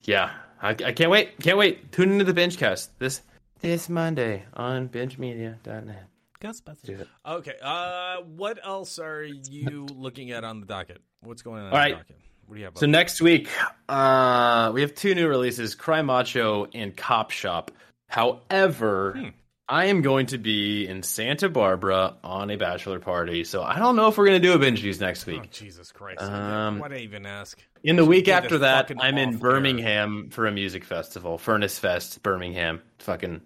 yeah. 0.06 0.30
I, 0.62 0.70
I 0.70 0.92
can't 0.92 1.10
wait. 1.10 1.38
Can't 1.40 1.58
wait. 1.58 1.92
Tune 1.92 2.12
into 2.12 2.24
the 2.24 2.32
binge 2.32 2.56
cast 2.56 2.98
this 2.98 3.22
this 3.60 3.88
Monday 3.88 4.44
on 4.54 4.88
bingemedia.net 4.88 6.06
Ghostbusters. 6.40 6.82
Do 6.84 6.94
it. 6.94 7.08
Okay. 7.26 7.54
Uh, 7.62 8.16
what 8.22 8.58
else 8.64 8.98
are 8.98 9.22
you 9.24 9.86
looking 9.94 10.30
at 10.32 10.44
on 10.44 10.60
the 10.60 10.66
docket? 10.66 11.00
What's 11.22 11.42
going 11.42 11.60
on 11.62 11.68
All 11.68 11.74
on 11.74 11.78
right. 11.78 11.90
the 11.92 11.96
docket? 11.98 12.16
What 12.46 12.54
do 12.54 12.60
you 12.60 12.64
have? 12.66 12.78
So 12.78 12.86
up? 12.86 12.90
next 12.90 13.20
week, 13.20 13.48
uh, 13.88 14.70
we 14.74 14.80
have 14.82 14.94
two 14.94 15.14
new 15.14 15.28
releases: 15.28 15.74
Cry 15.74 16.02
Macho 16.02 16.66
and 16.74 16.96
Cop 16.96 17.30
Shop. 17.30 17.70
However, 18.08 19.12
Hmm. 19.16 19.28
I 19.68 19.86
am 19.86 20.00
going 20.00 20.26
to 20.26 20.38
be 20.38 20.86
in 20.86 21.02
Santa 21.02 21.48
Barbara 21.48 22.14
on 22.22 22.50
a 22.52 22.56
bachelor 22.56 23.00
party, 23.00 23.42
so 23.42 23.64
I 23.64 23.80
don't 23.80 23.96
know 23.96 24.06
if 24.06 24.16
we're 24.16 24.26
going 24.26 24.40
to 24.40 24.46
do 24.48 24.54
a 24.54 24.58
binge 24.60 24.80
views 24.80 25.00
next 25.00 25.26
Oh, 25.26 25.32
week. 25.32 25.50
Jesus 25.50 25.90
Christ! 25.90 26.22
Um, 26.22 26.78
Why 26.78 26.86
did 26.86 26.98
I 26.98 27.00
even 27.00 27.26
ask? 27.26 27.58
in 27.82 27.96
the 27.96 28.04
week 28.04 28.28
after 28.28 28.58
that, 28.58 28.92
I'm 29.00 29.18
in 29.18 29.30
off-air. 29.30 29.40
Birmingham 29.40 30.28
for 30.30 30.46
a 30.46 30.52
music 30.52 30.84
festival, 30.84 31.36
Furnace 31.36 31.80
Fest, 31.80 32.22
Birmingham, 32.22 32.80
fucking 33.00 33.40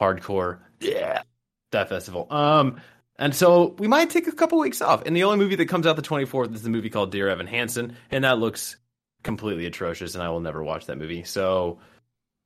hardcore, 0.00 0.60
yeah, 0.80 1.20
that 1.76 1.88
festival. 1.88 2.26
Um, 2.30 2.80
and 3.18 3.34
so 3.34 3.74
we 3.78 3.88
might 3.88 4.10
take 4.10 4.26
a 4.26 4.32
couple 4.32 4.58
weeks 4.58 4.82
off. 4.82 5.02
And 5.06 5.16
the 5.16 5.24
only 5.24 5.38
movie 5.38 5.56
that 5.56 5.66
comes 5.66 5.86
out 5.86 5.96
the 5.96 6.02
24th 6.02 6.54
is 6.54 6.62
the 6.62 6.70
movie 6.70 6.90
called 6.90 7.12
Dear 7.12 7.28
Evan 7.28 7.46
Hansen, 7.46 7.96
and 8.10 8.24
that 8.24 8.38
looks 8.38 8.76
completely 9.22 9.66
atrocious, 9.66 10.14
and 10.14 10.22
I 10.22 10.28
will 10.28 10.40
never 10.40 10.62
watch 10.62 10.86
that 10.86 10.98
movie. 10.98 11.24
So 11.24 11.78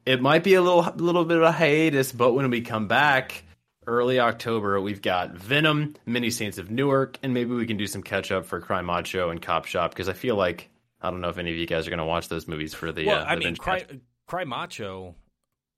it 0.06 0.22
might 0.22 0.44
be 0.44 0.54
a 0.54 0.62
little 0.62 0.82
little 0.96 1.24
bit 1.24 1.36
of 1.36 1.42
a 1.42 1.52
hiatus, 1.52 2.12
but 2.12 2.32
when 2.32 2.50
we 2.50 2.60
come 2.60 2.88
back 2.88 3.44
early 3.86 4.20
October, 4.20 4.80
we've 4.80 5.02
got 5.02 5.32
Venom, 5.32 5.94
Many 6.06 6.30
Saints 6.30 6.58
of 6.58 6.70
Newark, 6.70 7.18
and 7.22 7.34
maybe 7.34 7.54
we 7.54 7.66
can 7.66 7.76
do 7.76 7.86
some 7.86 8.02
catch 8.02 8.30
up 8.30 8.46
for 8.46 8.60
Cry 8.60 8.82
Macho 8.82 9.30
and 9.30 9.42
Cop 9.42 9.66
Shop 9.66 9.90
because 9.90 10.08
I 10.08 10.12
feel 10.12 10.36
like 10.36 10.70
I 11.00 11.10
don't 11.10 11.20
know 11.20 11.28
if 11.28 11.38
any 11.38 11.50
of 11.50 11.56
you 11.56 11.66
guys 11.66 11.86
are 11.86 11.90
going 11.90 11.98
to 11.98 12.04
watch 12.04 12.28
those 12.28 12.46
movies 12.46 12.74
for 12.74 12.92
the. 12.92 13.06
well, 13.06 13.20
uh, 13.20 13.24
I 13.24 13.36
mean, 13.36 13.56
Cry. 13.56 13.84
Cry 14.26 14.44
Macho 14.44 15.16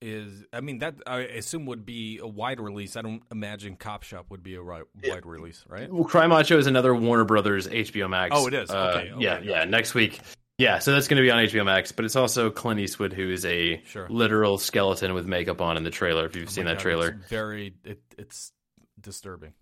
is. 0.03 0.44
I 0.53 0.61
mean, 0.61 0.78
that 0.80 0.96
I 1.07 1.20
assume 1.20 1.66
would 1.66 1.86
be 1.86 2.18
a 2.18 2.26
wide 2.26 2.61
release. 2.61 2.96
I 2.96 3.03
don't 3.03 3.22
imagine 3.30 3.76
Cop 3.76 4.03
Shop 4.03 4.26
would 4.30 4.42
be 4.42 4.57
a 4.57 4.62
ri- 4.62 4.82
wide 5.05 5.24
release, 5.24 5.64
right? 5.68 5.90
Well, 5.90 6.05
Cry 6.05 6.26
Macho 6.26 6.59
is 6.59 6.66
another 6.66 6.94
Warner 6.94 7.24
Brothers 7.24 7.68
HBO 7.68 8.09
Max. 8.11 8.34
Oh, 8.36 8.46
it 8.48 8.55
is? 8.55 8.70
Uh, 8.70 8.94
Okay, 8.98 9.11
okay. 9.12 9.22
Yeah, 9.24 9.38
yeah. 9.40 9.64
Next 9.64 9.94
week. 9.94 10.20
Yeah, 10.59 10.78
so 10.80 10.92
that's 10.92 11.09
going 11.09 11.16
to 11.16 11.22
be 11.22 11.30
on 11.30 11.38
HBO 11.44 11.64
Max, 11.64 11.92
but 11.92 12.05
it's 12.05 12.14
also 12.14 12.50
Clint 12.50 12.78
Eastwood, 12.78 13.12
who 13.12 13.30
is 13.30 13.44
a 13.46 13.82
Sure. 13.86 14.07
literal 14.11 14.59
skeleton 14.59 15.14
with 15.14 15.26
makeup 15.26 15.61
on 15.61 15.76
in 15.76 15.82
the 15.82 15.90
trailer. 15.90 16.26
If 16.26 16.36
you've 16.36 16.48
Oh 16.48 16.50
seen 16.50 16.66
that 16.66 16.74
God, 16.76 16.82
trailer, 16.82 17.09
it's 17.20 17.28
very. 17.28 17.74
It, 17.84 18.00
it's 18.18 18.53
disturbing. 19.00 19.55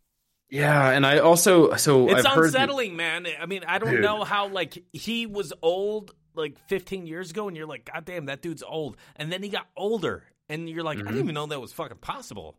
yeah. 0.51 0.91
And 0.91 1.07
I 1.07 1.19
also 1.19 1.75
so 1.77 2.09
It's 2.11 2.27
I've 2.27 2.35
heard 2.35 2.53
that- 2.53 2.63
unsettling, 2.63 2.97
man. 2.97 3.27
I 3.41 3.47
mean, 3.47 3.63
I 3.67 3.79
don't 3.79 3.91
Dude. 3.93 4.03
know 4.03 4.25
how 4.25 4.49
like 4.49 4.83
he 4.93 5.27
was 5.27 5.53
old 5.63 6.13
like 6.35 6.59
15 6.69 7.07
years 7.07 7.31
ago, 7.31 7.49
and 7.49 7.57
you're 7.57 7.67
like, 7.67 7.91
God 7.93 8.05
damn, 8.05 8.27
that 8.27 8.43
dude's 8.43 8.63
old. 8.63 8.97
And 9.17 9.33
then 9.33 9.43
he 9.43 9.49
got 9.49 9.67
older, 9.77 10.25
and 10.51 10.69
you're 10.69 10.83
like, 10.85 10.99
I 10.99 11.01
Mm-hmm. 11.01 11.09
didn't 11.09 11.23
even 11.25 11.35
know 11.35 11.47
that 11.47 11.61
was 11.61 11.73
fucking 11.73 11.99
possible. 11.99 12.57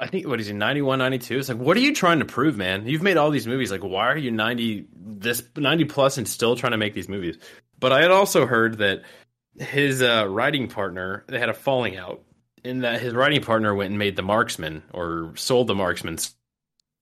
I 0.00 0.08
think 0.08 0.26
what 0.26 0.40
is 0.40 0.48
he 0.48 0.52
91, 0.52 0.98
92? 0.98 1.38
It's 1.38 1.48
like, 1.48 1.58
what 1.58 1.76
are 1.76 1.80
you 1.80 1.94
trying 1.94 2.18
to 2.18 2.24
prove, 2.24 2.56
man? 2.56 2.88
You've 2.88 3.02
made 3.02 3.16
all 3.16 3.30
these 3.30 3.46
movies. 3.46 3.70
Like, 3.70 3.84
why 3.84 4.08
are 4.08 4.16
you 4.16 4.32
ninety 4.32 4.86
this 4.92 5.44
ninety 5.56 5.84
plus 5.84 6.18
and 6.18 6.26
still 6.26 6.56
trying 6.56 6.72
to 6.72 6.78
make 6.78 6.94
these 6.94 7.08
movies? 7.08 7.38
But 7.78 7.92
I 7.92 8.02
had 8.02 8.10
also 8.10 8.44
heard 8.46 8.78
that 8.78 9.02
his 9.56 10.02
uh, 10.02 10.26
writing 10.28 10.66
partner 10.66 11.22
they 11.28 11.38
had 11.38 11.48
a 11.48 11.54
falling 11.54 11.96
out, 11.96 12.22
in 12.64 12.80
that 12.80 13.00
his 13.00 13.14
writing 13.14 13.40
partner 13.42 13.72
went 13.72 13.90
and 13.90 13.98
made 14.00 14.16
the 14.16 14.22
Marksman 14.22 14.82
or 14.92 15.32
sold 15.36 15.68
the 15.68 15.76
Marksman. 15.76 16.18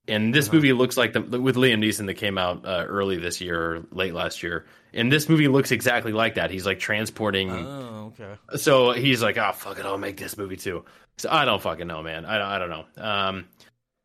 And 0.09 0.35
this 0.35 0.53
movie 0.53 0.73
looks 0.75 0.97
like 0.99 1.13
the 1.15 1.21
with 1.41 1.57
Liam 1.57 1.79
Neeson 1.83 2.07
that 2.07 2.15
came 2.15 2.37
out 2.37 2.67
uh, 2.67 2.85
early 2.87 3.17
this 3.17 3.41
year 3.41 3.59
or 3.59 3.85
late 3.93 4.13
last 4.13 4.43
year. 4.43 4.67
And 4.95 5.11
this 5.11 5.29
movie 5.29 5.49
looks 5.49 5.71
exactly 5.71 6.13
like 6.13 6.35
that. 6.35 6.51
He's 6.51 6.67
like 6.67 6.79
transporting 6.79 7.51
Oh, 7.51 8.13
okay. 8.19 8.35
so 8.57 8.93
he's 8.93 9.23
like, 9.23 9.39
"Oh 9.39 9.53
fuck 9.53 9.79
it, 9.79 9.87
I'll 9.87 9.99
make 9.99 10.17
this 10.17 10.37
movie 10.37 10.57
too." 10.57 10.85
So 11.19 11.31
I 11.31 11.45
don't 11.45 11.61
fucking 11.63 11.87
know, 11.87 12.03
man. 12.03 12.25
I 12.25 12.39
don't, 12.39 12.47
I 12.47 12.59
don't 12.59 12.71
know. 12.71 12.85
Um, 13.03 13.45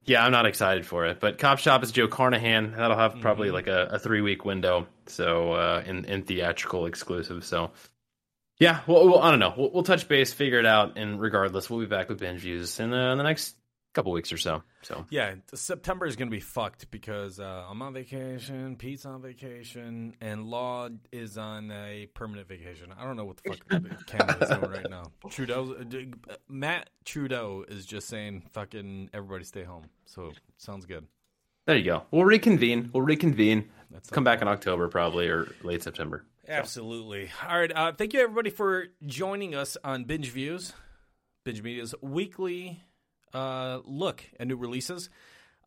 yeah, 0.05 0.23
I'm 0.25 0.31
not 0.31 0.45
excited 0.45 0.85
for 0.85 1.05
it. 1.05 1.19
But 1.19 1.37
Cop 1.37 1.59
Shop 1.59 1.83
is 1.83 1.91
Joe 1.91 2.07
Carnahan. 2.07 2.71
That'll 2.77 2.97
have 2.97 3.19
probably 3.19 3.51
like 3.51 3.67
a, 3.67 3.87
a 3.91 3.99
three 3.99 4.21
week 4.21 4.45
window. 4.45 4.87
So 5.07 5.51
uh, 5.53 5.83
in 5.85 6.05
in 6.05 6.23
theatrical 6.23 6.85
exclusive. 6.85 7.43
So 7.45 7.71
yeah, 8.59 8.79
well, 8.87 9.07
well 9.07 9.19
I 9.19 9.29
don't 9.29 9.39
know. 9.39 9.53
We'll, 9.57 9.71
we'll 9.71 9.83
touch 9.83 10.07
base, 10.07 10.33
figure 10.33 10.59
it 10.59 10.65
out, 10.65 10.97
and 10.97 11.19
regardless, 11.19 11.69
we'll 11.69 11.79
be 11.81 11.85
back 11.85 12.09
with 12.09 12.19
binge 12.19 12.39
views 12.41 12.79
in, 12.79 12.93
uh, 12.93 13.11
in 13.11 13.17
the 13.17 13.23
next 13.23 13.55
couple 13.97 14.11
weeks 14.11 14.31
or 14.31 14.37
so. 14.37 14.61
So 14.83 15.05
Yeah, 15.09 15.33
September 15.55 16.05
is 16.05 16.15
going 16.15 16.27
to 16.29 16.35
be 16.35 16.39
fucked 16.39 16.91
because 16.91 17.39
uh, 17.39 17.65
I'm 17.67 17.81
on 17.81 17.93
vacation, 17.93 18.75
Pete's 18.75 19.07
on 19.07 19.23
vacation, 19.23 20.15
and 20.21 20.45
Law 20.45 20.89
is 21.11 21.35
on 21.35 21.71
a 21.71 22.05
permanent 22.13 22.47
vacation. 22.47 22.93
I 22.95 23.03
don't 23.05 23.17
know 23.17 23.25
what 23.25 23.37
the 23.37 23.49
fuck 23.49 23.67
Canada's 24.05 24.49
doing 24.49 24.71
right 24.71 24.89
now. 24.89 25.05
Trudeau, 25.31 25.75
uh, 26.29 26.35
Matt 26.47 26.91
Trudeau 27.05 27.65
is 27.67 27.87
just 27.87 28.07
saying, 28.07 28.43
"Fucking 28.51 29.09
everybody 29.13 29.45
stay 29.45 29.63
home." 29.63 29.85
So 30.05 30.31
sounds 30.57 30.85
good. 30.85 31.07
there 31.65 31.75
you 31.75 31.83
go. 31.83 32.03
We'll 32.11 32.25
reconvene. 32.25 32.91
We'll 32.93 33.03
reconvene. 33.03 33.67
That's 33.89 34.11
Come 34.11 34.23
back 34.23 34.43
in 34.43 34.47
October 34.47 34.87
probably 34.89 35.27
or 35.27 35.51
late 35.63 35.81
September. 35.81 36.23
Absolutely. 36.47 37.31
All 37.49 37.59
right. 37.59 37.71
Uh, 37.75 37.91
thank 37.93 38.13
you, 38.13 38.19
everybody, 38.21 38.51
for 38.51 38.87
joining 39.05 39.55
us 39.55 39.75
on 39.83 40.03
Binge 40.03 40.29
Views, 40.29 40.73
Binge 41.43 41.63
Media's 41.63 41.95
weekly 42.01 42.83
uh, 43.33 43.79
look 43.85 44.23
at 44.39 44.47
new 44.47 44.55
releases. 44.55 45.09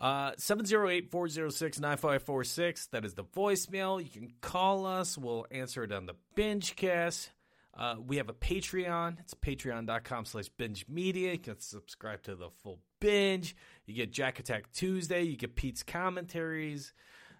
Uh, 0.01 0.33
708-406-9546. 0.33 2.91
That 2.91 3.05
is 3.05 3.15
the 3.15 3.25
voicemail. 3.25 4.03
You 4.03 4.09
can 4.09 4.33
call 4.41 4.87
us. 4.87 5.19
We'll 5.19 5.47
answer 5.51 5.85
it 5.85 5.93
on 5.93 6.07
the 6.07 6.15
Binge 6.35 6.75
Cast. 6.75 7.31
Uh, 7.77 7.97
we 8.05 8.17
have 8.17 8.29
a 8.29 8.35
Patreon. 8.35 9.21
It's 9.21 9.35
patreon.com 9.35 10.25
slash 10.25 10.49
binge 10.49 10.87
media. 10.89 11.33
You 11.33 11.39
can 11.39 11.61
subscribe 11.61 12.23
to 12.23 12.35
the 12.35 12.49
full 12.63 12.81
binge. 13.01 13.55
You 13.87 13.95
get 13.95 14.11
Jack 14.11 14.39
Attack 14.39 14.73
Tuesday. 14.73 15.23
You 15.23 15.37
get 15.37 15.55
Pete's 15.55 15.83
commentaries. 15.83 16.93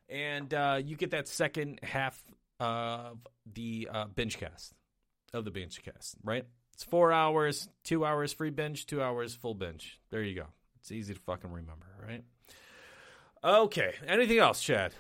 And 0.09 0.53
uh, 0.55 0.81
you 0.83 0.97
get 0.97 1.11
that 1.13 1.29
second 1.29 1.81
half 1.83 2.23
of 2.59 3.19
the 3.53 3.89
uh, 3.93 4.07
binge 4.07 4.39
cast, 4.39 4.75
of 5.33 5.45
the 5.45 5.51
binge 5.51 5.83
cast, 5.83 6.17
right? 6.23 6.45
It's 6.81 6.89
four 6.89 7.13
hours, 7.13 7.69
two 7.85 8.07
hours 8.07 8.33
free 8.33 8.49
binge, 8.49 8.87
two 8.87 9.03
hours 9.03 9.35
full 9.35 9.53
binge. 9.53 10.01
There 10.09 10.23
you 10.23 10.35
go. 10.35 10.47
It's 10.79 10.91
easy 10.91 11.13
to 11.13 11.21
fucking 11.21 11.53
remember, 11.53 11.85
right? 12.09 12.25
Okay. 13.45 13.93
Anything 14.07 14.39
else, 14.39 14.63
Chad? 14.63 14.95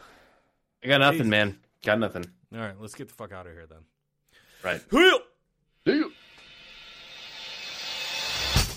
I 0.84 0.88
got 0.88 0.98
nothing, 0.98 1.30
man. 1.30 1.58
Got 1.82 1.98
nothing. 1.98 2.26
All 2.52 2.60
right, 2.60 2.78
let's 2.78 2.94
get 2.94 3.08
the 3.08 3.14
fuck 3.14 3.32
out 3.32 3.46
of 3.46 3.54
here 3.54 3.64
then. 3.66 3.78
Right. 4.62 4.82